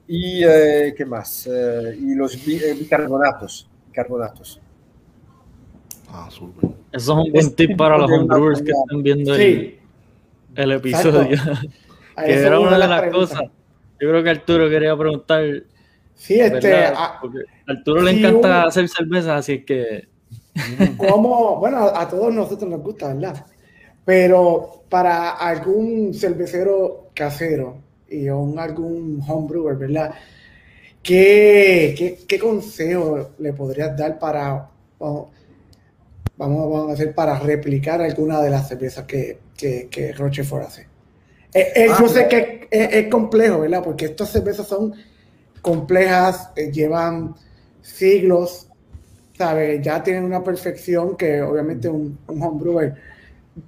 y, 0.07 0.41
eh, 0.41 0.93
¿qué 0.95 1.05
más? 1.05 1.49
Eh, 1.51 1.97
y 1.99 2.15
los 2.15 2.35
eh, 2.47 2.73
bicarbonatos. 2.79 3.69
bicarbonatos. 3.87 4.61
Ah, 6.07 6.29
súper. 6.31 6.69
Eso 6.93 7.19
es 7.19 7.25
un 7.27 7.31
buen 7.33 7.55
tip 7.55 7.75
para 7.75 7.97
los 7.97 8.09
homebrewers 8.09 8.61
que 8.61 8.71
están 8.71 9.03
viendo 9.03 9.35
sí. 9.35 9.77
el, 10.55 10.63
el, 10.63 10.71
episodio. 10.71 11.37
que 12.25 12.33
era 12.33 12.57
una 12.57 12.79
de 12.79 12.87
las 12.87 13.11
cosas. 13.11 13.41
Yo 13.99 14.09
creo 14.09 14.23
que 14.23 14.29
Arturo 14.29 14.69
quería 14.69 14.95
preguntar. 14.95 15.43
Sí, 16.15 16.39
este. 16.39 16.85
A, 16.85 17.19
Arturo 17.67 18.01
le 18.01 18.11
encanta 18.11 18.61
un... 18.61 18.67
hacer 18.67 18.87
cerveza, 18.87 19.35
así 19.35 19.65
que. 19.65 20.07
Como, 20.97 21.57
bueno, 21.57 21.87
a 21.93 22.07
todos 22.07 22.33
nosotros 22.33 22.69
nos 22.69 22.81
gusta, 22.81 23.13
¿verdad? 23.13 23.45
Pero 24.05 24.83
para 24.89 25.31
algún 25.31 26.13
cervecero 26.13 27.11
casero 27.13 27.77
y 28.09 28.29
un, 28.29 28.59
algún 28.59 29.23
homebrewer, 29.27 29.77
¿verdad? 29.77 30.13
¿Qué, 31.01 31.95
qué, 31.97 32.19
qué 32.27 32.39
consejo 32.39 33.31
le 33.39 33.53
podrías 33.53 33.95
dar 33.97 34.19
para, 34.19 34.69
vamos, 34.99 35.29
vamos, 36.37 36.89
a 36.89 36.93
hacer, 36.93 37.15
para 37.15 37.39
replicar 37.39 38.01
alguna 38.01 38.41
de 38.41 38.49
las 38.49 38.67
cervezas 38.67 39.05
que, 39.05 39.39
que, 39.57 39.87
que 39.89 40.11
Rochefort 40.13 40.65
hace? 40.65 40.81
Eh, 41.53 41.71
eh, 41.75 41.87
ah, 41.89 41.97
yo 41.99 42.07
sé 42.07 42.27
que 42.27 42.67
es, 42.69 42.93
es, 42.93 43.07
complejo, 43.07 43.61
¿verdad? 43.61 43.83
Porque 43.83 44.05
estas 44.05 44.29
cervezas 44.29 44.67
son 44.67 44.93
complejas, 45.61 46.49
eh, 46.55 46.71
llevan 46.71 47.35
siglos, 47.81 48.67
¿sabes? 49.37 49.81
Ya 49.81 50.03
tienen 50.03 50.23
una 50.23 50.43
perfección 50.43 51.17
que 51.17 51.41
obviamente 51.41 51.89
un, 51.89 52.17
un 52.27 52.41
homebrewer 52.41 52.95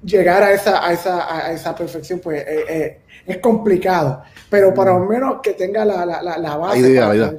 llegar 0.03 0.43
a 0.43 0.51
esa, 0.53 0.85
a 0.85 0.93
esa, 0.93 1.35
a 1.35 1.51
esa 1.51 1.75
perfección, 1.75 2.19
pues 2.19 2.41
eh, 2.41 2.65
eh, 2.69 3.01
es 3.25 3.37
complicado. 3.37 4.23
Pero 4.49 4.73
para 4.73 4.97
lo 4.97 5.05
menos 5.05 5.41
que 5.41 5.53
tenga 5.53 5.85
la, 5.85 6.05
la, 6.05 6.21
la 6.37 6.57
base. 6.57 6.81
La 6.81 6.87
idea, 6.87 7.07
la 7.07 7.15
idea. 7.15 7.33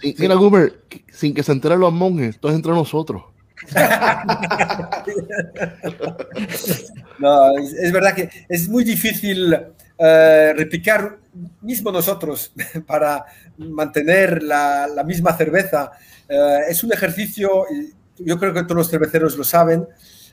Sí, 0.00 0.14
mira, 0.18 0.34
Goomer, 0.34 0.80
sin 1.12 1.34
que 1.34 1.42
se 1.42 1.52
enteren 1.52 1.80
los 1.80 1.92
monjes, 1.92 2.30
esto 2.30 2.48
es 2.48 2.54
entre 2.54 2.72
nosotros. 2.72 3.24
no, 7.18 7.58
es, 7.58 7.74
es, 7.74 7.92
verdad 7.92 8.14
que 8.14 8.30
es 8.48 8.66
muy 8.70 8.84
difícil 8.84 9.52
uh, 9.52 10.54
replicar 10.56 11.18
mismo 11.60 11.92
nosotros 11.92 12.52
para 12.86 13.26
mantener 13.58 14.42
la, 14.42 14.86
la 14.86 15.04
misma 15.04 15.36
cerveza. 15.36 15.92
Uh, 16.28 16.70
es 16.70 16.82
un 16.82 16.92
ejercicio, 16.92 17.66
yo 18.18 18.38
creo 18.38 18.54
que 18.54 18.62
todos 18.62 18.76
los 18.76 18.88
cerveceros 18.90 19.36
lo 19.36 19.44
saben, 19.44 19.86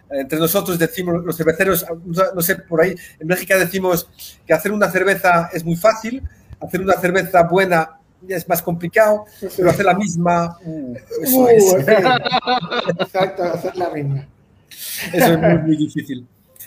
entre 0.10 0.39
nosotros 0.39 0.80
decimos, 0.80 1.24
los 1.24 1.36
cerveceros, 1.36 1.86
no 2.34 2.41
sé, 2.41 2.55
por 2.55 2.82
ahí, 2.82 2.95
en 3.20 3.28
México 3.28 3.58
decimos 3.58 4.10
que 4.45 4.53
hacer 4.53 4.72
una 4.72 4.89
cerveza 4.89 5.49
es 5.53 5.66
muy 5.66 5.76
fácil, 5.76 6.24
hacer 6.60 6.82
una 6.82 6.93
cerveza 6.93 7.43
buena 7.43 7.97
es 8.28 8.47
más 8.49 8.62
complicado, 8.62 9.26
pero 9.55 9.70
hacer 9.70 9.86
la 9.86 9.93
misma, 9.93 10.58
uh, 10.64 10.95
eso 11.22 11.38
uh, 11.38 11.47
es. 11.47 11.74
Exacto, 12.99 13.43
hacer 13.43 13.76
la 13.76 13.89
misma. 13.89 14.28
Eso 15.14 15.34
es 15.34 15.39
muy, 15.39 15.58
muy 15.60 15.78
difícil. 15.78 16.26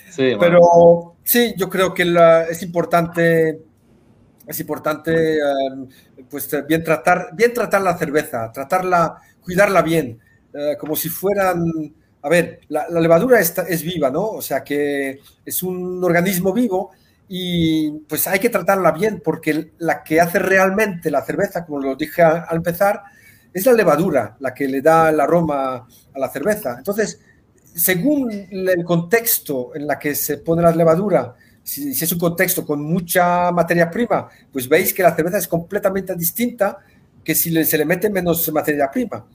Sí, 0.09 0.33
pero 0.39 0.59
bueno. 0.59 1.15
sí, 1.23 1.53
yo 1.57 1.69
creo 1.69 1.93
que 1.93 2.05
la, 2.05 2.45
es 2.45 2.61
importante, 2.63 3.61
es 4.47 4.59
importante, 4.59 5.39
um, 5.43 5.87
pues 6.29 6.49
bien 6.67 6.83
tratar, 6.83 7.29
bien 7.33 7.53
tratar 7.53 7.81
la 7.81 7.97
cerveza, 7.97 8.51
tratarla, 8.51 9.21
cuidarla 9.43 9.81
bien, 9.81 10.19
uh, 10.53 10.77
como 10.77 10.95
si 10.95 11.09
fueran 11.09 11.93
a 12.21 12.29
ver, 12.29 12.61
la, 12.69 12.87
levadura 12.89 13.39
está, 13.39 13.63
es 13.63 13.83
viva, 13.83 14.09
¿no? 14.09 14.25
O 14.27 14.41
sea 14.41 14.63
que 14.63 15.19
es 15.45 15.63
un 15.63 16.03
organismo 16.03 16.53
vivo 16.53 16.91
y 17.27 17.91
pues 18.07 18.27
hay 18.27 18.39
que 18.39 18.49
tratarla 18.49 18.91
bien 18.91 19.21
porque 19.23 19.71
la 19.79 20.03
que 20.03 20.21
hace 20.21 20.37
realmente 20.37 21.09
la 21.09 21.23
cerveza, 21.23 21.65
como 21.65 21.79
lo 21.79 21.95
dije 21.95 22.21
al 22.21 22.57
empezar, 22.57 23.01
es 23.53 23.65
la 23.65 23.73
levadura, 23.73 24.35
la 24.39 24.53
que 24.53 24.67
le 24.67 24.81
da 24.81 25.09
el 25.09 25.19
aroma 25.19 25.87
a 26.13 26.19
la 26.19 26.29
cerveza. 26.29 26.75
Entonces, 26.77 27.19
según 27.73 28.31
el 28.31 28.83
contexto 28.83 29.75
en 29.75 29.87
la 29.87 29.97
que 29.97 30.13
se 30.13 30.37
pone 30.37 30.61
la 30.61 30.71
levadura, 30.71 31.35
si, 31.63 31.93
si, 31.93 32.03
es 32.03 32.11
un 32.11 32.19
contexto 32.19 32.65
con 32.65 32.81
mucha 32.81 33.51
materia 33.51 33.89
prima, 33.89 34.27
pues 34.51 34.67
veis 34.67 34.93
que 34.93 35.03
la 35.03 35.15
cerveza 35.15 35.37
es 35.37 35.47
completamente 35.47 36.15
distinta 36.15 36.79
que 37.23 37.35
si 37.35 37.63
se 37.63 37.77
le 37.77 37.85
mete 37.85 38.09
menos 38.09 38.51
materia 38.51 38.89
prima. 38.89 39.25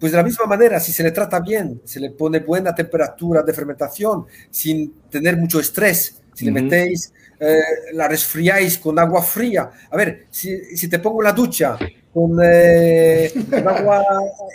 Pues 0.00 0.12
de 0.12 0.16
la 0.18 0.24
misma 0.24 0.46
manera, 0.46 0.80
si 0.80 0.92
se 0.92 1.02
le 1.02 1.10
trata 1.10 1.40
bien, 1.40 1.82
se 1.84 2.00
le 2.00 2.10
pone 2.10 2.40
buena 2.40 2.74
temperatura 2.74 3.42
de 3.42 3.52
fermentación, 3.52 4.24
sin 4.50 4.94
tener 5.10 5.36
mucho 5.36 5.60
estrés, 5.60 6.22
si 6.32 6.46
uh 6.46 6.50
-huh. 6.50 6.54
le 6.54 6.62
metéis, 6.62 7.12
eh, 7.38 7.60
la 7.92 8.08
resfriáis 8.08 8.78
con 8.78 8.98
agua 8.98 9.22
fría. 9.22 9.70
A 9.90 9.96
ver, 9.96 10.26
si, 10.30 10.76
si 10.76 10.88
te 10.88 10.98
pongo 10.98 11.20
la 11.22 11.32
ducha 11.32 11.78
con, 12.12 12.38
eh, 12.42 13.30
con 13.50 13.68
agua 13.68 14.04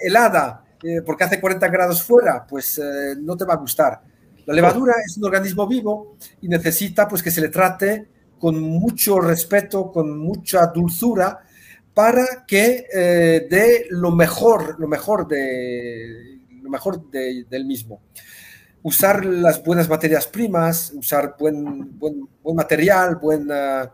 helada, 0.04 0.64
eh, 0.84 1.02
porque 1.06 1.24
hace 1.24 1.40
40 1.40 1.68
grados 1.68 2.02
fuera, 2.02 2.46
pues 2.48 2.82
no 3.20 3.38
te 3.38 3.46
va 3.46 3.54
a 3.54 3.58
gustar. 3.58 4.02
La 4.46 4.54
levadura 4.54 4.94
es 5.04 5.18
un 5.18 5.26
organismo 5.26 5.68
vivo 5.68 6.18
y 6.42 6.48
necesita 6.48 7.08
pues 7.08 7.24
que 7.24 7.32
se 7.32 7.42
le 7.42 7.50
trate 7.50 8.08
con 8.40 8.60
mucho 8.60 9.20
respeto, 9.20 9.92
con 9.92 10.18
mucha 10.20 10.68
dulzura, 10.68 11.45
para 11.96 12.46
que 12.46 12.86
eh, 12.94 13.48
dé 13.50 13.88
lo 13.90 14.12
mejor, 14.12 14.78
lo 14.80 14.88
mejor, 14.88 15.28
de, 15.28 16.42
lo 16.62 16.70
mejor 16.70 17.10
de, 17.10 17.46
del 17.50 17.66
mismo. 17.66 18.02
Usar 18.84 19.26
las 19.26 19.64
buenas 19.64 19.90
materias 19.90 20.28
primas, 20.28 20.92
usar 20.94 21.36
buen, 21.40 21.98
buen, 21.98 22.28
buen 22.44 22.56
material, 22.56 23.16
buena, 23.16 23.92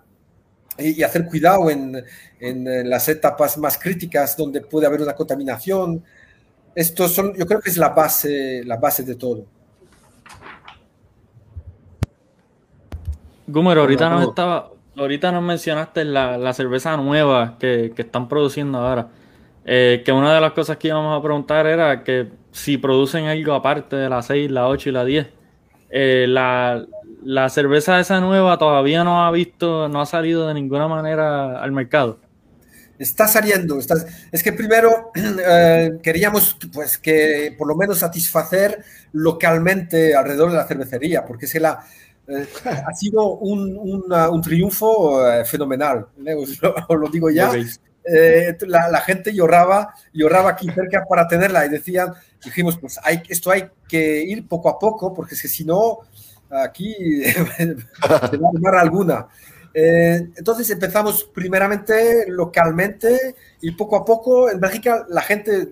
y, 0.80 1.00
y, 1.00 1.04
hacer 1.04 1.26
cuidado 1.26 1.70
en, 1.70 2.04
en, 2.40 2.90
las 2.90 3.08
etapas 3.08 3.58
más 3.60 3.78
críticas 3.78 4.36
donde 4.36 4.62
puede 4.62 4.88
haber 4.88 5.02
una 5.04 5.14
contaminación. 5.14 6.04
Estos 6.74 7.14
son, 7.14 7.36
yo 7.36 7.46
creo 7.46 7.62
que 7.62 7.70
es 7.70 7.78
la 7.78 7.90
base, 7.90 8.64
la 8.66 8.78
base 8.78 9.04
de 9.04 9.16
todo. 9.16 9.46
Gumer, 13.46 13.78
ahorita 13.78 14.10
nos 14.10 14.30
estaba, 14.30 14.71
ahorita 15.02 15.32
nos 15.32 15.44
mencionaste 15.44 16.06
la, 16.06 16.38
la 16.38 16.54
cerveza 16.54 16.96
nueva 16.98 17.58
que, 17.60 17.92
que, 17.96 18.04
están 18.04 18.30
produciendo 18.30 18.80
ahora. 18.80 19.10
Eh, 19.66 20.02
que 20.06 20.12
una 20.12 20.34
de 20.34 20.42
las 20.42 20.54
cosas 20.54 20.78
que 20.78 20.88
íbamos 20.88 21.18
a 21.18 21.22
preguntar 21.22 21.68
era 21.68 22.04
que 22.04 22.30
si 22.52 22.78
producen 22.78 23.26
algo 23.26 23.54
aparte 23.54 23.96
de 23.96 24.10
la 24.10 24.22
6, 24.22 24.52
la 24.52 24.68
8 24.68 24.90
y 24.90 24.92
la 24.92 25.06
10. 25.06 25.28
Eh, 25.90 26.26
la, 26.28 26.86
la, 27.24 27.50
cerveza 27.50 28.00
esa 28.00 28.22
nueva 28.22 28.58
todavía 28.58 29.04
no 29.04 29.26
ha 29.26 29.32
visto, 29.32 29.90
no 29.90 30.02
ha 30.02 30.06
salido 30.06 30.48
de 30.48 30.54
ninguna 30.54 30.88
manera 30.88 31.62
al 31.62 31.72
mercado. 31.72 32.20
Está 32.98 33.28
saliendo. 33.28 33.80
Es 34.32 34.44
que 34.44 34.54
primero 34.54 35.12
eh, 35.48 36.00
queríamos 36.04 36.58
pues, 36.72 36.98
que 36.98 37.56
por 37.58 37.68
lo 37.68 37.76
menos 37.76 38.00
satisfacer 38.00 38.84
localmente 39.12 40.16
alrededor 40.16 40.52
de 40.52 40.58
la 40.58 40.68
cervecería, 40.68 41.26
porque 41.26 41.46
es 41.46 41.56
la, 41.56 41.84
eh, 42.32 42.48
ha 42.88 42.94
sido 42.94 43.36
un, 43.36 43.78
una, 43.78 44.30
un 44.30 44.42
triunfo 44.42 45.28
eh, 45.30 45.46
fenomenal, 45.46 46.08
¿eh? 46.26 46.34
os, 46.34 46.62
lo, 46.62 46.74
os, 46.88 47.00
lo, 47.00 47.08
digo 47.10 47.30
ya. 47.30 47.50
Okay. 47.50 47.66
La, 48.62 48.90
la, 48.90 49.02
gente 49.02 49.32
lloraba, 49.34 49.94
lloraba 50.12 50.50
aquí 50.52 50.68
cerca 50.72 51.06
para 51.08 51.28
tenerla 51.28 51.66
y 51.66 51.70
decían, 51.70 52.14
dijimos, 52.44 52.78
pues 52.80 53.00
hay, 53.04 53.22
esto 53.30 53.52
hay 53.52 53.70
que 53.88 54.24
ir 54.24 54.48
poco 54.48 54.70
a 54.70 54.80
poco, 54.80 55.14
porque 55.14 55.36
es 55.36 55.42
que 55.42 55.48
si 55.48 55.64
no, 55.64 56.00
aquí 56.50 57.24
se 57.24 57.76
va 58.40 58.48
a 58.48 58.52
armar 58.56 58.76
alguna. 58.76 59.28
Eh, 59.74 60.30
entonces 60.36 60.70
empezamos 60.70 61.24
primeramente 61.24 62.26
localmente 62.28 63.36
y 63.62 63.72
poco 63.72 63.96
a 63.96 64.04
poco 64.04 64.52
en 64.52 64.60
Bélgica 64.60 65.06
la 65.10 65.22
gente 65.22 65.70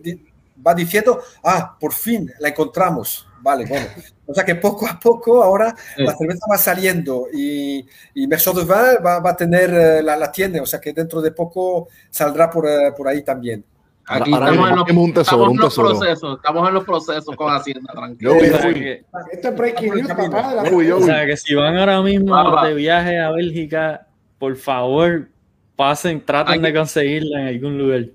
va 0.66 0.74
diciendo, 0.74 1.22
ah, 1.44 1.78
por 1.80 1.94
fin 1.94 2.32
la 2.40 2.50
encontramos. 2.50 3.28
Vale, 3.42 3.66
bueno. 3.66 3.86
O 4.26 4.34
sea 4.34 4.44
que 4.44 4.56
poco 4.56 4.88
a 4.88 5.00
poco 5.00 5.42
ahora 5.42 5.74
la 5.98 6.16
cerveza 6.16 6.46
va 6.52 6.58
saliendo 6.58 7.28
y, 7.34 7.86
y 8.14 8.28
Mercedes 8.28 8.70
va, 8.70 9.00
va, 9.00 9.20
va 9.20 9.32
a 9.32 9.36
tener 9.36 9.74
eh, 9.74 10.04
la, 10.04 10.16
la, 10.18 10.32
tienda, 10.32 10.62
o 10.62 10.66
sea 10.66 10.80
que 10.80 10.94
dentro 10.94 11.22
de 11.22 11.32
poco 11.32 11.88
saldrá 12.10 12.50
por, 12.50 12.68
eh, 12.68 12.92
por 12.96 13.08
ahí 13.08 13.24
también. 13.24 13.64
Aquí 14.06 14.34
ahora, 14.34 14.50
estamos, 14.50 14.70
en 14.70 14.76
los, 14.76 14.98
un 14.98 15.14
tesoro, 15.14 15.52
estamos, 15.52 15.54
en 15.54 15.60
los 15.62 15.76
procesos, 15.76 16.38
estamos 16.38 16.68
en 16.68 16.74
los 16.74 16.84
procesos 16.84 17.36
con 17.36 17.54
Hacienda, 17.54 17.94
tranquilo. 17.94 18.40
Yo, 18.40 18.46
yo, 18.46 18.74
que, 18.74 19.06
Esto 19.32 19.48
es 19.50 19.56
breaking 19.56 19.94
news, 19.94 20.08
papá. 20.08 20.64
O 20.64 21.02
sea, 21.02 21.26
que 21.28 21.38
si 21.38 21.54
van 21.54 21.78
ahora 21.78 22.02
mismo 22.02 22.62
de 22.64 22.74
viaje 22.74 23.20
a 23.20 23.30
Bélgica, 23.30 24.08
por 24.40 24.56
favor, 24.56 25.28
pasen, 25.76 26.26
traten 26.26 26.56
Aquí. 26.56 26.64
de 26.64 26.74
conseguirla 26.74 27.42
en 27.42 27.48
algún 27.48 27.78
lugar. 27.78 28.06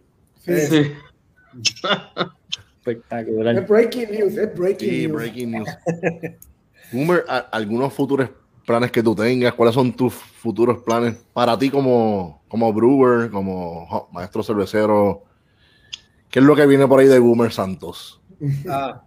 Sí. 0.45 0.61
sí. 0.67 0.93
Espectacular. 2.79 3.57
Es 3.57 3.69
breaking 3.69 4.11
news, 4.11 4.37
es 4.37 4.55
breaking 4.55 4.91
sí, 4.91 5.09
news. 5.09 5.17
breaking 5.17 5.51
news. 5.53 5.69
Boomer, 6.93 7.25
algunos 7.51 7.93
futuros 7.93 8.31
planes 8.67 8.91
que 8.91 9.03
tú 9.03 9.15
tengas, 9.15 9.55
¿cuáles 9.55 9.75
son 9.75 9.93
tus 9.93 10.15
futuros 10.15 10.79
planes 10.83 11.17
para 11.33 11.59
ti 11.59 11.71
como, 11.71 12.43
como 12.49 12.73
brewer, 12.73 13.31
como 13.31 14.09
maestro 14.13 14.43
cervecero? 14.43 15.25
¿Qué 16.31 16.41
es 16.41 16.45
lo 16.45 16.57
que 16.57 16.67
viene 16.67 16.87
por 16.87 17.01
ahí 17.01 17.07
de 17.07 17.19
Boomer 17.19 17.53
Santos? 17.53 18.21
Ah, 18.69 19.03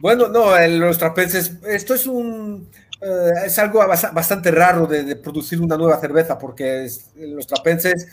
bueno, 0.00 0.28
no, 0.28 0.56
en 0.56 0.78
los 0.78 0.96
trapenses, 0.96 1.58
esto 1.66 1.94
es 1.94 2.06
un, 2.06 2.68
eh, 3.00 3.30
es 3.46 3.58
algo 3.58 3.80
bastante 3.86 4.50
raro 4.50 4.86
de, 4.86 5.02
de, 5.04 5.16
producir 5.16 5.60
una 5.60 5.76
nueva 5.76 6.00
cerveza, 6.00 6.38
porque 6.38 6.84
es, 6.84 7.10
en 7.16 7.34
los 7.36 7.46
trapenses 7.46 8.06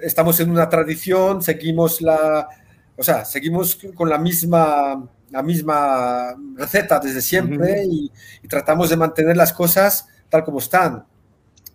estamos 0.00 0.38
en 0.40 0.50
una 0.50 0.68
tradición, 0.68 1.42
seguimos 1.42 2.00
la, 2.00 2.48
o 2.96 3.02
sea, 3.02 3.24
seguimos 3.24 3.78
con 3.94 4.08
la 4.08 4.18
misma, 4.18 5.08
la 5.30 5.42
misma 5.42 6.34
receta 6.56 6.98
desde 6.98 7.22
siempre 7.22 7.84
uh 7.84 7.88
-huh. 7.88 7.92
y, 7.92 8.12
y, 8.42 8.48
tratamos 8.48 8.90
de 8.90 8.96
mantener 8.96 9.36
las 9.36 9.52
cosas 9.52 10.06
tal 10.28 10.44
como 10.44 10.58
están. 10.58 11.04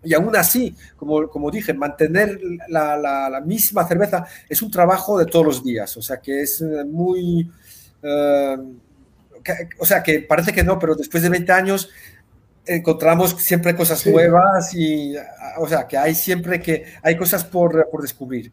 Y 0.03 0.13
aún 0.13 0.35
así, 0.35 0.75
como, 0.95 1.27
como 1.27 1.51
dije, 1.51 1.73
mantener 1.73 2.39
la, 2.69 2.95
la, 2.95 3.29
la, 3.29 3.41
misma 3.41 3.87
cerveza 3.87 4.25
es 4.47 4.61
un 4.61 4.71
trabajo 4.71 5.17
de 5.17 5.25
todos 5.25 5.45
los 5.45 5.63
días. 5.63 5.97
O 5.97 6.01
sea, 6.01 6.17
que 6.17 6.41
es 6.41 6.63
muy... 6.85 7.51
Uh, 8.03 8.77
que, 9.43 9.69
o 9.79 9.85
sea, 9.85 10.03
que 10.03 10.19
parece 10.21 10.53
que 10.53 10.63
no, 10.63 10.77
pero 10.77 10.95
después 10.95 11.23
de 11.23 11.29
20 11.29 11.51
años 11.51 11.89
encontramos 12.65 13.31
siempre 13.39 13.75
cosas 13.75 13.99
sí. 13.99 14.11
nuevas 14.11 14.73
y, 14.73 15.15
o 15.57 15.67
sea, 15.67 15.87
que 15.87 15.97
hay 15.97 16.13
siempre 16.13 16.61
que 16.61 16.85
hay 17.01 17.17
cosas 17.17 17.43
por, 17.43 17.89
por 17.89 18.01
descubrir. 18.01 18.51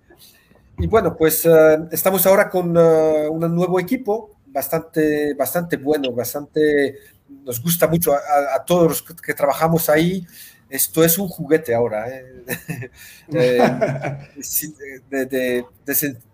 Y 0.79 0.87
bueno, 0.87 1.16
pues 1.16 1.45
uh, 1.47 1.89
estamos 1.91 2.27
ahora 2.27 2.49
con 2.51 2.77
uh, 2.77 3.31
un 3.31 3.55
nuevo 3.55 3.79
equipo 3.79 4.37
bastante, 4.47 5.35
bastante 5.35 5.77
bueno, 5.77 6.12
bastante, 6.12 6.97
nos 7.45 7.62
gusta 7.62 7.87
mucho 7.87 8.12
a, 8.12 8.57
a, 8.57 8.64
todos 8.64 8.89
los 8.89 9.03
que 9.03 9.35
trabajamos 9.35 9.89
ahí. 9.89 10.27
Esto 10.68 11.05
es 11.05 11.18
un 11.18 11.29
juguete 11.29 11.75
ahora, 11.75 12.09
¿eh? 12.09 12.45
de, 13.29 15.01
de, 15.11 15.27
de, 15.27 15.64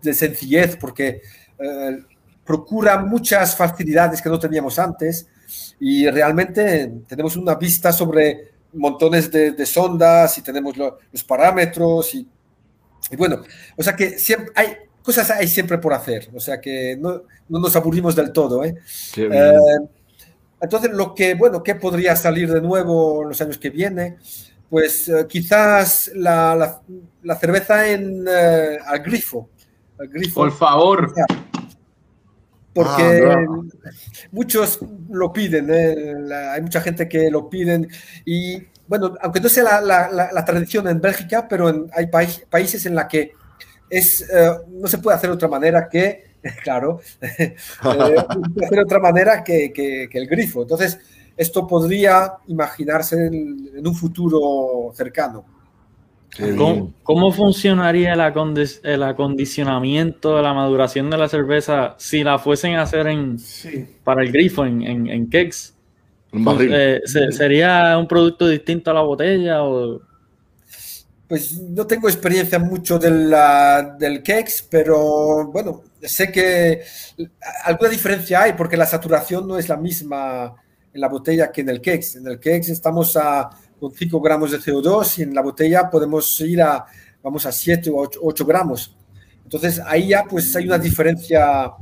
de, 0.01 0.13
sencillez, 0.13 0.77
porque 0.77 1.21
uh, 1.59 2.01
procura 2.45 2.97
muchas 2.99 3.55
facilidades 3.55 4.21
que 4.21 4.29
no 4.29 4.39
teníamos 4.39 4.79
antes 4.79 5.27
y 5.79 6.09
realmente 6.09 6.91
tenemos 7.07 7.35
una 7.35 7.55
vista 7.55 7.91
sobre 7.91 8.51
montones 8.73 9.31
de, 9.31 9.65
sondas 9.65 10.37
y 10.37 10.41
tenemos 10.41 10.77
lo, 10.77 10.97
los 11.11 11.23
parámetros 11.23 12.15
y 12.15 12.27
y 13.11 13.15
bueno, 13.15 13.41
o 13.75 13.83
sea 13.83 13.95
que 13.95 14.17
siempre 14.17 14.51
hay 14.55 14.77
cosas 15.03 15.31
hay 15.31 15.47
siempre 15.47 15.77
por 15.77 15.93
hacer, 15.93 16.29
o 16.33 16.39
sea 16.39 16.59
que 16.61 16.95
no, 16.99 17.23
no 17.49 17.59
nos 17.59 17.75
aburrimos 17.75 18.15
del 18.15 18.31
todo. 18.31 18.63
¿eh? 18.63 18.75
Eh, 19.17 19.53
entonces, 20.61 20.91
lo 20.91 21.15
que, 21.15 21.33
bueno, 21.33 21.63
¿qué 21.63 21.75
podría 21.75 22.15
salir 22.15 22.51
de 22.51 22.61
nuevo 22.61 23.23
en 23.23 23.29
los 23.29 23.41
años 23.41 23.57
que 23.57 23.69
vienen? 23.69 24.17
Pues 24.69 25.09
eh, 25.09 25.25
quizás 25.27 26.11
la, 26.15 26.55
la, 26.55 26.81
la, 27.23 27.35
cerveza 27.35 27.89
en 27.89 28.27
al 28.27 28.99
grifo. 28.99 29.49
Al 29.99 30.07
grifo. 30.07 30.35
Por 30.35 30.51
favor. 30.51 31.13
Porque 32.73 33.27
ah, 33.29 33.41
no. 33.41 33.65
muchos 34.31 34.79
lo 35.09 35.33
piden, 35.33 35.69
¿eh? 35.73 36.15
la, 36.19 36.53
hay 36.53 36.61
mucha 36.61 36.79
gente 36.79 37.09
que 37.09 37.29
lo 37.29 37.49
piden 37.49 37.89
y 38.23 38.63
bueno, 38.87 39.15
aunque 39.21 39.39
no 39.39 39.49
sea 39.49 39.81
la, 39.81 40.09
la, 40.09 40.31
la 40.31 40.45
tradición 40.45 40.87
en 40.87 40.99
Bélgica, 40.99 41.47
pero 41.47 41.69
en, 41.69 41.89
hay 41.93 42.07
país, 42.07 42.45
países 42.49 42.85
en 42.85 42.95
la 42.95 43.07
que 43.07 43.33
es, 43.89 44.25
uh, 44.29 44.69
no 44.69 44.87
se 44.87 44.97
puede 44.97 45.17
hacer 45.17 45.29
de 45.29 45.35
otra 45.35 45.47
manera 45.47 45.87
que, 45.89 46.35
claro, 46.63 46.99
eh, 47.21 47.55
hacer 47.81 48.69
de 48.69 48.81
otra 48.81 48.99
manera 48.99 49.43
que, 49.43 49.71
que, 49.71 50.09
que, 50.09 50.17
el 50.17 50.27
grifo. 50.27 50.63
Entonces, 50.63 50.99
esto 51.37 51.67
podría 51.67 52.33
imaginarse 52.47 53.27
en, 53.27 53.69
en 53.75 53.87
un 53.87 53.95
futuro 53.95 54.91
cercano. 54.93 55.60
¿Cómo, 56.37 56.93
¿Cómo, 57.03 57.31
funcionaría 57.31 58.13
el, 58.13 59.03
acondicionamiento 59.03 60.37
de 60.37 60.41
la 60.41 60.53
maduración 60.53 61.09
de 61.09 61.17
la 61.17 61.27
cerveza 61.27 61.95
si 61.97 62.23
la 62.23 62.39
fuesen 62.39 62.75
a 62.75 62.83
hacer 62.83 63.07
en, 63.07 63.37
sí. 63.37 63.85
para 64.03 64.23
el 64.23 64.31
grifo 64.31 64.65
en, 64.65 64.81
en, 64.81 65.09
en 65.09 65.29
kegs? 65.29 65.75
Un 66.31 66.45
barril. 66.45 66.71
Eh, 66.73 67.01
¿Sería 67.05 67.97
un 67.97 68.07
producto 68.07 68.47
distinto 68.47 68.91
a 68.91 68.93
la 68.93 69.01
botella? 69.01 69.63
O... 69.63 70.01
Pues 71.27 71.61
no 71.61 71.85
tengo 71.85 72.07
experiencia 72.07 72.59
mucho 72.59 72.97
de 72.97 73.11
la, 73.11 73.95
del 73.99 74.23
Kex, 74.23 74.67
pero 74.69 75.47
bueno, 75.51 75.83
sé 76.01 76.31
que 76.31 76.81
alguna 77.65 77.89
diferencia 77.89 78.41
hay 78.41 78.53
porque 78.53 78.77
la 78.77 78.85
saturación 78.85 79.47
no 79.47 79.57
es 79.57 79.69
la 79.69 79.77
misma 79.77 80.55
en 80.93 80.99
la 80.99 81.07
botella 81.07 81.51
que 81.51 81.61
en 81.61 81.69
el 81.69 81.81
Kex. 81.81 82.17
En 82.17 82.27
el 82.27 82.39
Kex 82.39 82.69
estamos 82.69 83.15
a, 83.17 83.49
con 83.81 83.91
5 83.91 84.21
gramos 84.21 84.51
de 84.51 84.59
CO2 84.59 85.17
y 85.17 85.21
en 85.23 85.33
la 85.33 85.41
botella 85.41 85.89
podemos 85.89 86.39
ir 86.41 86.61
a, 86.61 86.85
vamos 87.23 87.47
a 87.47 87.51
7 87.51 87.89
o 87.89 87.97
8, 87.97 88.19
8 88.21 88.45
gramos. 88.45 88.95
Entonces 89.43 89.81
ahí 89.83 90.09
ya 90.09 90.23
pues 90.29 90.55
hay 90.55 90.67
una 90.67 90.77
diferencia 90.77 91.73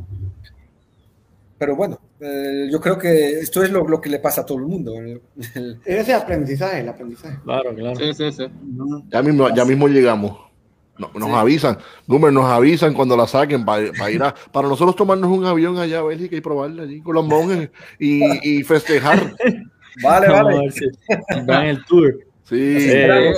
pero 1.57 1.75
bueno, 1.75 1.99
eh, 2.21 2.69
yo 2.71 2.79
creo 2.79 2.97
que 2.97 3.39
esto 3.39 3.61
es 3.61 3.69
lo, 3.69 3.85
lo, 3.85 3.99
que 3.99 4.09
le 4.09 4.19
pasa 4.19 4.41
a 4.41 4.45
todo 4.45 4.59
el 4.59 4.65
mundo. 4.65 4.95
El, 4.95 5.21
el... 5.55 5.81
Es 5.83 6.07
de 6.07 6.13
aprendizaje, 6.13 6.79
el 6.79 6.87
aprendizaje. 6.87 7.37
Claro, 7.43 7.75
claro. 7.75 7.99
Sí, 7.99 8.13
sí, 8.13 8.31
sí. 8.31 8.45
Ya 9.09 9.21
mismo, 9.21 9.53
ya 9.53 9.65
mismo 9.65 9.89
llegamos. 9.89 10.37
No, 10.97 11.11
nos 11.13 11.29
sí. 11.29 11.35
avisan, 11.35 11.77
Boomer, 12.07 12.31
nos 12.31 12.45
avisan 12.45 12.93
cuando 12.93 13.17
la 13.17 13.27
saquen 13.27 13.65
para, 13.65 13.91
para, 13.91 14.09
ir 14.09 14.23
a, 14.23 14.33
para 14.53 14.69
nosotros 14.69 14.95
tomarnos 14.95 15.29
un 15.29 15.45
avión 15.45 15.77
allá 15.77 15.99
a 15.99 16.03
Bélgica 16.03 16.37
y 16.37 16.41
probarla 16.41 16.83
allí 16.83 17.01
con 17.01 17.15
los 17.15 17.25
monjes 17.25 17.69
y, 17.99 18.59
y 18.59 18.63
festejar. 18.63 19.35
vale, 20.03 20.27
vale. 20.29 20.71
Si 20.71 20.85
dan 21.45 21.65
el 21.67 21.85
tour. 21.85 22.19
Sí. 22.43 22.75
Eh, 22.89 23.33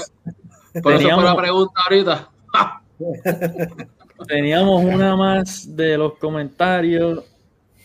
por 0.81 0.93
eso 0.93 1.09
fue 1.09 1.23
la 1.23 1.35
pregunta 1.35 1.81
ahorita. 1.83 2.29
teníamos 4.27 4.83
una 4.83 5.15
más 5.15 5.75
de 5.75 5.97
los 5.97 6.13
comentarios 6.17 7.23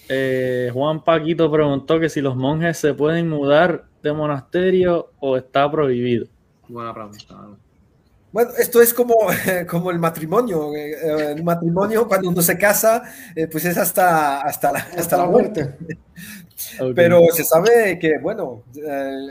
eh, 0.09 0.70
Juan 0.72 1.03
Paquito 1.03 1.51
preguntó 1.51 1.99
que 1.99 2.09
si 2.09 2.20
los 2.20 2.37
monjes 2.37 2.79
se 2.79 2.95
pueden 2.95 3.29
mudar 3.29 3.87
de 4.03 4.12
monasterio 4.12 5.11
o 5.18 5.37
está 5.37 5.70
prohibido. 5.70 6.27
Buena 6.68 6.95
pregunta. 6.95 7.59
Bueno, 8.37 8.51
esto 8.59 8.82
es 8.82 8.93
como, 8.93 9.16
como 9.66 9.91
el 9.91 9.99
matrimonio. 9.99 10.74
Eh, 10.76 11.32
el 11.34 11.43
matrimonio, 11.43 12.07
cuando 12.07 12.28
uno 12.28 12.43
se 12.43 12.59
casa, 12.59 13.03
eh, 13.34 13.47
pues 13.47 13.64
es 13.64 13.78
hasta, 13.78 14.43
hasta, 14.43 14.72
la, 14.72 14.78
hasta, 14.80 15.01
hasta 15.01 15.16
la 15.16 15.26
muerte. 15.26 15.74
Okay. 16.78 16.93
Pero 16.95 17.22
se 17.32 17.45
sabe 17.45 17.99
que, 17.99 18.18
bueno, 18.18 18.64
eh, 18.76 19.26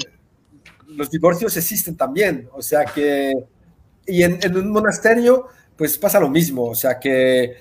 los 0.88 1.12
divorcios 1.12 1.56
existen 1.56 1.96
también. 1.96 2.50
O 2.52 2.64
sea 2.64 2.84
que, 2.84 3.32
y 4.08 4.24
en, 4.24 4.40
en 4.42 4.58
un 4.58 4.72
monasterio, 4.72 5.50
pues 5.78 6.00
pasa 6.00 6.20
lo 6.20 6.28
mismo. 6.30 6.64
O 6.64 6.76
sea 6.76 7.00
que 7.00 7.58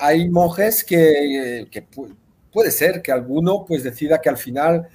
hay 0.00 0.28
monjes 0.28 0.82
que, 0.82 1.68
que 1.70 1.86
puede 2.52 2.72
ser 2.72 3.00
que 3.00 3.12
alguno 3.12 3.64
pues 3.64 3.84
decida 3.84 4.20
que 4.20 4.28
al 4.28 4.38
final 4.38 4.88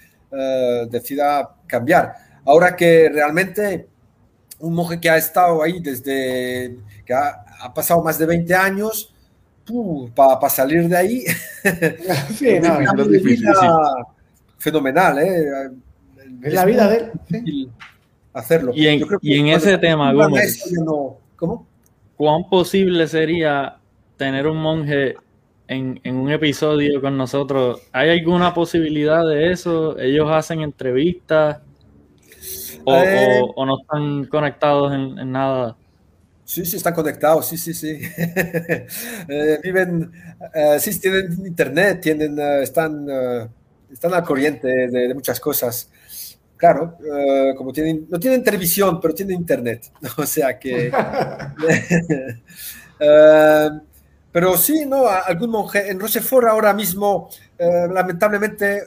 decida 0.90 1.56
cambiar. 1.68 2.16
Ahora 2.44 2.76
que 2.76 3.08
realmente 3.08 3.88
un 4.60 4.74
monje 4.74 5.00
que 5.00 5.10
ha 5.10 5.18
estado 5.18 5.64
ahí 5.64 5.80
desde 5.80 6.78
que 7.06 7.14
ha, 7.14 7.44
ha 7.62 7.74
pasado 7.74 8.04
más 8.04 8.18
de 8.18 8.26
20 8.26 8.54
años, 8.56 9.14
para 10.16 10.40
pa 10.40 10.50
salir 10.50 10.88
de 10.88 10.98
ahí, 10.98 11.24
sí, 12.36 12.60
no, 12.62 13.02
es 13.02 13.12
difícil, 13.12 13.48
sí. 13.48 13.68
fenomenal, 14.58 15.20
¿eh? 15.20 15.70
Es 16.44 16.54
la 16.54 16.66
vida 16.66 16.88
de 16.88 16.98
él. 16.98 17.12
Sí. 17.30 17.70
Hacerlo. 18.34 18.72
Y 18.74 18.88
en, 18.88 19.06
y 19.22 19.40
en 19.40 19.48
ese 19.48 19.78
tema, 19.78 20.14
Gómez, 20.14 20.72
no, 20.72 21.18
¿cómo? 21.36 21.68
¿Cuán 22.16 22.48
posible 22.50 23.08
sería 23.08 23.78
tener 24.18 24.48
un 24.48 24.58
monje 24.58 25.16
en, 25.68 26.00
en, 26.04 26.16
un 26.16 26.30
episodio 26.32 27.00
con 27.02 27.18
nosotros. 27.18 27.82
¿Hay 27.94 28.10
alguna 28.10 28.54
posibilidad 28.54 29.26
de 29.26 29.52
eso? 29.52 29.98
¿Ellos 29.98 30.28
hacen 30.30 30.62
entrevistas? 30.62 31.60
¿O, 32.90 32.96
eh, 32.96 33.42
o, 33.42 33.54
o 33.56 33.66
no 33.66 33.80
están 33.80 34.26
conectados 34.26 34.94
en, 34.94 35.20
en, 35.20 35.32
nada? 35.32 35.78
Sí, 36.44 36.66
sí, 36.66 36.78
están 36.78 36.96
conectados, 36.96 37.48
sí, 37.48 37.58
sí, 37.58 37.74
sí. 37.74 38.00
Eh, 39.28 39.60
viven, 39.64 40.12
eh, 40.54 40.80
sí, 40.80 41.00
tienen 41.00 41.46
internet, 41.46 42.02
tienen, 42.02 42.40
están, 42.62 43.08
están 43.92 44.14
al 44.14 44.24
corriente 44.24 44.68
de, 44.68 45.08
de 45.08 45.14
muchas 45.14 45.40
cosas. 45.40 45.92
Claro, 46.58 46.98
como 47.56 47.72
tienen, 47.72 48.08
no 48.10 48.20
tienen 48.20 48.44
televisión, 48.44 49.00
pero 49.00 49.14
tienen 49.14 49.38
internet. 49.38 49.92
O 50.18 50.26
sea 50.26 50.58
que... 50.58 50.92
Pero 54.32 54.56
sí, 54.58 54.86
¿no? 54.86 55.08
Algún 55.08 55.50
monje. 55.50 55.90
En 55.90 56.00
Rochefort 56.00 56.48
ahora 56.48 56.72
mismo, 56.72 57.30
lamentablemente, 57.58 58.84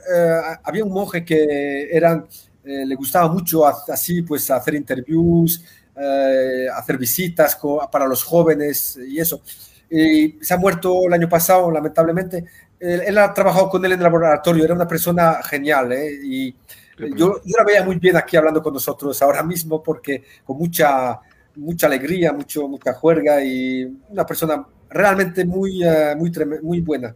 había 0.62 0.84
un 0.84 0.92
monje 0.92 1.24
que 1.24 1.88
eran, 1.90 2.26
eh, 2.64 2.84
le 2.86 2.94
gustaba 2.94 3.28
mucho 3.32 3.66
así, 3.66 4.22
pues, 4.22 4.50
hacer 4.50 4.74
interviews, 4.74 5.64
eh, 5.96 6.66
hacer 6.74 6.98
visitas 6.98 7.58
para 7.90 8.06
los 8.06 8.22
jóvenes 8.24 8.98
y 9.06 9.18
eso. 9.18 9.42
Y 9.90 10.38
se 10.40 10.54
ha 10.54 10.56
muerto 10.56 11.06
el 11.06 11.12
año 11.12 11.28
pasado, 11.28 11.70
lamentablemente. 11.70 12.44
Él, 12.78 13.02
él 13.06 13.18
ha 13.18 13.32
trabajado 13.34 13.68
con 13.68 13.84
él 13.84 13.92
en 13.92 13.98
el 13.98 14.04
laboratorio, 14.04 14.64
era 14.64 14.74
una 14.74 14.88
persona 14.88 15.42
genial, 15.42 15.92
¿eh? 15.92 16.18
Y 16.22 16.54
yo, 16.98 17.40
yo 17.44 17.56
la 17.58 17.64
veía 17.64 17.84
muy 17.84 17.98
bien 17.98 18.16
aquí 18.16 18.36
hablando 18.36 18.62
con 18.62 18.74
nosotros 18.74 19.20
ahora 19.22 19.42
mismo 19.42 19.82
porque 19.82 20.22
con 20.44 20.58
mucha, 20.58 21.20
mucha 21.56 21.86
alegría, 21.86 22.32
mucho, 22.32 22.68
mucha 22.68 22.92
juerga 22.94 23.42
y 23.44 23.84
una 24.08 24.26
persona 24.26 24.64
realmente 24.90 25.44
muy, 25.44 25.82
eh, 25.82 26.14
muy, 26.16 26.30
muy 26.62 26.80
buena. 26.80 27.14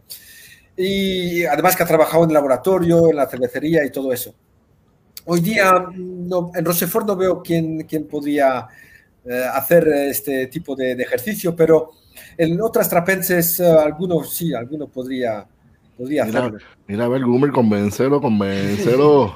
Y 0.75 1.45
además 1.45 1.75
que 1.75 1.83
ha 1.83 1.87
trabajado 1.87 2.23
en 2.23 2.29
el 2.31 2.35
laboratorio, 2.35 3.09
en 3.09 3.15
la 3.15 3.27
cervecería 3.27 3.85
y 3.85 3.91
todo 3.91 4.11
eso. 4.13 4.33
Hoy 5.27 5.41
día 5.41 5.85
no- 5.95 6.51
en 6.55 6.65
Rochefort 6.65 7.05
no 7.05 7.15
veo 7.15 7.41
quién, 7.43 7.83
quién 7.83 8.07
podría 8.07 8.67
eh, 9.25 9.43
hacer 9.53 9.87
este 9.87 10.47
tipo 10.47 10.75
de, 10.75 10.95
de 10.95 11.03
ejercicio, 11.03 11.55
pero 11.55 11.91
en 12.37 12.59
otras 12.61 12.89
trapenses 12.89 13.59
eh, 13.59 13.65
alguno 13.67 14.23
sí, 14.23 14.53
alguno 14.53 14.87
podría, 14.87 15.45
podría 15.97 16.25
Mira, 16.25 16.39
hacerlo. 16.39 16.59
mira, 16.87 17.05
a 17.05 17.07
ver. 17.09 17.21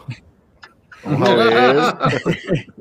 Vamos 1.04 1.30
a 1.30 1.36
ver. 1.36 1.78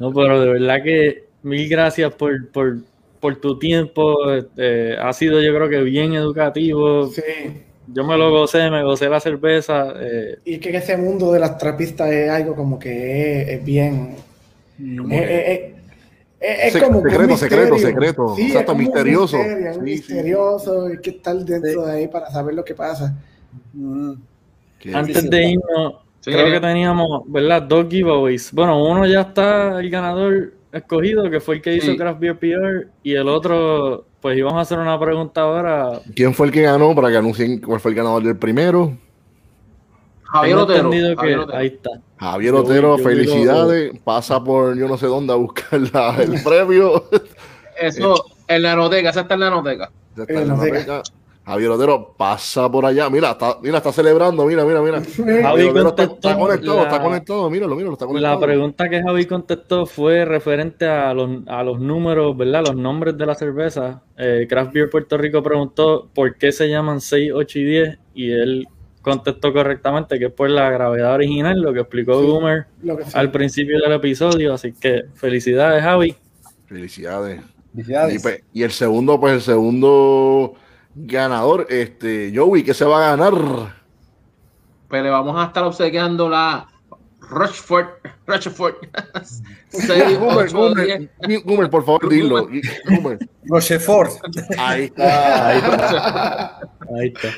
No, 0.00 0.12
pero 0.12 0.40
de 0.40 0.48
verdad 0.54 0.82
que 0.82 1.24
mil 1.42 1.68
gracias 1.68 2.12
por, 2.14 2.48
por, 2.50 2.78
por 3.20 3.36
tu 3.36 3.58
tiempo. 3.58 4.32
este, 4.32 4.96
ha 4.96 5.12
sido 5.12 5.40
yo 5.42 5.54
creo 5.54 5.68
que 5.68 5.82
bien 5.82 6.14
educativo. 6.14 7.06
Sí. 7.08 7.20
Yo 7.88 8.04
me 8.04 8.16
lo 8.16 8.30
gocé, 8.30 8.70
me 8.70 8.82
gocé 8.84 9.08
la 9.08 9.20
cerveza. 9.20 9.92
eh, 10.00 10.38
Y 10.44 10.58
que 10.58 10.76
ese 10.76 10.96
mundo 10.96 11.32
de 11.32 11.40
las 11.40 11.58
trapistas 11.58 12.10
es 12.10 12.30
algo 12.30 12.54
como 12.54 12.78
que 12.78 13.42
es, 13.42 13.48
es 13.48 13.64
bien. 13.64 14.14
Es, 15.10 15.20
es- 15.30 15.60
es- 16.40 16.74
es 16.74 16.82
como 16.82 17.02
que 17.02 17.08
un 17.16 17.36
secreto, 17.36 17.36
secreto, 17.36 17.78
secreto. 17.78 18.34
Sí, 18.36 18.42
Exacto, 18.46 18.58
es 18.60 18.66
como 18.66 18.78
un 18.78 18.84
misterioso. 18.84 19.36
misterio, 19.38 19.70
es 19.70 19.76
un 19.76 19.84
Sí, 19.86 19.96
sí. 19.96 20.12
misterioso, 20.12 20.86
hay 20.86 20.98
que 20.98 21.10
estar 21.10 21.36
dentro 21.36 21.86
de 21.86 21.92
ahí 21.92 22.08
para 22.08 22.30
saber 22.30 22.54
lo 22.54 22.64
que 22.64 22.74
pasa. 22.74 23.14
Mm. 23.72 24.12
antes 24.94 25.30
de 25.30 25.42
irnos, 25.50 25.94
Sí. 26.20 26.30
creo 26.32 26.50
que 26.50 26.60
teníamos, 26.60 27.22
¿verdad? 27.26 27.62
Dos 27.62 27.86
giveaways. 27.88 28.52
Bueno, 28.52 28.84
uno 28.84 29.06
ya 29.06 29.20
está 29.22 29.78
el 29.80 29.90
ganador 29.90 30.52
escogido, 30.72 31.28
que 31.30 31.40
fue 31.40 31.56
el 31.56 31.62
que 31.62 31.74
hizo 31.76 31.92
Sí. 31.92 31.96
Craft 31.96 32.18
Beer 32.20 32.36
PR, 32.38 32.88
y 33.02 33.14
el 33.14 33.28
otro, 33.28 34.06
pues 34.22 34.38
íbamos 34.38 34.56
a 34.58 34.62
hacer 34.62 34.78
una 34.78 34.98
pregunta 34.98 35.42
ahora. 35.42 36.00
¿Quién 36.14 36.32
fue 36.32 36.46
el 36.46 36.52
que 36.52 36.62
ganó 36.62 36.94
para 36.94 37.10
que 37.10 37.18
anuncien 37.18 37.60
cuál 37.60 37.80
fue 37.80 37.90
el 37.90 37.96
ganador 37.96 38.22
del 38.22 38.36
primero? 38.38 38.96
Javier 40.22 40.56
Tengo 40.56 40.62
Otero. 40.64 40.90
que 40.90 41.14
Javier 41.16 41.38
Otero. 41.40 41.58
ahí 41.58 41.66
está. 41.66 41.90
Javier 42.18 42.54
Yo 42.54 42.60
Otero, 42.60 42.96
yo 42.96 43.04
felicidades. 43.04 43.92
Pasa 44.02 44.42
por 44.42 44.76
yo 44.78 44.88
no 44.88 44.96
sé 44.96 45.06
dónde 45.06 45.32
a 45.32 45.36
buscar 45.36 45.78
la- 45.92 46.16
el 46.22 46.40
premio. 46.44 47.04
Eso, 47.78 48.14
en 48.48 48.62
la 48.62 48.74
noteca, 48.76 49.10
esa 49.10 49.20
está 49.22 49.34
en 49.34 49.40
la 49.40 49.50
noteca. 49.50 49.90
Está 50.16 50.32
en 50.32 50.48
la 50.48 50.54
no 50.54 50.62
diga. 50.62 50.78
beca. 50.78 51.02
Javier 51.44 51.70
Otero 51.70 52.14
pasa 52.16 52.70
por 52.70 52.86
allá. 52.86 53.10
Mira, 53.10 53.32
está, 53.32 53.58
mira, 53.62 53.78
está 53.78 53.90
celebrando. 53.92 54.46
Mira, 54.46 54.64
mira, 54.64 54.80
mira. 54.80 55.00
Javi 55.02 55.42
Javier 55.42 55.68
Otero 55.86 55.88
está, 55.88 56.06
contestó 56.06 56.28
está 56.28 56.38
conectado, 56.38 56.76
la- 56.76 56.82
está 56.84 57.02
conectado. 57.02 57.50
Míralo, 57.50 57.74
míralo, 57.74 57.92
está 57.94 58.06
conectado. 58.06 58.34
La 58.40 58.46
pregunta 58.46 58.88
que 58.88 59.02
Javi 59.02 59.26
contestó 59.26 59.84
fue 59.86 60.24
referente 60.24 60.86
a 60.86 61.12
los, 61.12 61.40
a 61.48 61.64
los 61.64 61.80
números, 61.80 62.36
¿verdad? 62.36 62.62
Los 62.66 62.76
nombres 62.76 63.18
de 63.18 63.26
la 63.26 63.34
cerveza. 63.34 64.02
Eh, 64.16 64.46
Craft 64.48 64.72
Beer 64.72 64.88
Puerto 64.90 65.18
Rico 65.18 65.42
preguntó 65.42 66.08
por 66.14 66.36
qué 66.36 66.52
se 66.52 66.68
llaman 66.68 67.00
6, 67.00 67.32
8 67.34 67.58
y 67.58 67.64
10 67.64 67.98
y 68.14 68.30
él 68.30 68.68
contestó 69.00 69.52
correctamente 69.52 70.20
que 70.20 70.26
es 70.26 70.32
por 70.32 70.48
la 70.48 70.70
gravedad 70.70 71.12
original, 71.14 71.60
lo 71.60 71.72
que 71.72 71.80
explicó 71.80 72.20
Sí. 72.20 72.26
Goomer 72.28 72.66
que 72.84 73.04
al 73.14 73.32
principio 73.32 73.80
del 73.80 73.90
episodio. 73.94 74.54
Así 74.54 74.72
que 74.72 75.06
felicidades, 75.14 75.82
Javi. 75.82 76.14
Felicidades. 76.66 77.40
Felicidades. 77.74 78.22
pues, 78.22 78.44
y 78.52 78.62
el 78.62 78.70
segundo, 78.70 79.18
pues 79.18 79.32
el 79.34 79.40
segundo 79.40 80.54
ganador, 80.94 81.66
este, 81.70 82.32
Joey, 82.34 82.62
¿qué 82.62 82.74
se 82.74 82.84
va 82.84 82.98
a 83.12 83.16
ganar? 83.16 83.74
Pues 84.88 85.02
le 85.02 85.10
vamos 85.10 85.36
a 85.42 85.46
estar 85.46 85.64
obsequiando 85.64 86.28
la 86.28 86.68
Rochefort. 87.20 88.06
Rochefort. 88.26 88.76
6, 89.68 90.18
Gumer, 90.18 90.48
8, 90.54 90.74
10. 90.74 91.10
Gumer, 91.22 91.42
Gumer, 91.44 91.70
por 91.70 91.84
favor, 91.84 92.08
dilo. 92.08 92.46
Rochefort. 93.46 94.10
Ahí 94.58 94.84
está. 94.84 95.48
Ahí 95.48 95.58
está. 95.58 96.60
Ahí 96.98 97.08
está. 97.14 97.28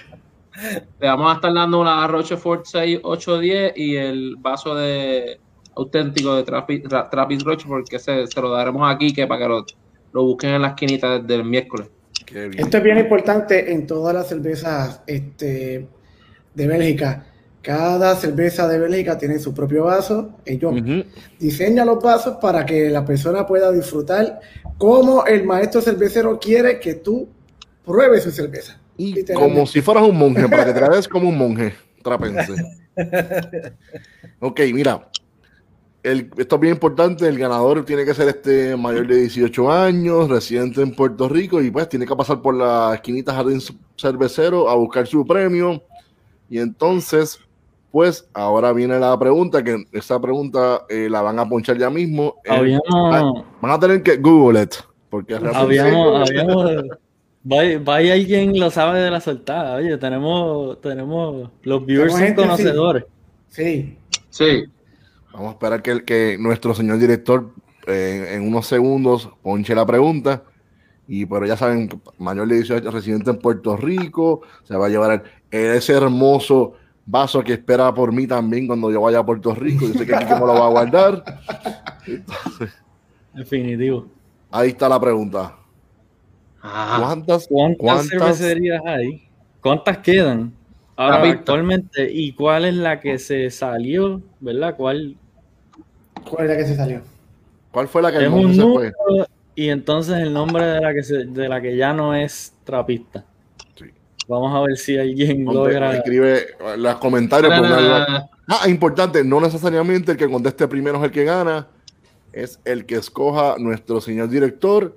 Le 1.01 1.09
vamos 1.09 1.31
a 1.33 1.35
estar 1.37 1.53
dando 1.53 1.83
la 1.85 2.07
Rochefort 2.07 2.65
6, 2.67 3.01
8, 3.03 3.39
10 3.39 3.73
y 3.77 3.97
el 3.97 4.37
vaso 4.39 4.75
de 4.75 5.41
auténtico 5.77 6.35
de 6.37 6.45
Trappist, 6.45 6.87
Tra- 6.87 7.11
Trappist 7.11 7.43
Rochefort 7.43 7.89
que 7.89 7.99
se, 7.99 8.27
se 8.29 8.41
lo 8.41 8.51
daremos 8.51 8.89
aquí 8.89 9.13
que 9.13 9.27
para 9.27 9.41
que 9.43 9.49
lo, 9.49 9.67
lo 10.13 10.23
busquen 10.23 10.51
en 10.51 10.63
la 10.63 10.69
esquinita 10.69 11.19
desde 11.19 11.35
el 11.35 11.45
miércoles. 11.45 11.89
Esto 12.33 12.77
es 12.79 12.83
bien 12.83 12.99
importante 12.99 13.73
en 13.73 13.87
todas 13.87 14.15
las 14.15 14.29
cervezas 14.29 15.01
este, 15.07 15.87
de 16.55 16.67
Bélgica. 16.67 17.27
Cada 17.63 18.15
cerveza 18.17 18.69
de 18.69 18.79
Bélgica 18.79 19.17
tiene 19.17 19.39
su 19.39 19.55
propio 19.55 19.85
vaso. 19.85 20.39
Ellos 20.45 20.75
Ujú. 20.75 21.05
diseñan 21.39 21.87
los 21.87 22.03
vasos 22.03 22.37
para 22.41 22.67
que 22.67 22.91
la 22.91 23.05
persona 23.05 23.47
pueda 23.47 23.73
disfrutar 23.73 24.41
como 24.77 25.25
el 25.25 25.45
maestro 25.45 25.81
cervecero 25.81 26.39
quiere 26.39 26.79
que 26.79 26.95
tú 26.95 27.29
pruebes 27.85 28.23
su 28.23 28.31
cerveza. 28.31 28.79
Y 28.97 29.25
como 29.33 29.67
si 29.67 29.81
fueras 29.81 30.05
un 30.05 30.17
monje, 30.17 30.49
para 30.49 30.67
que 30.67 30.73
te 30.73 30.81
la 30.81 30.89
des 30.97 31.09
como 31.09 31.29
un 31.29 31.39
monje, 31.39 31.75
trapense. 32.03 32.53
Ok, 34.41 34.61
mira. 34.73 35.09
El, 36.05 36.31
esto 36.37 36.57
es 36.57 36.61
bien 36.61 36.75
importante, 36.75 37.27
el 37.27 37.39
ganador 37.39 37.83
tiene 37.87 38.05
que 38.05 38.13
ser 38.13 38.29
este 38.29 38.77
mayor 38.77 39.07
de 39.07 39.23
18 39.23 39.73
años, 39.73 40.29
residente 40.29 40.83
en 40.83 40.95
Puerto 40.95 41.31
Rico 41.31 41.63
y 41.63 41.71
pues 41.71 41.89
tiene 41.89 42.05
que 42.05 42.15
pasar 42.15 42.43
por 42.43 42.55
la 42.55 42.95
esquinita 42.95 43.33
Jardín 43.33 43.59
Cervecero 43.97 44.69
a 44.69 44.75
buscar 44.75 45.07
su 45.07 45.27
premio. 45.27 45.83
Y 46.51 46.59
entonces, 46.59 47.41
pues 47.91 48.29
ahora 48.35 48.75
viene 48.75 48.99
la 48.99 49.19
pregunta, 49.19 49.65
que 49.65 49.83
esa 49.93 50.21
pregunta 50.21 50.83
eh, 50.91 51.09
la 51.09 51.23
van 51.23 51.39
a 51.39 51.49
ponchar 51.49 51.79
ya 51.79 51.89
mismo. 51.89 52.35
Eh, 52.45 52.79
van 53.63 53.71
a 53.73 53.81
tener 53.81 54.03
que 54.03 54.19
Google 54.19 54.63
it, 54.63 54.75
porque 55.09 55.37
habíamos, 55.37 56.29
habíamos, 56.29 56.71
vaya, 57.43 57.81
vaya 57.83 58.13
alguien 58.13 58.61
lo 58.61 58.71
sabe 58.71 59.01
de 59.01 59.11
la 59.11 59.21
soltada. 59.21 59.77
Oye, 59.77 59.97
tenemos, 59.97 60.79
tenemos, 60.83 61.49
los 61.63 61.87
viewers 61.87 62.15
Tenemos 62.15 62.19
son 62.19 62.21
gente, 62.21 62.43
sí. 62.43 62.49
conocedores. 62.49 63.05
Sí. 63.49 63.99
Sí, 64.29 64.65
Vamos 65.35 65.49
a 65.49 65.53
esperar 65.53 65.83
que, 65.83 66.05
que 66.05 66.37
nuestro 66.39 66.75
señor 66.75 66.99
director 66.99 67.51
eh, 67.87 68.31
en 68.35 68.47
unos 68.49 68.67
segundos 68.67 69.29
ponche 69.43 69.75
la 69.75 69.85
pregunta. 69.85 70.45
Y 71.07 71.27
pero 71.27 71.45
ya 71.45 71.57
saben, 71.57 71.89
mayor 72.19 72.49
de 72.49 72.55
18 72.57 72.91
residente 72.91 73.31
en 73.31 73.39
Puerto 73.39 73.77
Rico, 73.77 74.41
se 74.63 74.75
va 74.77 74.87
a 74.87 74.89
llevar 74.89 75.23
el- 75.51 75.61
ese 75.77 75.93
hermoso 75.93 76.75
vaso 77.05 77.43
que 77.43 77.53
espera 77.53 77.93
por 77.93 78.13
mí 78.13 78.27
también 78.27 78.67
cuando 78.67 78.91
yo 78.91 79.03
vaya 79.03 79.19
a 79.19 79.27
Puerto 79.27 79.55
Rico. 79.55 79.87
Yo 79.87 79.93
sé 79.95 80.07
que 80.07 80.15
aquí 80.15 80.33
me 80.33 80.41
lo 80.41 80.55
va 80.55 80.67
a 80.67 80.71
guardar. 80.71 81.25
Definitivo. 83.35 84.07
Ahí 84.51 84.69
está 84.71 84.89
la 84.89 85.01
pregunta. 85.01 85.57
Ah, 86.63 86.97
¿Cuántas, 87.05 87.47
¿Cuántas, 87.49 87.79
cuántas 87.79 88.39
cervecerías 88.39 88.83
hay? 88.87 89.29
¿Cuántas 89.61 89.99
quedan? 89.99 90.53
Ahora, 90.97 91.29
actualmente, 91.31 92.11
¿y 92.11 92.33
cuál 92.33 92.65
es 92.65 92.75
la 92.75 93.01
que 93.01 93.19
se 93.19 93.51
salió? 93.51 94.23
¿Verdad? 94.41 94.77
¿Cuál 94.77 95.17
¿Cuál 96.29 96.47
era 96.47 96.57
que 96.57 96.67
se 96.67 96.77
salió? 96.77 97.01
¿Cuál 97.71 97.89
fue 97.89 98.03
la 98.03 98.11
que 98.11 98.19
el 98.19 98.25
es 98.25 98.31
un 98.31 98.55
se 98.55 98.63
fue? 98.63 98.93
y 99.57 99.69
entonces 99.69 100.17
el 100.17 100.33
nombre 100.33 100.65
de 100.65 100.81
la 100.81 100.93
que 100.95 101.03
se, 101.03 101.25
de 101.25 101.49
la 101.49 101.61
que 101.61 101.77
ya 101.77 101.93
no 101.93 102.15
es 102.15 102.53
trapista? 102.65 103.25
Sí. 103.77 103.87
Vamos 104.29 104.55
a 104.55 104.61
ver 104.61 104.77
si 104.77 104.97
alguien 104.97 105.45
logra. 105.45 105.97
escribe 105.97 106.47
los 106.77 106.97
comentarios. 106.97 107.51
na, 107.51 107.81
la-. 107.81 108.31
Ah, 108.47 108.69
importante, 108.69 109.25
no 109.25 109.41
necesariamente 109.41 110.13
el 110.13 110.19
que 110.19 110.29
conteste 110.29 110.69
primero 110.69 110.99
es 110.99 111.05
el 111.05 111.11
que 111.11 111.25
gana, 111.25 111.67
es 112.33 112.61
el 112.65 112.85
que 112.85 112.97
escoja 112.97 113.57
nuestro 113.59 114.01
señor 114.01 114.29
director. 114.29 114.97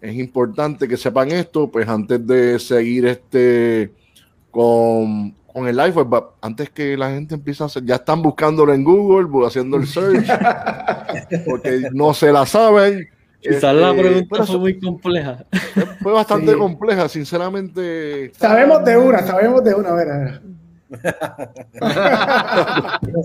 Es 0.00 0.16
importante 0.16 0.88
que 0.88 0.96
sepan 0.96 1.30
esto, 1.30 1.70
pues 1.70 1.86
antes 1.88 2.26
de 2.26 2.58
seguir 2.58 3.06
este 3.06 3.92
con, 4.50 5.34
con 5.52 5.66
el 5.68 5.76
live, 5.76 6.04
va- 6.04 6.30
antes 6.40 6.70
que 6.70 6.96
la 6.96 7.10
gente 7.10 7.34
empiece 7.34 7.62
a 7.62 7.66
hacer, 7.66 7.84
ya 7.84 7.96
están 7.96 8.22
buscándolo 8.22 8.72
en 8.72 8.84
Google, 8.84 9.46
haciendo 9.46 9.76
el 9.76 9.86
search, 9.86 10.26
porque 11.46 11.82
no 11.92 12.14
se 12.14 12.32
la 12.32 12.46
saben. 12.46 13.08
Quizás 13.40 13.74
la 13.74 13.90
Este, 13.90 14.02
pregunta 14.02 14.26
pero 14.30 14.44
fue 14.44 14.52
eso- 14.54 14.58
muy 14.60 14.78
compleja. 14.80 15.44
Fue 16.02 16.12
bastante 16.12 16.52
Sí. 16.52 16.58
compleja, 16.58 17.08
sinceramente. 17.08 18.30
Sabemos 18.34 18.84
de 18.84 18.96
una, 18.98 19.20
sabemos 19.26 19.64
de 19.64 19.74
una. 19.74 19.88
A 19.88 19.94
ver, 19.94 20.10
a 20.10 20.18
ver. 20.18 20.42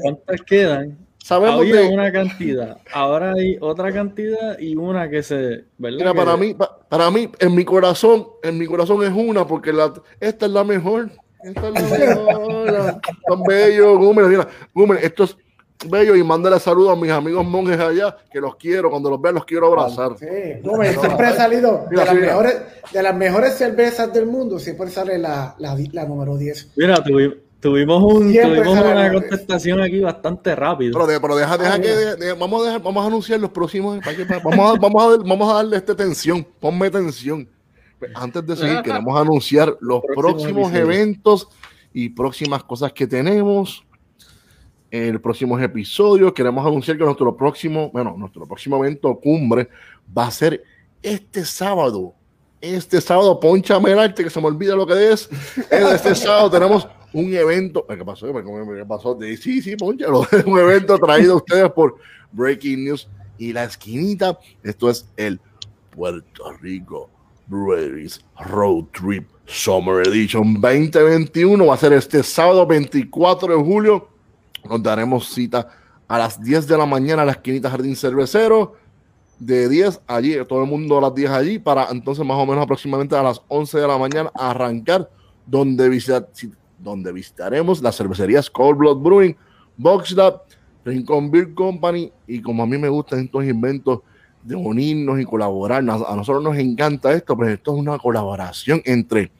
¿Cuántas 0.01 0.41
quedan? 0.45 0.97
Sabemos 1.17 1.61
Había 1.61 1.75
de, 1.77 1.87
una 1.89 2.11
cantidad, 2.11 2.77
ahora 2.93 3.33
hay 3.33 3.57
otra 3.59 3.91
cantidad 3.91 4.59
y 4.59 4.75
una 4.75 5.09
que 5.09 5.23
se. 5.23 5.65
¿verdad? 5.79 5.97
Mira, 5.97 6.11
Que- 6.11 6.17
para 6.19 6.37
mí, 6.37 6.53
pa- 6.53 6.77
para 6.87 7.09
mí, 7.09 7.29
en 7.39 7.55
mi 7.55 7.65
corazón, 7.65 8.27
en 8.43 8.59
mi 8.59 8.67
corazón 8.67 9.03
es 9.03 9.11
una, 9.11 9.47
porque 9.47 9.73
la, 9.73 9.91
esta 10.19 10.45
es 10.45 10.51
la 10.51 10.63
mejor. 10.63 11.09
Son 13.27 13.43
bellos, 13.47 13.97
Gumer. 13.97 14.25
Mira, 14.25 14.47
Gumer, 14.73 15.03
esto 15.03 15.23
es 15.25 15.37
bello 15.87 16.15
y 16.15 16.23
mándale 16.23 16.59
saludos 16.59 16.97
a 16.97 17.01
mis 17.01 17.11
amigos 17.11 17.45
monjes 17.45 17.79
allá, 17.79 18.15
que 18.31 18.39
los 18.39 18.55
quiero. 18.55 18.89
Cuando 18.89 19.09
los 19.09 19.21
vea, 19.21 19.31
los 19.31 19.45
quiero 19.45 19.67
abrazar. 19.67 20.17
Sí, 20.17 20.25
Gómez, 20.63 20.97
siempre 20.99 21.27
ha 21.27 21.33
salido 21.35 21.85
de 21.89 21.95
las, 21.97 22.13
mejores, 22.13 22.55
de 22.91 23.03
las 23.03 23.15
mejores 23.15 23.53
cervezas 23.55 24.11
del 24.13 24.25
mundo, 24.25 24.57
siempre 24.59 24.89
sale 24.89 25.17
la, 25.17 25.55
la, 25.59 25.75
la 25.91 26.05
número 26.05 26.37
10. 26.37 26.71
Mira, 26.77 26.95
tuvi- 27.03 27.37
tuvimos, 27.59 28.01
un, 28.03 28.33
tuvimos 28.33 28.73
sale 28.77 28.91
una 28.91 29.11
contestación 29.13 29.81
aquí 29.81 29.99
bastante 29.99 30.55
rápido. 30.55 30.93
Pero, 30.93 31.07
de- 31.07 31.19
pero 31.19 31.35
deja, 31.35 31.57
deja 31.57 31.73
Ah, 31.75 31.79
que 31.81 31.87
de- 31.89 32.15
de- 32.15 32.33
vamos, 32.33 32.61
a 32.61 32.65
dejar- 32.65 32.81
vamos 32.83 33.03
a 33.03 33.07
anunciar 33.07 33.39
los 33.39 33.49
próximos. 33.51 33.99
para 34.03 34.15
que- 34.15 34.25
para- 34.25 34.39
vamos, 34.43 34.75
a, 34.75 34.79
vamos, 34.79 35.03
a, 35.03 35.17
vamos 35.27 35.51
a 35.51 35.55
darle 35.55 35.77
este 35.77 35.93
tensión. 35.93 36.45
Ponme 36.59 36.89
tensión. 36.89 37.47
Pues, 37.99 38.11
Antes 38.15 38.45
de 38.45 38.55
seguir, 38.55 38.81
queremos 38.81 39.19
anunciar 39.19 39.77
los 39.79 40.01
Próximo 40.01 40.21
próximos 40.21 40.69
episodio. 40.69 40.91
eventos 40.91 41.47
y 41.93 42.09
próximas 42.09 42.63
cosas 42.63 42.91
que 42.93 43.07
tenemos. 43.07 43.85
En 44.91 45.19
próximos 45.19 45.61
episodios 45.61 46.31
queremos 46.33 46.65
anunciar 46.65 46.97
que 46.97 47.03
nuestro 47.03 47.35
próximo, 47.35 47.89
bueno, 47.91 48.15
nuestro 48.17 48.45
próximo 48.45 48.77
evento 48.77 49.19
cumbre 49.19 49.69
va 50.15 50.27
a 50.27 50.31
ser 50.31 50.63
este 51.01 51.43
sábado. 51.45 52.13
Este 52.61 52.99
sábado, 53.01 53.39
ponchame 53.39 53.91
el 53.91 53.99
arte, 53.99 54.23
que 54.23 54.29
se 54.29 54.39
me 54.41 54.47
olvida 54.47 54.75
lo 54.75 54.87
que 54.87 55.11
es. 55.11 55.29
Este 55.69 56.15
sábado 56.15 56.49
tenemos 56.49 56.87
un 57.13 57.33
evento. 57.33 57.85
¿Qué 57.87 58.03
pasó? 58.03 58.27
¿Qué 58.27 58.85
pasó? 58.87 59.17
Sí, 59.39 59.61
sí, 59.61 59.75
ponchalo. 59.75 60.25
Un 60.45 60.59
evento 60.59 60.97
traído 60.97 61.33
a 61.33 61.37
ustedes 61.37 61.71
por 61.71 61.97
Breaking 62.31 62.85
News 62.85 63.07
y 63.37 63.53
La 63.53 63.65
Esquinita. 63.65 64.39
Esto 64.63 64.89
es 64.89 65.07
el 65.15 65.39
Puerto 65.91 66.53
Rico 66.53 67.09
Breweries 67.47 68.19
Road 68.45 68.85
Trip 68.91 69.27
Summer 69.45 70.07
Edition 70.07 70.59
2021. 70.61 71.65
Va 71.65 71.73
a 71.73 71.77
ser 71.77 71.93
este 71.93 72.23
sábado 72.23 72.65
24 72.65 73.55
de 73.57 73.63
julio. 73.63 74.07
Nos 74.69 74.81
daremos 74.81 75.29
cita 75.29 75.67
a 76.07 76.17
las 76.17 76.41
10 76.41 76.67
de 76.67 76.77
la 76.77 76.85
mañana 76.85 77.21
a 77.21 77.25
la 77.25 77.31
esquinita 77.33 77.69
Jardín 77.69 77.95
Cervecero. 77.95 78.73
De 79.37 79.67
10 79.67 80.01
allí, 80.07 80.35
todo 80.47 80.63
el 80.63 80.69
mundo 80.69 80.97
a 80.97 81.01
las 81.01 81.13
10 81.13 81.29
allí, 81.29 81.59
para 81.59 81.87
entonces 81.91 82.25
más 82.25 82.37
o 82.37 82.45
menos 82.45 82.63
aproximadamente 82.63 83.15
a 83.17 83.21
las 83.23 83.41
11 83.49 83.79
de 83.79 83.87
la 83.87 83.97
mañana 83.97 84.31
arrancar, 84.33 85.09
donde, 85.45 85.89
visita- 85.89 86.25
si- 86.31 86.51
donde 86.79 87.11
visitaremos 87.11 87.81
las 87.81 87.97
cervecerías 87.97 88.49
Cold 88.49 88.77
Blood 88.77 88.97
Brewing, 88.99 89.35
Box 89.75 90.11
Lab, 90.13 90.43
Rincon 90.85 91.29
Beer 91.31 91.53
Company, 91.53 92.13
y 92.27 92.41
como 92.41 92.63
a 92.63 92.65
mí 92.65 92.77
me 92.77 92.87
gustan 92.87 93.25
estos 93.25 93.43
inventos 93.43 93.99
de 94.45 94.55
unirnos 94.55 95.19
y 95.19 95.25
colaborar, 95.25 95.79
a 95.79 96.15
nosotros 96.15 96.43
nos 96.43 96.57
encanta 96.57 97.11
esto, 97.13 97.35
pero 97.35 97.51
esto 97.51 97.73
es 97.73 97.79
una 97.79 97.97
colaboración 97.97 98.81
entre 98.85 99.31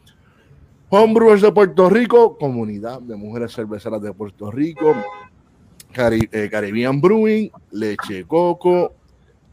Homebrewers 0.90 1.42
de 1.42 1.52
Puerto 1.52 1.90
Rico, 1.90 2.38
Comunidad 2.38 3.00
de 3.02 3.16
Mujeres 3.16 3.54
Cerveceras 3.54 4.02
de 4.02 4.14
Puerto 4.14 4.50
Rico, 4.52 4.94
Cari- 5.94 6.30
eh, 6.32 6.50
Caribbean 6.52 7.00
Brewing, 7.02 7.50
Leche 7.72 8.26
Coco, 8.26 8.94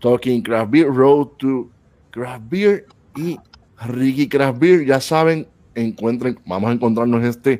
Talking 0.00 0.42
Craft 0.42 0.70
Beer, 0.70 0.88
Road 0.88 1.28
to 1.38 1.68
Craft 2.10 2.42
Beer 2.48 2.86
y 3.16 3.38
Ricky 3.86 4.28
Craft 4.28 4.58
Beer. 4.58 4.84
Ya 4.86 5.00
saben, 5.00 5.46
encuentren, 5.74 6.38
vamos 6.46 6.70
a 6.70 6.72
encontrarnos 6.74 7.22
este 7.24 7.58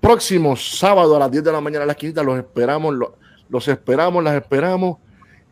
próximo 0.00 0.56
sábado 0.56 1.16
a 1.16 1.18
las 1.20 1.30
10 1.30 1.44
de 1.44 1.52
la 1.52 1.60
mañana 1.60 1.84
a 1.84 1.86
la 1.86 1.92
esquinita. 1.92 2.22
Los 2.22 2.38
esperamos, 2.38 2.94
lo- 2.94 3.16
los 3.48 3.68
esperamos, 3.68 4.22
las 4.24 4.34
esperamos. 4.34 4.96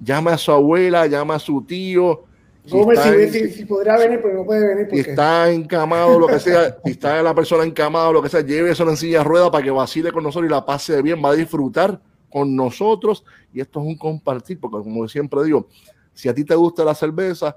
Llame 0.03 0.31
a 0.33 0.39
su 0.39 0.51
abuela, 0.53 1.07
llame 1.07 1.35
a 1.35 1.39
su 1.39 1.63
tío. 1.63 2.25
Si 2.65 2.71
Gómez, 2.71 2.99
está 2.99 3.13
si, 3.15 3.23
en- 3.23 3.33
si- 3.33 3.49
si 3.51 3.65
podría 3.65 3.97
venir, 3.99 4.21
pero 4.23 4.35
no 4.39 4.45
puede 4.45 4.67
venir 4.67 4.89
si 4.91 5.01
está 5.11 5.51
encamado, 5.51 6.19
lo 6.19 6.27
que 6.27 6.39
sea, 6.39 6.77
si 6.85 6.91
está 6.93 7.23
la 7.23 7.35
persona 7.35 7.65
encamada, 7.65 8.11
lo 8.13 8.23
que 8.23 8.29
sea, 8.29 8.41
lleve 8.41 8.71
eso 8.71 8.89
en 8.89 8.97
silla 8.97 9.19
de 9.19 9.25
rueda 9.25 9.51
para 9.51 9.65
que 9.65 9.71
vacile 9.71 10.13
con 10.13 10.23
nosotros 10.25 10.49
y 10.49 10.53
la 10.53 10.65
pase 10.65 11.03
bien, 11.03 11.23
va 11.25 11.31
a 11.31 11.35
disfrutar 11.35 12.01
con 12.31 12.55
nosotros. 12.55 13.25
Y 13.53 13.61
esto 13.61 13.81
es 13.81 13.87
un 13.87 13.97
compartir, 13.97 14.59
porque 14.61 14.79
como 14.79 15.07
siempre 15.09 15.45
digo, 15.45 15.69
si 16.15 16.29
a 16.29 16.35
ti 16.35 16.45
te 16.45 16.55
gusta 16.55 16.85
la 16.85 16.95
cerveza, 16.95 17.57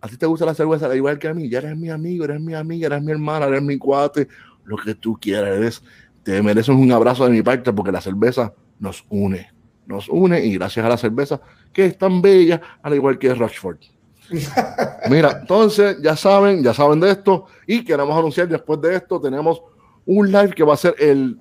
a 0.00 0.08
ti 0.08 0.16
te 0.16 0.26
gusta 0.26 0.44
la 0.46 0.54
cerveza, 0.54 0.86
al 0.86 0.96
igual 0.96 1.18
que 1.18 1.28
a 1.28 1.34
mí, 1.34 1.48
ya 1.48 1.58
eres 1.58 1.76
mi 1.76 1.90
amigo, 1.90 2.24
eres 2.24 2.40
mi 2.40 2.54
amiga, 2.54 2.86
eres 2.86 3.02
mi 3.02 3.12
hermana, 3.12 3.46
eres 3.46 3.62
mi 3.62 3.78
cuate, 3.78 4.28
lo 4.64 4.76
que 4.76 4.94
tú 4.94 5.18
quieras, 5.20 5.56
eres, 5.56 5.82
te 6.22 6.40
mereces 6.42 6.74
un 6.74 6.92
abrazo 6.92 7.24
de 7.24 7.30
mi 7.30 7.42
parte 7.42 7.72
porque 7.72 7.90
la 7.92 8.00
cerveza 8.00 8.52
nos 8.78 9.04
une, 9.08 9.48
nos 9.88 10.08
une 10.08 10.44
y 10.44 10.54
gracias 10.54 10.84
a 10.84 10.88
la 10.88 10.96
cerveza 10.96 11.40
que 11.72 11.86
es 11.86 11.98
tan 11.98 12.22
bella, 12.22 12.60
al 12.82 12.94
igual 12.94 13.18
que 13.18 13.34
Rochford. 13.34 13.78
Mira, 15.10 15.38
entonces 15.40 15.96
ya 16.02 16.14
saben, 16.14 16.62
ya 16.62 16.74
saben 16.74 17.00
de 17.00 17.10
esto 17.10 17.46
y 17.66 17.82
queremos 17.82 18.16
anunciar 18.16 18.46
después 18.46 18.80
de 18.80 18.96
esto, 18.96 19.18
tenemos 19.20 19.62
un 20.04 20.30
live 20.30 20.50
que 20.50 20.62
va 20.62 20.74
a 20.74 20.76
ser 20.76 20.94
el 20.98 21.38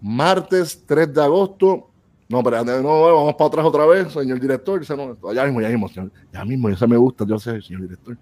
martes 0.00 0.84
3 0.86 1.12
de 1.12 1.22
agosto. 1.22 1.90
No, 2.26 2.42
pero 2.42 2.64
no, 2.64 3.02
vamos 3.02 3.34
para 3.34 3.48
atrás 3.48 3.66
otra 3.66 3.84
vez, 3.84 4.10
señor 4.10 4.40
director. 4.40 4.82
Ya 4.82 5.44
mismo, 5.44 5.60
ya 5.60 5.68
mismo, 5.68 5.88
señor, 5.88 6.10
ya 6.32 6.44
mismo, 6.44 6.70
eso 6.70 6.88
me 6.88 6.96
gusta, 6.96 7.26
yo 7.26 7.38
sé, 7.38 7.60
señor 7.60 7.82
director. 7.82 8.16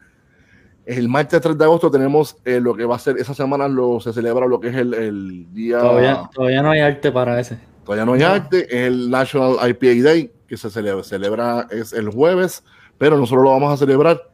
El 0.84 1.08
martes 1.08 1.40
3 1.40 1.56
de 1.56 1.64
agosto 1.64 1.88
tenemos 1.88 2.36
eh, 2.44 2.58
lo 2.58 2.74
que 2.74 2.84
va 2.84 2.96
a 2.96 2.98
ser, 2.98 3.16
esa 3.16 3.34
semana 3.34 3.68
lo, 3.68 4.00
se 4.00 4.12
celebra 4.12 4.46
lo 4.46 4.58
que 4.58 4.68
es 4.68 4.74
el, 4.74 4.94
el 4.94 5.54
día... 5.54 5.78
Todavía, 5.78 6.30
todavía 6.34 6.62
no 6.62 6.70
hay 6.72 6.80
arte 6.80 7.12
para 7.12 7.38
ese. 7.38 7.71
Todavía 7.84 8.04
no 8.04 8.12
hay 8.12 8.22
arte, 8.22 8.64
es 8.66 8.86
el 8.86 9.10
National 9.10 9.56
IPA 9.68 10.02
Day, 10.02 10.32
que 10.46 10.56
se 10.56 10.70
celebra, 10.70 11.02
celebra 11.02 11.66
es 11.70 11.92
el 11.92 12.08
jueves, 12.10 12.62
pero 12.98 13.16
nosotros 13.16 13.44
lo 13.44 13.50
vamos 13.50 13.72
a 13.72 13.76
celebrar 13.76 14.30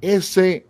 ese 0.00 0.66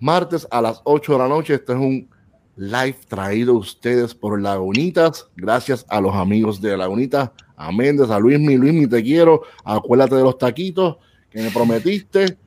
martes 0.00 0.46
a 0.50 0.62
las 0.62 0.80
8 0.84 1.12
de 1.12 1.18
la 1.18 1.28
noche. 1.28 1.54
Este 1.54 1.72
es 1.72 1.78
un 1.78 2.08
live 2.56 2.96
traído 3.08 3.52
a 3.52 3.58
ustedes 3.58 4.14
por 4.14 4.40
Lagunitas, 4.40 5.28
gracias 5.36 5.84
a 5.88 6.00
los 6.00 6.14
amigos 6.14 6.60
de 6.60 6.76
Lagunitas, 6.76 7.30
a 7.56 7.72
Méndez, 7.72 8.10
a 8.10 8.18
Luismi, 8.18 8.56
Luismi, 8.56 8.86
te 8.86 9.02
quiero, 9.02 9.42
acuérdate 9.64 10.14
de 10.14 10.22
los 10.22 10.38
taquitos 10.38 10.96
que 11.30 11.42
me 11.42 11.50
prometiste. 11.50 12.38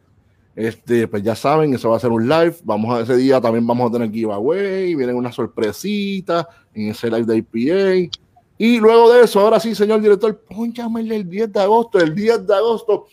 Este, 0.55 1.07
pues 1.07 1.21
ya 1.21 1.35
saben, 1.35 1.75
eso 1.75 1.91
va 1.91 1.97
a 1.97 1.99
ser 1.99 2.09
un 2.09 2.27
live. 2.27 2.55
Vamos 2.63 2.97
a 2.97 3.01
ese 3.01 3.15
día 3.15 3.39
también 3.39 3.67
vamos 3.67 3.89
a 3.89 3.93
tener 3.93 4.11
giveaway, 4.11 4.95
vienen 4.95 5.15
unas 5.15 5.35
sorpresitas 5.35 6.47
en 6.73 6.89
ese 6.89 7.11
live 7.11 7.25
de 7.25 7.38
IPA. 7.38 8.17
Y 8.58 8.80
luego 8.80 9.14
de 9.14 9.24
eso, 9.24 9.39
ahora 9.39 9.60
sí, 9.60 9.76
señor 9.76 10.01
director, 10.01 10.39
pónchame 10.39 11.01
el 11.01 11.30
10 11.30 11.53
de 11.53 11.62
agosto. 11.62 11.99
El 11.99 12.16
10 12.16 12.47
de 12.47 12.55
agosto 12.55 13.08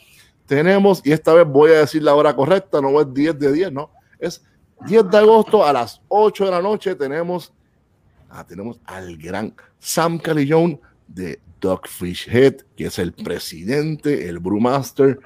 tenemos, 0.46 1.02
y 1.04 1.12
esta 1.12 1.34
vez 1.34 1.46
voy 1.46 1.72
a 1.72 1.80
decir 1.80 2.02
la 2.02 2.14
hora 2.14 2.34
correcta, 2.34 2.80
no 2.80 3.00
es 3.00 3.12
10 3.12 3.38
de 3.38 3.52
10, 3.52 3.72
no, 3.72 3.90
es 4.18 4.42
10 4.86 5.10
de 5.10 5.18
agosto 5.18 5.64
a 5.64 5.72
las 5.72 6.00
8 6.08 6.46
de 6.46 6.50
la 6.50 6.62
noche. 6.62 6.94
Tenemos, 6.94 7.52
ah, 8.30 8.44
tenemos 8.46 8.80
al 8.86 9.16
gran 9.16 9.54
Sam 9.78 10.18
Calillón 10.18 10.80
de 11.06 11.40
Dogfish 11.60 12.28
Head, 12.28 12.56
que 12.76 12.86
es 12.86 12.98
el 12.98 13.12
presidente, 13.12 14.28
el 14.28 14.38
brewmaster. 14.38 15.18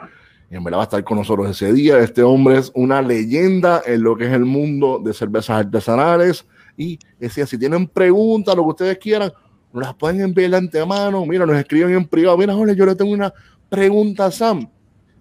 Y 0.50 0.56
en 0.56 0.64
verdad 0.64 0.78
va 0.78 0.82
a 0.82 0.84
estar 0.84 1.04
con 1.04 1.18
nosotros 1.18 1.50
ese 1.50 1.72
día. 1.72 1.98
Este 1.98 2.22
hombre 2.22 2.58
es 2.58 2.72
una 2.74 3.02
leyenda 3.02 3.82
en 3.84 4.02
lo 4.02 4.16
que 4.16 4.26
es 4.26 4.32
el 4.32 4.44
mundo 4.44 5.00
de 5.04 5.12
cervezas 5.12 5.58
artesanales. 5.58 6.46
Y 6.76 6.98
decía, 7.18 7.46
si 7.46 7.58
tienen 7.58 7.86
preguntas, 7.86 8.56
lo 8.56 8.62
que 8.62 8.70
ustedes 8.70 8.98
quieran, 8.98 9.32
nos 9.72 9.82
las 9.82 9.94
pueden 9.94 10.20
enviar 10.20 10.50
de 10.50 10.56
antemano. 10.56 11.24
Mira, 11.26 11.46
nos 11.46 11.56
escriben 11.56 11.94
en 11.94 12.06
privado. 12.06 12.38
Mira, 12.38 12.54
Jorge, 12.54 12.74
yo 12.74 12.86
le 12.86 12.94
tengo 12.94 13.12
una 13.12 13.32
pregunta 13.68 14.26
a 14.26 14.30
Sam. 14.30 14.68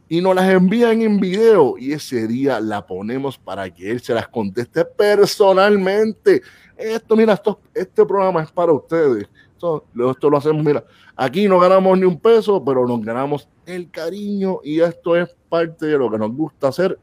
Y 0.09 0.21
nos 0.21 0.35
las 0.35 0.49
envían 0.49 1.01
en 1.01 1.19
video. 1.19 1.77
Y 1.77 1.91
ese 1.91 2.27
día 2.27 2.59
la 2.59 2.85
ponemos 2.85 3.37
para 3.37 3.69
que 3.69 3.91
él 3.91 3.99
se 3.99 4.13
las 4.13 4.27
conteste 4.27 4.85
personalmente. 4.85 6.41
Esto, 6.77 7.15
mira, 7.15 7.33
esto, 7.33 7.59
este 7.73 8.05
programa 8.05 8.43
es 8.43 8.51
para 8.51 8.71
ustedes. 8.71 9.27
Esto, 9.51 9.85
esto 10.11 10.29
lo 10.29 10.37
hacemos, 10.37 10.63
mira, 10.63 10.83
aquí 11.15 11.47
no 11.47 11.59
ganamos 11.59 11.97
ni 11.97 12.05
un 12.05 12.19
peso, 12.19 12.63
pero 12.63 12.87
nos 12.87 13.03
ganamos 13.03 13.49
el 13.65 13.89
cariño 13.89 14.59
y 14.63 14.81
esto 14.81 15.15
es 15.15 15.35
parte 15.49 15.87
de 15.87 15.97
lo 15.97 16.11
que 16.11 16.19
nos 16.19 16.31
gusta 16.31 16.67
hacer. 16.67 16.99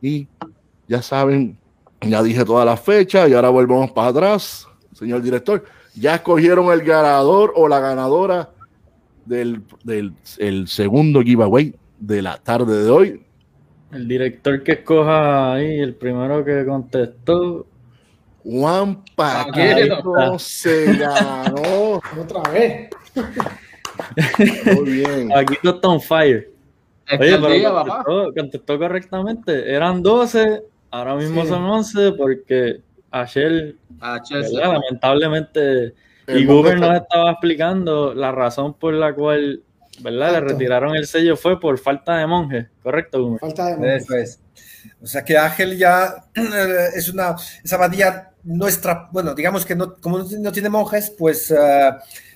Y 0.00 0.26
ya 0.88 1.02
saben, 1.02 1.58
ya 2.00 2.22
dije 2.22 2.42
todas 2.42 2.64
las 2.64 2.80
fechas 2.80 3.28
y 3.28 3.34
ahora 3.34 3.50
volvemos 3.50 3.90
para 3.92 4.08
atrás, 4.08 4.66
señor 4.94 5.20
director. 5.20 5.62
Ya 5.94 6.14
escogieron 6.16 6.72
el 6.72 6.82
ganador 6.82 7.52
o 7.56 7.68
la 7.68 7.80
ganadora 7.80 8.50
del, 9.26 9.62
del 9.84 10.12
el 10.38 10.68
segundo 10.68 11.20
giveaway 11.22 11.74
de 11.98 12.22
la 12.22 12.38
tarde 12.38 12.84
de 12.84 12.90
hoy. 12.90 13.22
El 13.92 14.06
director 14.06 14.62
que 14.62 14.72
escoja 14.72 15.54
ahí, 15.54 15.80
el 15.80 15.94
primero 15.94 16.44
que 16.44 16.64
contestó, 16.64 17.66
Juan 18.44 19.02
Paquito. 19.16 20.38
Se 20.38 20.94
ganó. 20.96 22.00
otra 22.18 22.50
vez. 22.52 22.88
Muy 24.76 24.90
bien. 24.92 25.30
aquí 25.36 25.54
está 25.62 25.88
on 25.88 26.00
fire. 26.00 26.50
Oye, 27.18 27.36
pero 27.38 27.50
día, 27.50 27.70
contestó, 27.72 28.32
contestó 28.34 28.78
correctamente. 28.78 29.74
Eran 29.74 30.02
12, 30.02 30.62
ahora 30.90 31.16
mismo 31.16 31.42
Sí. 31.42 31.48
son 31.48 31.64
11 31.64 32.12
porque 32.12 32.80
A. 33.10 33.26
¿verdad? 34.30 34.72
lamentablemente, 34.72 35.94
El 36.26 36.38
y 36.40 36.46
Google 36.46 36.74
está- 36.74 36.86
nos 36.88 37.02
estaba 37.02 37.30
explicando 37.32 38.14
la 38.14 38.32
razón 38.32 38.74
por 38.74 38.94
la 38.94 39.14
cual, 39.14 39.62
¿verdad? 40.00 40.32
Le 40.32 40.40
retiraron 40.40 40.94
el 40.94 41.06
sello 41.06 41.36
fue 41.36 41.58
por 41.60 41.78
falta 41.78 42.16
de 42.18 42.26
monjes, 42.26 42.66
¿correcto, 42.82 43.22
Google? 43.22 43.38
Falta 43.40 43.76
de 43.76 43.96
Eso 43.96 44.14
es. 44.14 44.40
O 45.02 45.06
sea 45.06 45.24
que 45.24 45.36
Ángel 45.36 45.76
ya 45.76 46.24
eh, 46.34 46.86
es 46.94 47.08
una, 47.08 47.34
esa 47.62 47.76
abadía 47.76 48.30
nuestra, 48.44 49.08
bueno, 49.12 49.34
digamos 49.34 49.66
que 49.66 49.74
no, 49.74 49.96
como 49.96 50.18
no 50.18 50.24
tiene- 50.24 50.42
no 50.42 50.52
tiene 50.52 50.68
monjes, 50.70 51.10
pues 51.10 51.50
eh, 51.50 51.90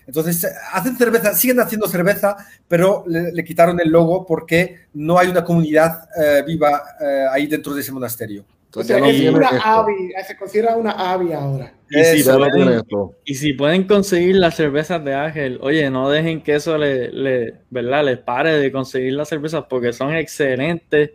entonces 0.07 0.47
hacen 0.73 0.97
cerveza, 0.97 1.33
siguen 1.35 1.61
haciendo 1.61 1.89
cerveza, 1.89 2.37
pero 2.69 3.05
le, 3.07 3.33
le 3.33 3.45
quitaron 3.45 3.81
el 3.81 3.89
logo 3.89 4.27
porque 4.27 4.81
no 4.93 5.19
hay 5.19 5.29
una 5.29 5.43
comunidad 5.45 6.07
eh, 6.21 6.43
viva 6.47 6.83
ahí 7.31 7.47
dentro 7.47 7.73
de 7.73 7.81
ese 7.81 7.93
monasterio. 7.93 8.45
O 8.77 8.81
Entonces 8.81 8.87
sea, 8.87 8.97
ya 8.99 9.31
no 9.31 9.39
es 9.39 9.51
una 9.51 9.57
esto. 9.59 9.69
AVI, 9.69 10.13
se 10.27 10.37
considera 10.37 10.77
una 10.77 10.91
AVI 10.91 11.33
ahora. 11.33 11.73
Y 11.91 12.03
si, 12.03 12.25
pueden, 12.25 12.69
esto. 12.71 13.13
y 13.25 13.35
si 13.35 13.53
pueden 13.53 13.85
conseguir 13.85 14.37
las 14.37 14.57
cervezas 14.57 15.05
de 15.05 15.15
Ángel, 15.15 15.59
oye, 15.63 15.89
no 15.91 16.11
dejen 16.11 16.43
que 16.43 16.57
eso 16.57 16.77
le, 16.77 17.11
le- 17.13 17.55
¿verdad? 17.71 18.05
les 18.05 18.19
pare 18.19 18.59
de 18.59 18.73
conseguir 18.73 19.13
las 19.13 19.29
cervezas 19.29 19.65
porque 19.69 19.93
son 19.93 20.15
excelentes. 20.15 21.11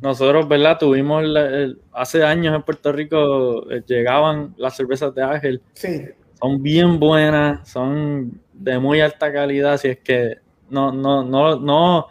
Nosotros, 0.00 0.46
¿verdad? 0.48 0.78
Tuvimos 0.78 1.24
la- 1.24 1.46
el- 1.46 1.80
hace 1.92 2.22
años 2.22 2.54
en 2.54 2.62
Puerto 2.62 2.92
Rico 2.92 3.70
eh, 3.70 3.82
llegaban 3.86 4.54
las 4.56 4.76
cervezas 4.76 5.14
de 5.14 5.22
Ángel. 5.22 5.62
Sí, 5.74 6.02
Son 6.40 6.62
bien 6.62 6.98
buenas, 7.00 7.68
son 7.68 8.40
de 8.52 8.78
muy 8.78 9.00
alta 9.00 9.32
calidad. 9.32 9.76
Si 9.78 9.88
es 9.88 9.98
que 9.98 10.36
no, 10.70 10.92
no, 10.92 11.24
no, 11.24 11.58
no, 11.58 12.06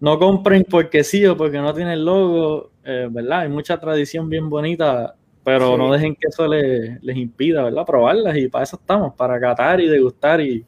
no 0.00 0.18
compren 0.18 0.64
porque 0.68 1.04
sí 1.04 1.24
o 1.26 1.36
porque 1.36 1.58
no 1.58 1.72
tienen 1.74 2.04
logo, 2.04 2.70
eh, 2.84 3.08
¿verdad? 3.10 3.40
Hay 3.40 3.48
mucha 3.48 3.78
tradición 3.78 4.28
bien 4.28 4.48
bonita, 4.50 5.14
pero 5.44 5.72
Sí. 5.72 5.76
no 5.78 5.92
dejen 5.92 6.14
que 6.16 6.28
eso 6.28 6.46
les, 6.48 7.02
les 7.02 7.16
impida, 7.16 7.62
¿verdad? 7.64 7.84
Probarlas 7.86 8.36
y 8.36 8.48
para 8.48 8.64
eso 8.64 8.76
estamos, 8.76 9.14
para 9.14 9.38
catar 9.40 9.80
y 9.80 9.88
degustar 9.88 10.40
y, 10.40 10.64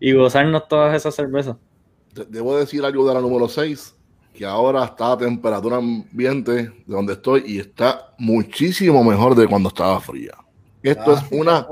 y 0.00 0.12
gozarnos 0.12 0.66
todas 0.68 0.94
esas 0.96 1.14
cervezas. 1.14 1.56
De- 2.14 2.24
Debo 2.26 2.56
decir 2.56 2.84
algo 2.84 3.06
de 3.08 3.14
la 3.14 3.20
número 3.20 3.48
6, 3.48 3.94
que 4.34 4.44
ahora 4.46 4.84
está 4.84 5.12
a 5.12 5.18
temperatura 5.18 5.76
ambiente 5.76 6.52
de 6.52 6.72
donde 6.86 7.12
estoy 7.14 7.42
y 7.46 7.58
está 7.58 8.14
muchísimo 8.18 9.04
mejor 9.04 9.34
de 9.34 9.46
cuando 9.46 9.68
estaba 9.68 10.00
fría. 10.00 10.32
Esto 10.82 11.12
Ah. 11.14 11.22
es 11.30 11.38
una 11.38 11.66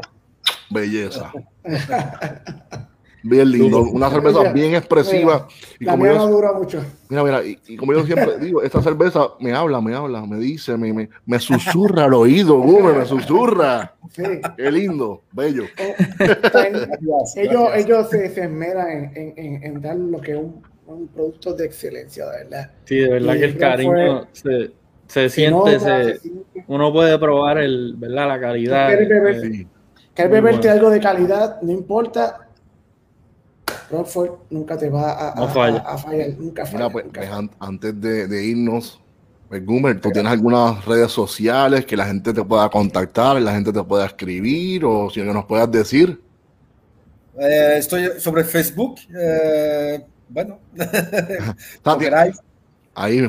belleza. 0.71 1.33
Bien 3.23 3.51
lindo, 3.51 3.83
una 3.83 4.09
cerveza 4.11 4.53
bien 4.53 4.75
expresiva. 4.75 5.47
Y 5.79 5.85
la 5.85 5.93
como 5.93 6.05
mía 6.05 6.13
yo, 6.15 6.19
no 6.19 6.29
dura 6.29 6.53
mucho. 6.53 6.83
mira, 7.09 7.23
mira, 7.25 7.45
y, 7.45 7.59
y 7.69 7.77
como 7.77 7.93
yo 7.93 8.05
siempre 8.07 8.39
digo, 8.39 8.63
esta 8.63 8.81
cerveza 8.83 9.29
me 9.41 9.53
habla, 9.53 9.81
me 9.81 9.95
habla, 9.95 10.25
me 10.25 10.39
dice, 10.39 10.77
me, 10.77 10.93
me, 10.93 11.11
me 11.27 11.39
susurra 11.39 12.05
al 12.07 12.15
oído, 12.15 12.59
Gume, 12.61 12.93
me 12.95 13.05
susurra. 13.05 13.95
Sí. 14.11 14.23
Qué 14.57 14.73
lindo, 14.73 15.23
bello. 15.33 15.65
Gracias, 16.19 17.37
ellos 17.37 17.63
gracias. 17.69 17.77
ellos 17.87 18.09
se, 18.11 18.31
se 18.31 18.45
esmeran 18.45 18.89
en, 18.91 19.13
en, 19.15 19.35
en, 19.37 19.65
en 19.65 19.81
dar 19.83 19.97
lo 19.97 20.21
que 20.21 20.33
es 20.33 20.39
un, 20.39 20.63
un 20.87 21.09
producto 21.09 21.53
de 21.55 21.67
excelencia, 21.67 22.27
de 22.27 22.45
verdad. 22.45 22.71
Sí, 22.85 22.97
de 22.97 23.09
verdad 23.09 23.35
Y 23.35 23.39
que 23.39 23.45
el 23.45 23.59
cariño 23.59 24.27
se, 24.33 24.43
se 24.43 24.73
Se 25.07 25.29
siente, 25.29 25.79
se- 25.79 26.05
se 26.15 26.19
siente. 26.21 26.65
uno 26.69 26.93
puede 26.93 27.19
probar 27.19 27.59
el, 27.59 27.95
¿verdad? 27.97 28.29
la 28.29 28.41
calidad. 28.41 28.89
¿Quieres 28.89 29.09
beber? 29.09 29.35
eh, 29.37 29.41
Sí. 29.41 29.67
¿Quieres 30.15 30.31
Muy 30.33 30.41
beberte 30.41 30.69
bueno. 30.69 30.73
algo 30.73 30.91
de 30.91 31.01
calidad? 31.01 31.61
No 31.63 31.71
importa. 31.73 32.49
Rockford 33.91 34.31
nunca 34.51 34.77
te 34.79 34.89
va 34.89 35.33
a, 35.33 35.35
No 35.35 35.49
falla. 35.49 35.79
a- 35.81 35.95
a 35.95 35.99
fallar. 35.99 36.29
Nunca 36.39 36.65
falla. 36.65 36.79
Mira, 36.79 36.91
pues, 36.91 37.05
nunca 37.07 37.21
pues, 37.21 37.29
falla. 37.31 37.39
an- 37.41 37.51
antes 37.61 38.01
de, 38.01 38.27
de 38.29 38.45
irnos, 38.47 39.01
pues, 39.49 39.65
Gumer, 39.67 40.01
¿tú 40.01 40.11
tienes 40.11 40.31
algunas 40.33 40.85
redes 40.85 41.11
sociales 41.13 41.85
que 41.87 41.97
la 41.97 42.07
gente 42.07 42.33
te 42.33 42.45
pueda 42.45 42.69
contactar, 42.69 43.41
la 43.43 43.53
gente 43.53 43.73
te 43.73 43.83
pueda 43.83 44.07
escribir 44.07 44.85
o 44.85 45.11
si 45.11 45.21
no 45.23 45.33
nos 45.33 45.45
puedas 45.47 45.71
decir? 45.71 46.21
Eh, 47.39 47.75
estoy 47.79 48.21
sobre 48.21 48.45
Facebook. 48.45 48.97
eh, 49.19 50.05
bueno. 50.29 50.59
Ahí, 52.95 53.23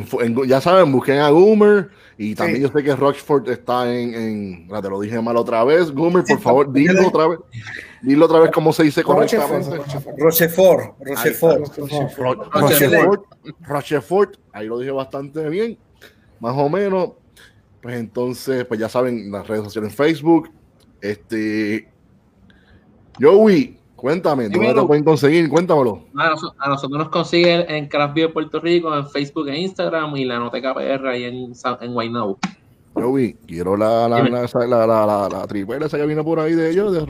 ya 0.47 0.59
saben, 0.59 0.91
busquen 0.91 1.19
a 1.19 1.29
Gumer 1.29 1.89
y 2.17 2.35
también 2.35 2.57
Sí. 2.57 2.63
yo 2.63 2.69
sé 2.77 2.83
que 2.83 2.95
Rochford 2.95 3.47
está 3.49 3.91
en, 3.93 4.13
en 4.15 4.67
te 4.67 4.89
lo 4.89 4.99
dije 4.99 5.21
mal 5.21 5.37
otra 5.37 5.63
vez, 5.63 5.91
Gumer, 5.91 6.23
por 6.23 6.37
Sí, 6.37 6.37
favor, 6.43 6.73
dilo 6.73 7.07
otra 7.07 7.27
vez, 7.27 7.39
dilo 8.01 8.25
otra 8.25 8.39
vez 8.39 8.51
cómo 8.51 8.71
se 8.73 8.83
dice 8.83 9.03
correctamente. 9.03 9.77
Rochefort. 10.17 10.17
Rochefort, 10.17 10.93
Rochefort. 10.99 11.63
Rochefort. 11.67 12.17
Ro- 12.17 12.33
Rochefort. 12.51 12.93
Rochefort, 12.93 13.25
Rochefort, 13.67 14.35
ahí 14.53 14.67
lo 14.67 14.79
dije 14.79 14.91
bastante 14.91 15.47
bien, 15.49 15.77
más 16.39 16.55
o 16.57 16.69
menos. 16.69 17.11
Pues 17.81 17.95
entonces, 17.99 18.63
pues 18.65 18.79
ya 18.79 18.87
saben, 18.89 19.31
las 19.31 19.47
redes 19.47 19.63
sociales 19.63 19.89
en 19.91 19.95
Facebook. 19.97 20.49
Este, 21.01 21.87
Joey, 23.19 23.79
cuéntame, 23.95 24.43
¿dónde 24.43 24.59
Dímelo. 24.59 24.81
te 24.81 24.87
pueden 24.87 25.03
conseguir? 25.03 25.49
Cuéntamelo. 25.49 26.05
A, 26.15 26.29
noso- 26.29 26.53
a 26.59 26.69
nosotros 26.69 26.97
nos 26.99 27.09
consiguen 27.09 27.65
en 27.69 27.87
Craft 27.87 28.13
Beer 28.15 28.33
Puerto 28.33 28.59
Rico, 28.59 28.95
en 28.95 29.07
Facebook 29.09 29.47
e 29.49 29.59
Instagram 29.59 30.15
y 30.15 30.25
la 30.25 30.37
Noteca 30.39 30.73
PR 30.75 31.07
ahí 31.09 31.23
en, 31.23 31.53
en 31.81 31.93
Guaynabo. 31.93 32.37
Joey, 32.93 33.37
quiero 33.47 33.77
la, 33.77 34.09
la, 34.09 34.21
la, 34.23 34.43
esa- 34.43 34.67
la, 34.67 34.85
la, 34.85 35.05
la, 35.05 35.29
la 35.29 35.47
tripela 35.47 35.85
esa 35.85 35.97
que 35.97 36.05
viene 36.05 36.23
por 36.23 36.39
ahí 36.41 36.53
de 36.53 36.71
ellos, 36.71 36.91
de. 36.91 37.05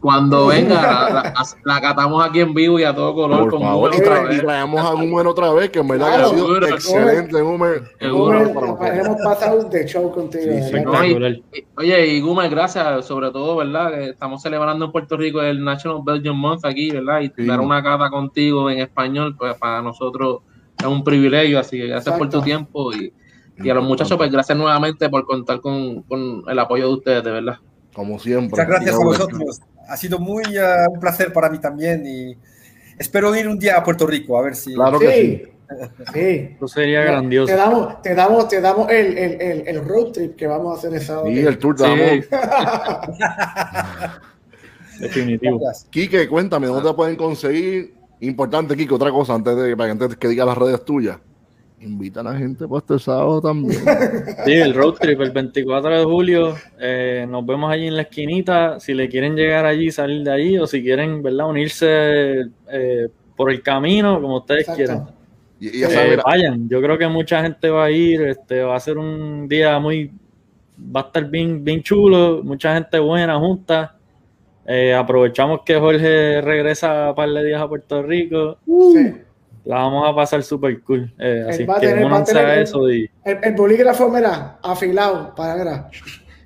Cuando, 0.00 0.46
venga, 0.46 0.80
la, 0.80 1.10
la- 1.12 1.34
la 1.64 1.80
catamos 1.80 2.24
aquí 2.24 2.38
en 2.40 2.54
vivo 2.54 2.78
y 2.78 2.84
a 2.84 2.94
todo 2.94 3.14
color. 3.14 3.40
Por 3.40 3.50
con 3.50 3.62
favor, 3.62 3.90
y, 3.94 3.98
tra- 3.98 4.02
otra 4.02 4.22
y 4.22 4.28
vez. 4.28 4.42
traemos 4.42 4.80
a 4.80 4.92
Gumer 4.92 5.26
otra 5.26 5.52
vez, 5.52 5.70
que 5.70 5.80
en 5.80 5.88
verdad 5.88 6.06
que 6.06 6.12
Claro, 6.12 6.26
ha 6.26 6.30
sido 6.30 6.46
seguro, 6.46 6.66
excelente. 6.68 7.40
Gumer, 7.42 7.82
hemos 8.00 9.16
pasado 9.22 9.64
de 9.64 9.86
show 9.86 10.12
contigo. 10.12 10.44
Sí, 10.44 10.62
sí. 10.62 10.72
verdad. 10.72 10.84
No, 10.84 10.92
y- 11.04 11.08
espectacular. 11.12 11.32
y- 11.32 11.64
oye, 11.76 12.06
y 12.06 12.20
Gumer, 12.20 12.50
gracias, 12.50 13.04
sobre 13.06 13.30
todo, 13.30 13.56
¿verdad? 13.56 13.90
Que 13.92 14.08
estamos 14.10 14.40
celebrando 14.42 14.84
en 14.86 14.92
Puerto 14.92 15.16
Rico 15.16 15.42
el 15.42 15.62
National 15.64 15.98
Belgian 16.04 16.36
Month 16.36 16.64
aquí, 16.64 16.90
¿verdad? 16.90 17.20
Y 17.20 17.32
Sí. 17.36 17.46
dar 17.46 17.60
una 17.60 17.82
cata 17.82 18.08
contigo 18.10 18.70
en 18.70 18.78
español, 18.80 19.34
pues 19.36 19.54
para 19.58 19.82
nosotros 19.82 20.38
es 20.78 20.86
un 20.86 21.02
privilegio, 21.02 21.58
así 21.58 21.76
que 21.78 21.86
gracias 21.88 22.16
por 22.16 22.28
tu 22.28 22.40
tiempo 22.42 22.92
y, 22.92 23.12
y 23.58 23.70
a 23.70 23.74
los 23.74 23.84
muchachos, 23.84 24.16
pues 24.16 24.30
gracias 24.30 24.56
nuevamente 24.58 25.08
por 25.08 25.24
contar 25.26 25.60
con, 25.60 26.02
con 26.02 26.42
el 26.48 26.58
apoyo 26.58 26.88
de 26.88 26.94
ustedes, 26.94 27.24
de 27.24 27.30
verdad. 27.30 27.56
Como 27.92 28.18
siempre. 28.18 28.50
Muchas 28.50 28.66
gracias 28.68 28.94
a 28.94 28.98
vosotros. 29.04 29.60
Ha 29.88 29.96
sido 29.96 30.18
muy 30.18 30.42
eh, 30.56 30.86
un 30.90 30.98
placer 30.98 31.32
para 31.32 31.48
mí 31.50 31.58
también 31.60 32.04
y 32.06 32.36
espero 32.98 33.34
ir 33.36 33.46
un 33.48 33.58
día 33.58 33.76
a 33.76 33.84
Puerto 33.84 34.06
Rico 34.06 34.38
a 34.38 34.42
ver 34.42 34.56
si. 34.56 34.74
Claro 34.74 34.98
que 34.98 35.12
sí. 35.12 35.42
Sí, 35.44 35.50
sí. 36.12 36.54
Eso 36.56 36.68
sería 36.68 37.00
Te 37.00 37.06
grandioso. 37.06 37.56
damos, 37.56 38.02
te 38.02 38.14
damos, 38.14 38.48
te 38.48 38.60
damos 38.60 38.90
el, 38.90 39.16
el, 39.16 39.40
el, 39.40 39.68
el 39.68 39.84
road 39.88 40.12
trip 40.12 40.36
que 40.36 40.46
vamos 40.46 40.74
a 40.74 40.78
hacer 40.78 40.92
el 40.94 41.00
sábado. 41.00 41.26
Sí, 41.28 41.38
el 41.38 41.58
tour 41.58 41.76
Sí. 41.78 41.84
damos. 41.84 42.26
Definitivo. 45.00 45.58
Gracias. 45.58 45.88
Quique, 45.90 46.28
cuéntame, 46.28 46.66
¿dónde 46.66 46.88
te 46.88 46.94
pueden 46.94 47.16
conseguir? 47.16 47.94
Importante, 48.20 48.76
Quique, 48.76 48.94
otra 48.94 49.10
cosa 49.10 49.34
antes 49.34 49.56
de, 49.56 49.76
para 49.76 49.88
que 49.88 49.92
antes 50.04 50.16
que 50.16 50.28
diga 50.28 50.44
las 50.44 50.56
redes 50.56 50.84
tuyas. 50.84 51.18
Invita 51.80 52.20
a 52.20 52.22
la 52.22 52.34
gente 52.36 52.66
para 52.66 52.78
este 52.78 52.98
sábado 52.98 53.40
también. 53.42 53.80
Sí, 54.46 54.52
el 54.52 54.74
road 54.74 54.94
trip 54.94 55.20
el 55.20 55.30
24 55.32 55.98
de 55.98 56.04
julio. 56.04 56.54
eh, 56.80 57.26
nos 57.28 57.44
vemos 57.44 57.70
allí 57.70 57.86
en 57.88 57.96
la 57.96 58.02
esquinita. 58.02 58.80
Si 58.80 58.94
le 58.94 59.08
quieren 59.08 59.34
llegar 59.36 59.66
allí, 59.66 59.90
salir 59.90 60.22
de 60.22 60.32
allí, 60.32 60.58
o 60.58 60.66
si 60.66 60.82
quieren, 60.82 61.22
¿verdad? 61.22 61.48
Unirse 61.48 62.46
eh, 62.70 63.08
por 63.36 63.50
el 63.50 63.62
camino, 63.62 64.20
como 64.20 64.38
ustedes 64.38 64.62
Exacto. 64.68 64.76
quieran. 64.76 65.06
Y, 65.60 65.68
y 65.76 65.80
ya 65.80 66.04
Eh, 66.04 66.18
vayan, 66.24 66.68
yo 66.68 66.80
creo 66.80 66.96
que 66.96 67.06
mucha 67.08 67.42
gente 67.42 67.68
va 67.68 67.84
a 67.86 67.90
ir, 67.90 68.22
este, 68.22 68.62
va 68.62 68.76
a 68.76 68.80
ser 68.80 68.96
un 68.98 69.46
día 69.48 69.78
muy, 69.78 70.10
va 70.78 71.00
a 71.00 71.04
estar 71.04 71.28
bien, 71.28 71.62
bien 71.64 71.82
chulo, 71.82 72.40
mucha 72.44 72.74
gente 72.74 72.98
buena 72.98 73.38
junta. 73.38 73.96
Eh, 74.66 74.94
aprovechamos 74.94 75.60
que 75.64 75.76
Jorge 75.78 76.40
regresa 76.40 77.10
un 77.10 77.14
par 77.14 77.28
de 77.28 77.44
días 77.44 77.60
a 77.60 77.68
Puerto 77.68 78.02
Rico, 78.02 78.56
Sí. 78.66 79.12
La 79.64 79.76
vamos 79.76 80.08
a 80.10 80.14
pasar 80.14 80.42
súper 80.42 80.80
cool. 80.82 81.12
Eh, 81.18 81.46
así 81.48 81.64
va 81.64 81.80
que 81.80 81.88
tener- 81.88 82.12
va 82.12 82.18
a 82.18 82.24
tener- 82.24 82.58
eso 82.58 82.90
y 82.90 83.10
El, 83.24 83.38
el 83.42 83.54
bolígrafo, 83.54 84.08
mira, 84.08 84.58
afilado 84.62 85.34
para 85.34 85.56
mira, 85.56 85.90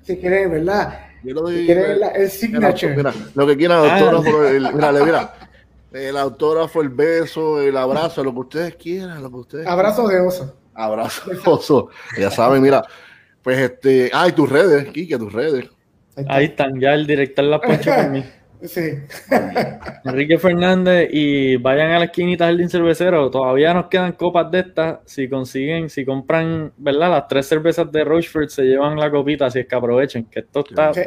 si 0.01 0.17
quieres, 0.17 0.49
¿verdad? 0.49 0.99
yo 1.23 1.33
lo 1.33 1.41
doy- 1.41 1.67
la- 1.67 2.07
el 2.11 2.29
signature. 2.29 2.95
mira, 2.95 3.13
lo 3.35 3.45
que 3.47 3.57
quieran, 3.57 3.79
Ah. 3.83 3.97
autógrafo, 3.99 4.45
el, 4.45 4.73
mira, 4.73 4.91
le- 4.91 5.03
mira, 5.05 5.33
el 5.91 6.17
autógrafo, 6.17 6.81
el 6.81 6.89
beso, 6.89 7.61
el 7.61 7.75
abrazo, 7.75 8.23
lo 8.23 8.31
que 8.33 8.39
ustedes 8.39 8.75
quieran, 8.75 9.21
lo 9.21 9.29
que 9.29 9.35
ustedes 9.35 9.67
Abrazo 9.67 10.07
de 10.07 10.19
oso. 10.21 10.55
Abrazo, 10.73 11.29
oso. 11.45 11.89
Ya 12.17 12.31
saben, 12.31 12.61
mira, 12.61 12.83
pues 13.43 13.57
este, 13.59 14.09
ay, 14.13 14.31
tus 14.31 14.49
redes, 14.49 14.85
Quique, 14.91 15.17
tus 15.17 15.33
redes. 15.33 15.65
Ahí 16.15 16.23
está. 16.23 16.33
ahí 16.35 16.45
están, 16.45 16.79
ya 16.79 16.93
el 16.93 17.05
director 17.07 17.43
la 17.45 17.59
poncha 17.59 17.95
por 17.97 18.09
mí. 18.11 18.23
Sí. 18.61 18.81
Enrique 20.03 20.37
Fernández 20.37 21.09
y 21.11 21.55
vayan 21.57 21.91
a 21.91 21.99
la 21.99 22.05
esquinita 22.05 22.45
Jardín 22.45 22.69
Cervecero. 22.69 23.29
Todavía 23.31 23.73
nos 23.73 23.87
quedan 23.87 24.11
copas 24.13 24.51
de 24.51 24.59
estas. 24.59 24.99
Si 25.05 25.29
consiguen, 25.29 25.89
si 25.89 26.03
compran, 26.05 26.71
¿verdad? 26.77 27.09
Las 27.11 27.27
tres 27.27 27.47
cervezas 27.47 27.91
de 27.91 28.03
Rochefort 28.03 28.49
se 28.49 28.63
llevan 28.63 28.97
la 28.97 29.09
copita, 29.09 29.45
así 29.45 29.59
es 29.59 29.67
que 29.67 29.75
aprovechen, 29.75 30.25
que 30.25 30.39
esto 30.41 30.59
está 30.67 30.93
Sí. 30.93 31.01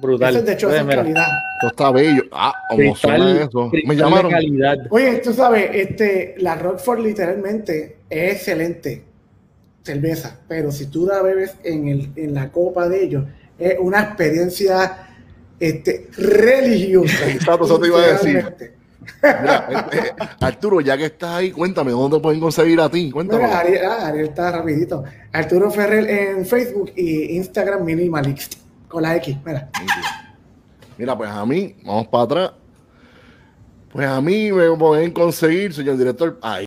Brutal. 0.00 0.34
Es 0.36 0.46
de 0.46 0.52
hecho 0.54 0.68
Oye, 0.68 0.78
es 0.78 0.84
mira, 0.86 0.96
calidad. 1.02 1.26
Esto 1.56 1.66
está 1.68 1.92
bello. 1.92 2.22
Ah, 2.32 2.54
como 2.70 2.96
suena 2.96 3.16
cristal- 3.26 3.48
eso. 3.48 3.70
Me 3.86 3.94
llamaron. 3.94 4.30
calidad. 4.30 4.76
Oye, 4.90 5.18
tú 5.18 5.34
sabes, 5.34 5.68
este, 5.74 6.34
la 6.38 6.54
Rockford 6.56 7.00
literalmente 7.00 7.98
es 8.08 8.32
excelente 8.36 9.04
cerveza, 9.82 10.40
pero 10.48 10.72
si 10.72 10.86
tú 10.86 11.06
la 11.06 11.20
bebes 11.22 11.56
en, 11.64 11.88
el, 11.88 12.08
en 12.16 12.32
la 12.34 12.50
copa 12.50 12.88
de 12.88 13.04
ellos, 13.04 13.24
es 13.58 13.76
una 13.78 14.00
experiencia 14.00 15.08
este, 15.62 16.08
religiosa. 16.16 17.30
Exacto, 17.30 17.66
eso 17.66 17.78
te 17.78 17.86
iba 17.86 17.98
a 18.00 18.12
decir. 18.12 18.54
Mira, 19.22 19.88
eh, 19.92 20.12
Arturo, 20.40 20.80
ya 20.80 20.96
que 20.96 21.06
estás 21.06 21.30
ahí, 21.30 21.52
cuéntame, 21.52 21.92
¿dónde 21.92 22.18
pueden 22.18 22.40
conseguir 22.40 22.80
a 22.80 22.88
ti? 22.88 23.10
Cuéntame. 23.12 23.44
Mira, 23.44 23.60
Ariel, 23.60 23.84
ah, 23.84 24.06
Ariel 24.08 24.26
está 24.26 24.50
rapidito. 24.50 25.04
Arturo 25.32 25.70
Ferrer 25.70 26.10
en 26.10 26.46
Facebook 26.46 26.92
y 26.96 27.36
Instagram 27.36 27.84
Minimalist 27.84 28.54
con 28.88 29.02
la 29.02 29.16
X. 29.16 29.36
Mira. 29.44 29.70
Mira, 30.98 31.16
pues 31.16 31.30
a 31.30 31.46
mí, 31.46 31.76
vamos 31.84 32.08
para 32.08 32.24
atrás. 32.24 32.52
Pues 33.92 34.08
a 34.08 34.20
mí 34.20 34.50
me 34.50 34.76
pueden 34.76 35.12
conseguir, 35.12 35.72
señor 35.72 35.96
director, 35.96 36.38
ahí. 36.42 36.60